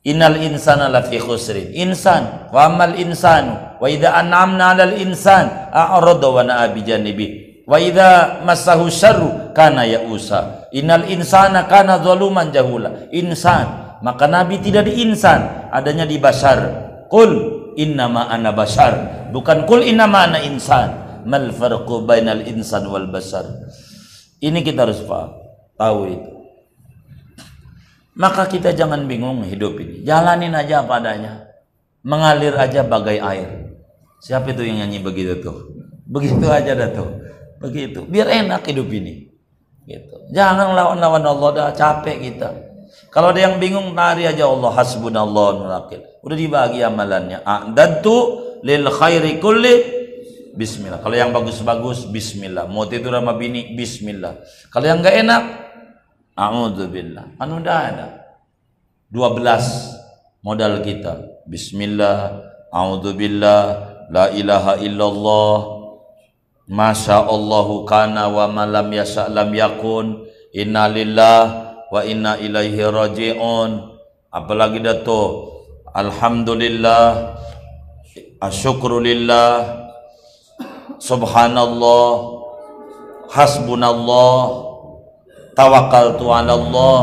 Innal 0.05 0.37
insana 0.37 0.93
lafi 0.93 1.17
khusrin. 1.17 1.73
Insan. 1.73 2.53
Wa 2.53 2.69
amal 2.69 2.93
insanu. 3.01 3.81
Wa 3.81 3.89
idza 3.89 4.13
an'amna 4.21 4.77
'alal 4.77 5.01
insan 5.01 5.73
a'rada 5.73 6.29
wa 6.29 6.45
na'a 6.45 6.69
bi 6.77 6.85
janibi. 6.85 7.29
Wa 7.65 7.81
idza 7.81 8.45
massahu 8.45 8.93
syarru 8.93 9.57
kana 9.57 9.89
ya'usa. 9.89 10.69
Innal 10.77 11.09
insana 11.09 11.65
kana 11.65 12.05
zaluman 12.05 12.53
jahula. 12.53 13.09
Insan, 13.11 13.86
maka 14.05 14.29
nabi 14.29 14.61
tidak 14.61 14.89
di 14.89 15.01
insan, 15.01 15.71
adanya 15.73 16.05
di 16.05 16.21
basar. 16.21 16.85
Qul 17.09 17.31
innama 17.79 18.29
ana 18.29 18.53
basar. 18.53 19.29
Bukan 19.33 19.65
qul 19.65 19.87
innama 19.87 20.29
ana 20.29 20.43
insan. 20.43 21.23
Mal 21.27 21.51
farqu 21.51 22.05
bainal 22.07 22.45
insan 22.45 22.87
wal 22.87 23.09
basar. 23.09 23.47
Ini 24.43 24.61
kita 24.63 24.85
harus 24.85 25.01
paham 25.03 25.33
tahu 25.75 26.01
itu. 26.13 26.31
Maka 28.17 28.49
kita 28.49 28.73
jangan 28.73 29.05
bingung 29.05 29.45
hidup 29.45 29.77
ini. 29.77 30.01
Jalanin 30.07 30.57
aja 30.57 30.85
apa 30.85 31.01
adanya 31.01 31.47
mengalir 32.07 32.57
aja 32.57 32.87
bagai 32.87 33.21
air. 33.21 33.77
Siapa 34.25 34.57
itu 34.57 34.65
yang 34.65 34.87
nyanyi 34.87 35.05
begitu 35.05 35.37
tuh? 35.45 35.77
Begitu 36.09 36.47
aja 36.49 36.73
dah 36.73 36.91
tuh. 36.97 37.11
Begitu. 37.61 38.09
Biar 38.09 38.31
enak 38.31 38.65
hidup 38.65 38.89
ini. 38.89 39.29
Gitu. 39.85 40.17
Jangan 40.33 40.73
lawan-lawan 40.73 41.23
Allah 41.23 41.51
dah. 41.53 41.69
Capek 41.77 42.17
kita 42.25 42.66
kalau 43.11 43.33
ada 43.33 43.41
yang 43.41 43.57
bingung 43.57 43.93
nari 43.97 44.29
aja 44.29 44.45
Allah 44.45 44.71
hasbunallah 44.77 45.55
wakil 45.65 46.01
udah 46.21 46.37
dibagi 46.37 46.81
amalannya 46.85 47.41
a'dadtu 47.45 48.17
lil 48.67 48.85
khairi 48.91 49.39
kulli 49.41 49.97
Bismillah. 50.57 51.05
Kalau 51.05 51.13
yang 51.13 51.37
bagus-bagus, 51.37 52.09
Bismillah. 52.09 52.65
Mau 52.65 52.89
tidur 52.89 53.13
sama 53.13 53.37
bini, 53.37 53.77
Bismillah. 53.77 54.41
Kalau 54.73 54.89
yang 54.89 55.05
nggak 55.05 55.17
enak, 55.21 55.43
A'udzubillah. 56.33 57.37
Kan 57.37 57.49
udah 57.53 57.77
ada. 57.93 58.09
12 59.13 60.41
modal 60.41 60.81
kita. 60.81 61.45
Bismillah, 61.45 62.41
A'udzubillah, 62.73 63.61
La 64.09 64.33
ilaha 64.33 64.81
illallah, 64.81 65.57
Masya 66.67 67.29
Allahu 67.29 67.85
kana 67.85 68.27
wa 68.33 68.49
malam 68.49 68.91
yasa 68.91 69.29
lam 69.29 69.53
yakun, 69.53 70.25
Inna 70.57 70.89
lillah 70.89 71.66
wa 71.91 72.01
inna 72.03 72.39
ilaihi 72.39 72.83
raji'un. 72.83 73.71
Apalagi 74.31 74.83
dah 74.83 75.01
tu. 75.01 75.53
Alhamdulillah, 75.97 77.33
Asyukrulillah, 78.37 79.81
Subhanallah, 81.01 82.37
Hasbunallah, 83.33 84.41
tawakkaltu 85.57 86.29
ala 86.29 86.53
Allah 86.53 87.01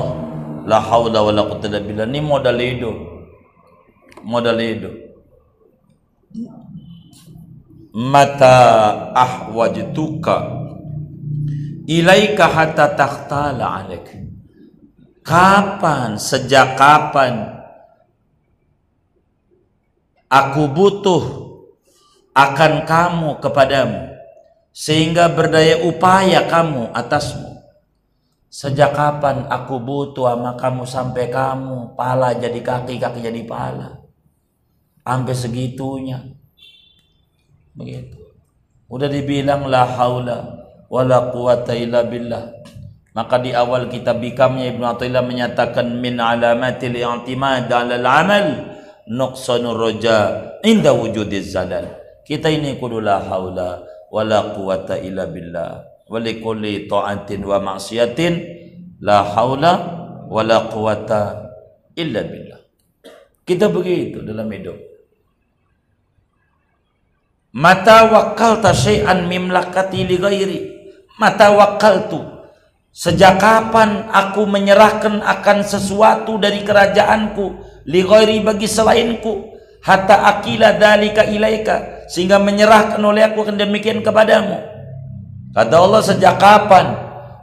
la 0.64 0.80
haula 0.80 1.20
wala 1.26 1.42
quwwata 1.44 1.68
illa 1.68 1.82
billah. 1.82 2.06
Ini 2.08 2.22
modal 2.22 2.60
hidup. 2.62 2.98
Modal 4.24 4.62
hidup. 4.62 4.94
Mata 7.98 8.58
ahwajtuka. 9.14 10.38
Ilaika 11.90 12.48
hatta 12.48 12.96
takhtala 12.96 13.84
alaik 13.84 14.23
kapan 15.24 16.20
sejak 16.20 16.76
kapan 16.78 17.64
aku 20.28 20.70
butuh 20.70 21.24
akan 22.36 22.84
kamu 22.84 23.30
kepadamu 23.40 24.14
sehingga 24.76 25.32
berdaya 25.32 25.82
upaya 25.88 26.46
kamu 26.46 26.92
atasmu 26.92 27.54
Sejak 28.54 28.94
kapan 28.94 29.50
aku 29.50 29.82
butuh 29.82 30.30
sama 30.30 30.54
kamu 30.54 30.86
sampai 30.86 31.26
kamu 31.34 31.98
pala 31.98 32.38
jadi 32.38 32.62
kaki, 32.62 33.02
kaki 33.02 33.26
jadi 33.26 33.42
pala. 33.50 33.98
Sampai 35.02 35.34
segitunya. 35.34 36.22
Begitu. 37.74 38.14
Udah 38.94 39.10
dibilang 39.10 39.66
la 39.66 39.90
haula 39.98 40.70
wala 40.86 41.34
quwata 41.34 41.74
illa 41.74 42.06
billah. 42.06 42.54
Maka 43.14 43.38
di 43.38 43.54
awal 43.54 43.94
kitab 43.94 44.26
bikamnya 44.26 44.74
Ibnu 44.74 44.86
Athaillah 44.90 45.22
menyatakan 45.22 46.02
min 46.02 46.18
alamatil 46.18 46.98
i'timad 46.98 47.70
'ala 47.70 48.02
al-amal 48.02 48.74
nuqsanur 49.06 49.78
raja 49.78 50.50
inda 50.66 50.98
wujudiz 50.98 51.54
zalal. 51.54 51.94
Kita 52.26 52.50
ini 52.50 52.82
kudu 52.82 52.98
la 52.98 53.22
haula 53.22 53.86
wala 54.10 54.58
quwata 54.58 54.98
illa 54.98 55.30
billah 55.30 55.94
walikulli 56.10 56.90
ta'atin 56.90 57.42
wa 57.46 57.58
maksiatin 57.62 58.34
la 59.02 59.22
haula 59.22 59.74
wala 60.26 60.70
quwata 60.74 61.54
illa 61.94 62.22
billah. 62.26 62.60
Kita 63.44 63.70
begitu 63.70 64.24
dalam 64.24 64.50
hidup. 64.50 64.78
Mata 67.54 68.10
wakalta 68.10 68.74
syai'an 68.74 69.30
mimlakati 69.30 70.02
li 70.10 70.18
ghairi. 70.18 70.60
Mata 71.22 71.54
wakaltu. 71.54 72.33
Sejak 72.94 73.42
kapan 73.42 74.06
aku 74.14 74.46
menyerahkan 74.46 75.18
akan 75.26 75.66
sesuatu 75.66 76.38
dari 76.38 76.62
kerajaanku 76.62 77.58
li 77.90 78.06
ghairi 78.06 78.46
bagi 78.46 78.70
selainku 78.70 79.50
hatta 79.82 80.30
akila 80.30 80.78
dalika 80.78 81.26
ilaika 81.26 82.06
sehingga 82.06 82.38
menyerahkan 82.38 83.02
oleh 83.02 83.26
aku 83.26 83.50
demikian 83.50 84.06
kepadamu. 84.06 84.62
Kata 85.58 85.74
Allah 85.74 86.02
sejak 86.06 86.38
kapan 86.38 86.94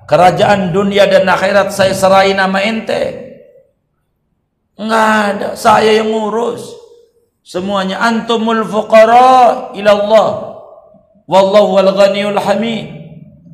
kerajaan 0.07 0.71
dunia 0.71 1.11
dan 1.11 1.27
akhirat 1.27 1.75
saya 1.75 1.99
serahin 1.99 2.39
nama 2.39 2.63
ente? 2.63 3.31
Enggak 4.79 5.11
ada, 5.35 5.49
saya 5.59 5.99
yang 5.99 6.15
ngurus. 6.15 6.63
Semuanya 7.43 7.99
antumul 8.07 8.63
fuqara 8.71 9.75
ila 9.75 9.91
Allah. 9.99 10.29
Wallahu 11.27 11.75
wal 11.75 11.91
ghaniyul 11.91 12.39
hamid. 12.39 12.87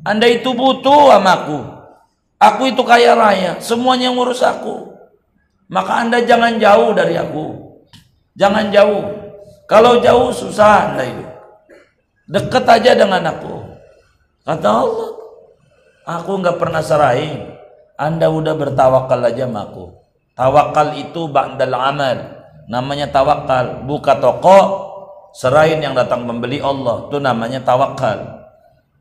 Anda 0.05 0.29
itu 0.29 0.53
butuh 0.53 1.17
sama 1.17 1.35
aku. 2.41 2.73
Itu 2.73 2.85
kaya 2.85 3.17
raya, 3.17 3.57
semuanya 3.61 4.13
ngurus 4.13 4.41
aku. 4.45 4.93
Maka 5.67 6.05
Anda 6.05 6.23
jangan 6.23 6.57
jauh 6.57 6.95
dari 6.95 7.17
aku. 7.19 7.45
Jangan 8.37 8.71
jauh. 8.71 9.03
Kalau 9.67 9.99
jauh 9.99 10.31
susah 10.31 10.93
Anda 10.93 11.03
itu. 11.05 11.25
Dekat 12.31 12.65
aja 12.69 12.95
dengan 12.95 13.23
aku. 13.27 13.77
Kata 14.47 14.69
Allah. 14.69 15.11
Aku 16.07 16.39
nggak 16.39 16.55
pernah 16.55 16.79
serahin. 16.79 17.51
Anda 17.99 18.31
udah 18.31 18.55
bertawakal 18.55 19.19
aja 19.27 19.43
sama 19.43 19.67
aku. 19.67 19.91
Tawakal 20.37 20.95
itu 21.01 21.27
ba'dal 21.27 21.75
amal 21.75 22.37
namanya 22.67 23.07
tawakal 23.07 23.87
buka 23.87 24.19
toko 24.19 24.59
serahin 25.31 25.79
yang 25.79 25.95
datang 25.95 26.27
membeli 26.27 26.59
Allah 26.59 27.07
itu 27.07 27.17
namanya 27.17 27.63
tawakal 27.63 28.43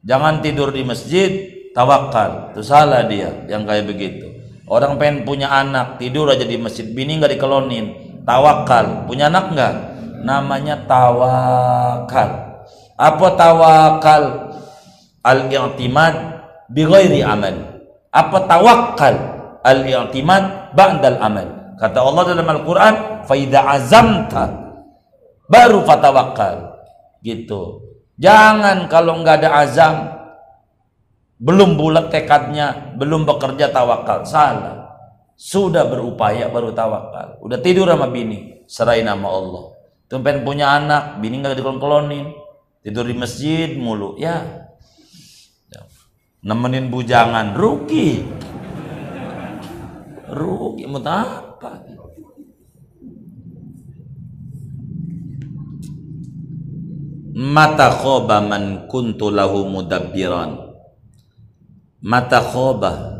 jangan 0.06 0.38
tidur 0.38 0.70
di 0.70 0.86
masjid 0.86 1.30
tawakal. 1.76 2.56
Itu 2.56 2.64
salah 2.64 3.04
dia 3.04 3.44
yang 3.52 3.68
kayak 3.68 3.84
begitu. 3.84 4.32
Orang 4.64 4.96
pengen 4.96 5.28
punya 5.28 5.52
anak 5.52 6.00
tidur 6.00 6.32
aja 6.32 6.42
di 6.42 6.56
masjid 6.56 6.88
bini 6.88 7.20
nggak 7.20 7.36
dikelonin. 7.36 7.86
Tawakal. 8.24 9.04
Punya 9.04 9.28
anak 9.28 9.52
nggak? 9.52 9.74
Namanya 10.24 10.88
tawakal. 10.88 12.30
Apa 12.96 13.26
tawakal? 13.36 14.24
Al-i'timad 15.20 16.14
bi 16.72 16.82
ghairi 16.82 17.20
amal. 17.20 17.84
Apa 18.10 18.48
tawakal? 18.48 19.14
Al-i'timad 19.62 20.74
ba'dal 20.74 21.20
amal. 21.20 21.46
Kata 21.76 21.98
Allah 22.00 22.22
dalam 22.32 22.48
Al-Quran, 22.48 22.94
"Faida 23.28 23.68
azamta 23.68 24.48
baru 25.46 25.84
fatawakal." 25.84 26.80
Gitu. 27.20 27.84
Jangan 28.16 28.88
kalau 28.88 29.20
nggak 29.20 29.44
ada 29.44 29.50
azam, 29.60 30.15
belum 31.36 31.76
bulat 31.76 32.08
tekadnya, 32.08 32.96
belum 32.96 33.28
bekerja 33.28 33.68
tawakal. 33.72 34.24
Salah. 34.24 34.88
Sudah 35.36 35.84
berupaya 35.84 36.48
baru 36.48 36.72
tawakal. 36.72 37.36
Udah 37.44 37.60
tidur 37.60 37.92
sama 37.92 38.08
bini, 38.08 38.64
serahin 38.64 39.04
nama 39.04 39.28
Allah. 39.28 39.76
Tumpen 40.08 40.46
punya 40.48 40.72
anak, 40.72 41.20
bini 41.20 41.44
nggak 41.44 41.60
dikolon-kolonin. 41.60 42.32
Tidur 42.80 43.04
di 43.04 43.14
masjid 43.18 43.76
mulu. 43.76 44.16
Ya. 44.16 44.66
Nemenin 46.46 46.88
bujangan, 46.94 47.58
rugi. 47.58 48.22
Rugi, 50.30 50.86
mau 50.86 51.02
apa? 51.02 51.70
Mata 57.36 57.92
khoba 57.92 58.40
man 58.40 58.88
kuntu 58.88 59.28
lahu 59.28 59.68
mudabbiran. 59.68 60.65
Mata 62.06 62.38
khoba. 62.38 63.18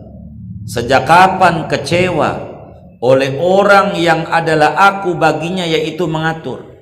Sejak 0.63 1.11
kapan 1.11 1.67
kecewa 1.67 2.55
oleh 3.03 3.35
orang 3.43 3.99
yang 3.99 4.31
adalah 4.31 4.79
aku 4.79 5.19
baginya 5.19 5.67
yaitu 5.67 6.07
mengatur. 6.07 6.79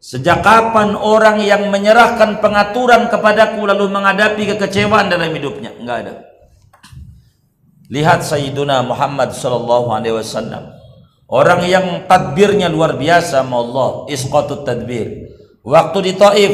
Sejak 0.00 0.40
kapan 0.40 0.96
orang 0.96 1.40
yang 1.44 1.68
menyerahkan 1.68 2.40
pengaturan 2.40 3.08
kepadaku 3.12 3.68
lalu 3.68 3.88
menghadapi 3.88 4.56
kekecewaan 4.56 5.08
dalam 5.12 5.32
hidupnya? 5.32 5.76
Enggak 5.76 5.96
ada. 6.04 6.14
Lihat 7.92 8.24
Sayyiduna 8.24 8.84
Muhammad 8.84 9.36
sallallahu 9.36 9.92
alaihi 9.92 10.16
wasallam. 10.16 10.76
Orang 11.28 11.68
yang 11.68 12.04
tadbirnya 12.08 12.72
luar 12.72 12.96
biasa 12.96 13.44
sama 13.44 13.60
Allah, 13.60 14.08
isqatut 14.08 14.64
tadbir. 14.64 15.30
Waktu 15.60 15.98
di 16.04 16.12
Taif 16.16 16.52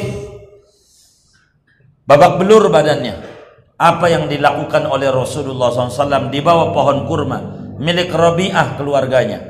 babak 2.07 2.43
belur 2.43 2.67
badannya. 2.71 3.36
Apa 3.77 4.09
yang 4.09 4.25
dilakukan 4.25 4.89
oleh 4.89 5.13
Rasulullah 5.13 5.69
SAW 5.69 6.33
di 6.33 6.41
bawah 6.41 6.73
pohon 6.73 7.05
kurma 7.05 7.39
milik 7.77 8.09
Rabi'ah 8.09 8.81
keluarganya. 8.81 9.41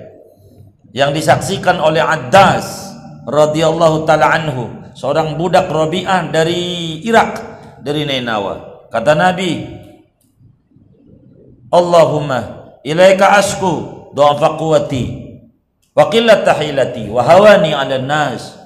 Yang 0.90 1.23
disaksikan 1.23 1.78
oleh 1.78 2.03
Addas 2.03 2.90
radhiyallahu 3.27 4.03
taala 4.03 4.35
anhu 4.35 4.90
seorang 4.98 5.39
budak 5.39 5.70
Rabi'ah 5.70 6.31
dari 6.35 6.98
Irak 7.07 7.39
dari 7.86 8.03
Nainawa. 8.03 8.89
Kata 8.90 9.15
Nabi 9.15 9.62
Allahumma 11.70 12.73
ilaika 12.86 13.39
asku 13.39 14.11
dhafa 14.15 14.57
quwwati 14.57 15.05
wa 15.94 16.07
qillat 16.11 16.43
tahilati 16.43 17.11
wa 17.11 17.23
hawani 17.23 17.78
'ala 17.78 18.03
nas. 18.03 18.59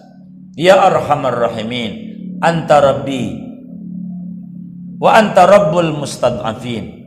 Ya 0.56 0.76
arhamar 0.80 1.36
rahimin 1.36 1.92
anta 2.40 2.80
rabbi 2.80 3.49
wa 5.00 5.10
anta 5.16 5.48
rabbul 5.48 5.96
mustad'afin. 5.96 7.00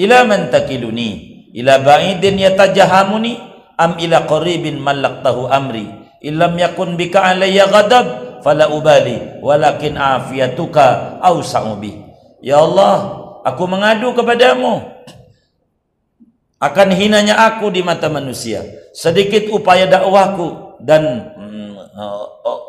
Ila 0.00 0.24
man 0.24 0.48
takiluni? 0.48 1.36
Ila 1.52 1.78
ba'idin 1.84 2.40
yatajahamuni? 2.40 3.32
Am 3.76 4.00
ila 4.00 4.24
qaribin 4.24 4.80
mallaktahu 4.80 5.52
amri? 5.52 5.84
Illam 6.24 6.56
yakun 6.56 6.96
bika 6.96 7.20
alayya 7.20 7.68
ghadab 7.68 8.40
fala 8.40 8.72
ubali 8.72 9.40
walakin 9.44 10.00
afiyatuka 10.00 11.20
awsa'u 11.20 11.76
bi 11.76 11.92
ya 12.40 12.64
Allah 12.64 13.20
aku 13.44 13.64
mengadu 13.68 14.16
kepadamu. 14.16 14.96
Akan 16.56 16.88
hinanya 16.88 17.36
aku 17.36 17.68
di 17.68 17.84
mata 17.84 18.08
manusia. 18.08 18.64
Sedikit 18.96 19.52
upaya 19.52 19.84
dakwahku 19.84 20.80
dan 20.80 21.36
mm, 21.36 21.76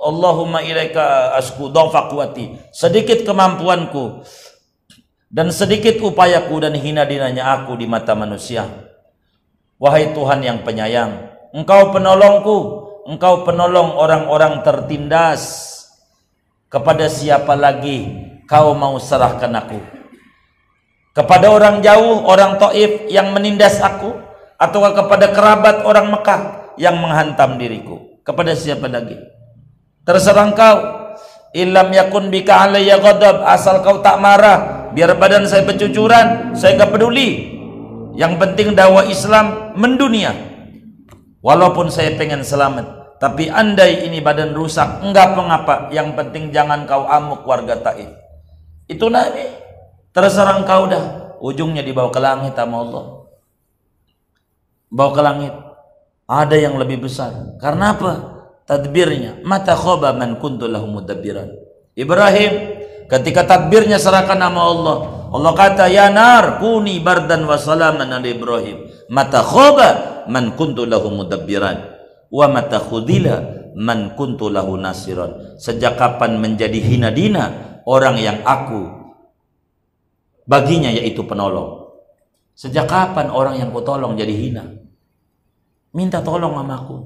Allahumma 0.04 0.60
ilaika 0.60 1.36
asku 1.40 1.72
dhafa 1.72 2.12
sedikit 2.76 3.24
kemampuanku 3.24 4.28
dan 5.28 5.52
sedikit 5.52 6.00
upayaku 6.00 6.64
dan 6.64 6.74
hina 6.76 7.04
dinanya 7.04 7.56
aku 7.60 7.76
di 7.76 7.86
mata 7.86 8.16
manusia 8.16 8.68
wahai 9.80 10.16
Tuhan 10.16 10.44
yang 10.44 10.64
penyayang 10.64 11.32
engkau 11.52 11.92
penolongku 11.92 12.58
engkau 13.08 13.44
penolong 13.44 13.96
orang-orang 13.96 14.64
tertindas 14.64 15.76
kepada 16.72 17.12
siapa 17.12 17.56
lagi 17.56 18.08
kau 18.48 18.72
mau 18.76 18.96
serahkan 19.00 19.52
aku 19.52 19.98
kepada 21.18 21.50
orang 21.50 21.82
jauh, 21.82 22.30
orang 22.30 22.62
Taif 22.62 23.10
yang 23.10 23.34
menindas 23.34 23.82
aku 23.82 24.14
atau 24.54 24.86
kepada 24.94 25.34
kerabat 25.34 25.82
orang 25.82 26.14
Mekah 26.14 26.42
yang 26.78 26.94
menghantam 27.02 27.58
diriku. 27.58 28.22
Kepada 28.22 28.54
siapa 28.54 28.86
lagi? 28.86 29.18
Terserah 30.06 30.46
engkau. 30.46 30.78
Ilam 31.58 31.90
yakun 31.90 32.30
bika 32.30 32.70
alayya 32.70 33.02
ghadab 33.02 33.42
asal 33.50 33.82
kau 33.82 33.98
tak 34.06 34.22
marah 34.22 34.77
biar 34.98 35.14
badan 35.22 35.46
saya 35.46 35.62
bercucuran 35.62 36.58
saya 36.58 36.74
nggak 36.82 36.90
peduli 36.98 37.54
yang 38.18 38.42
penting 38.42 38.74
dakwah 38.74 39.06
Islam 39.06 39.78
mendunia 39.78 40.34
walaupun 41.46 41.94
saya 41.94 42.18
pengen 42.18 42.42
selamat 42.42 43.14
tapi 43.22 43.54
andai 43.54 44.10
ini 44.10 44.18
badan 44.26 44.58
rusak 44.58 45.06
enggak 45.06 45.38
mengapa 45.38 45.94
yang 45.94 46.18
penting 46.18 46.50
jangan 46.50 46.90
kau 46.90 47.06
amuk 47.06 47.46
warga 47.46 47.78
Taif 47.78 48.10
itu 48.90 49.06
Nabi 49.06 49.68
Terserah 50.18 50.58
engkau 50.58 50.90
dah. 50.90 51.38
Ujungnya 51.38 51.86
dibawa 51.86 52.10
ke 52.10 52.18
langit 52.18 52.58
sama 52.58 52.82
Allah. 52.82 53.30
Bawa 54.90 55.12
ke 55.14 55.22
langit. 55.22 55.54
Ada 56.26 56.58
yang 56.58 56.82
lebih 56.82 57.06
besar. 57.06 57.54
Karena 57.62 57.94
apa? 57.94 58.14
Tadbirnya. 58.66 59.46
Mata 59.46 59.78
khoba 59.78 60.18
man 60.18 60.42
kuntu 60.42 60.66
mudabbiran. 60.66 61.54
Ibrahim 61.94 62.77
ketika 63.08 63.48
tadbirnya 63.48 63.98
serahkan 64.00 64.38
nama 64.40 64.62
Allah. 64.64 64.98
Allah 65.28 65.54
kata 65.56 65.92
ya 65.92 66.08
nar 66.08 66.64
kuni 66.64 67.04
bardan 67.04 67.44
wa 67.44 67.60
salaman 67.60 68.08
ala 68.08 68.24
Ibrahim. 68.24 68.88
Mata 69.12 69.44
khoba 69.44 70.24
man 70.32 70.56
kuntu 70.56 70.88
lahu 70.88 71.12
mudabbiran. 71.12 72.00
Wa 72.32 72.48
mata 72.48 72.80
khudila 72.80 73.72
man 73.76 74.16
kuntu 74.16 74.48
lahu 74.48 74.80
nasiran. 74.80 75.60
Sejak 75.60 76.00
kapan 76.00 76.40
menjadi 76.40 76.80
hina 76.80 77.12
dina 77.12 77.80
orang 77.84 78.16
yang 78.20 78.40
aku 78.48 78.88
baginya 80.48 80.92
yaitu 80.92 81.28
penolong. 81.28 81.92
Sejak 82.56 82.88
kapan 82.88 83.28
orang 83.32 83.60
yang 83.60 83.70
kutolong 83.76 84.16
jadi 84.16 84.34
hina? 84.34 84.64
Minta 85.92 86.24
tolong 86.24 86.56
sama 86.56 86.76
aku. 86.76 86.98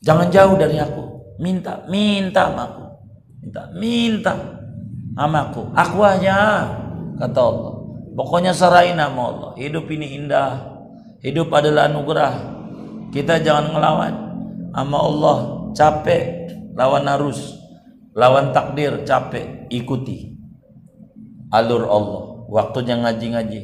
Jangan 0.00 0.28
jauh 0.32 0.56
dari 0.56 0.80
aku. 0.80 1.10
minta 1.40 1.88
minta 1.88 2.52
sama 2.52 2.62
aku 2.68 2.84
minta 3.40 3.62
minta 3.72 4.32
sama 5.14 5.50
aku 5.74 6.00
aja 6.06 6.66
kata 7.18 7.40
Allah. 7.40 7.74
Pokoknya 8.14 8.52
serahin 8.54 8.98
sama 8.98 9.22
Allah. 9.34 9.50
Hidup 9.58 9.86
ini 9.90 10.18
indah. 10.18 10.60
Hidup 11.22 11.50
adalah 11.54 11.90
anugerah. 11.90 12.34
Kita 13.10 13.42
jangan 13.42 13.74
ngelawan. 13.74 14.14
Sama 14.70 14.98
Allah 14.98 15.38
capek. 15.74 16.24
Lawan 16.74 17.06
arus 17.18 17.58
lawan 18.14 18.54
takdir 18.54 19.02
capek. 19.06 19.66
Ikuti. 19.70 20.34
Alur 21.50 21.86
Allah. 21.86 22.22
Waktunya 22.50 22.98
ngaji-ngaji. 22.98 23.60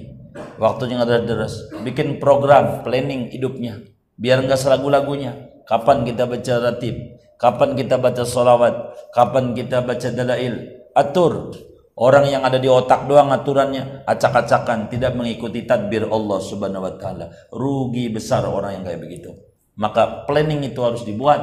Waktunya 0.60 1.00
ada 1.00 1.20
deras 1.24 1.68
bikin 1.80 2.20
program 2.20 2.84
planning 2.84 3.32
hidupnya. 3.32 3.80
Biar 4.16 4.40
enggak 4.40 4.60
selagu 4.60 4.88
lagunya 4.88 5.36
kapan 5.68 6.04
kita 6.04 6.28
baca 6.28 6.54
ratib? 6.60 6.96
Kapan 7.36 7.76
kita 7.76 8.00
baca 8.00 8.24
solawat? 8.24 8.96
Kapan 9.12 9.52
kita 9.52 9.84
baca 9.84 10.08
dalail 10.08 10.75
atur. 10.96 11.52
Orang 11.96 12.28
yang 12.28 12.44
ada 12.44 12.60
di 12.60 12.68
otak 12.68 13.08
doang 13.08 13.32
aturannya. 13.32 14.04
Acak-acakan 14.04 14.88
tidak 14.92 15.16
mengikuti 15.16 15.64
tadbir 15.64 16.08
Allah 16.08 16.40
subhanahu 16.40 16.84
wa 16.84 16.92
ta'ala. 16.96 17.26
Rugi 17.52 18.12
besar 18.12 18.44
orang 18.48 18.80
yang 18.80 18.84
kayak 18.84 19.00
begitu. 19.00 19.32
Maka 19.76 20.24
planning 20.24 20.64
itu 20.64 20.80
harus 20.80 21.04
dibuat. 21.04 21.40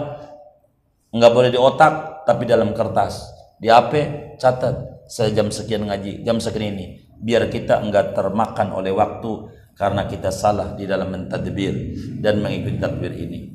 Enggak 1.13 1.31
boleh 1.33 1.49
di 1.53 1.57
otak 1.57 2.25
tapi 2.25 2.45
dalam 2.49 2.73
kertas. 2.73 3.29
Di 3.61 3.69
HP 3.69 3.93
catat. 4.41 5.05
Saya 5.09 5.29
jam 5.35 5.49
sekian 5.49 5.89
ngaji 5.89 6.25
jam 6.25 6.37
sekian 6.37 6.73
ini. 6.73 7.01
Biar 7.17 7.49
kita 7.49 7.81
enggak 7.81 8.13
termakan 8.13 8.77
oleh 8.77 8.93
waktu 8.93 9.49
karena 9.73 10.05
kita 10.05 10.29
salah 10.29 10.77
di 10.77 10.85
dalam 10.85 11.09
mentadbir 11.09 11.73
dan 12.21 12.45
mengikuti 12.45 12.77
tadbir 12.77 13.13
ini. 13.13 13.49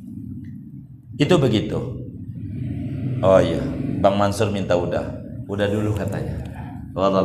Itu 1.18 1.38
begitu. 1.38 1.78
Oh 3.18 3.40
iya, 3.42 3.62
Bang 3.98 4.18
Mansur 4.18 4.54
minta 4.54 4.78
udah. 4.78 5.27
Udah 5.48 5.64
dulu 5.64 5.96
katanya. 5.96 6.36
Wallah 6.92 7.24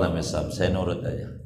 saya 0.56 0.72
nurut 0.72 1.04
aja. 1.04 1.43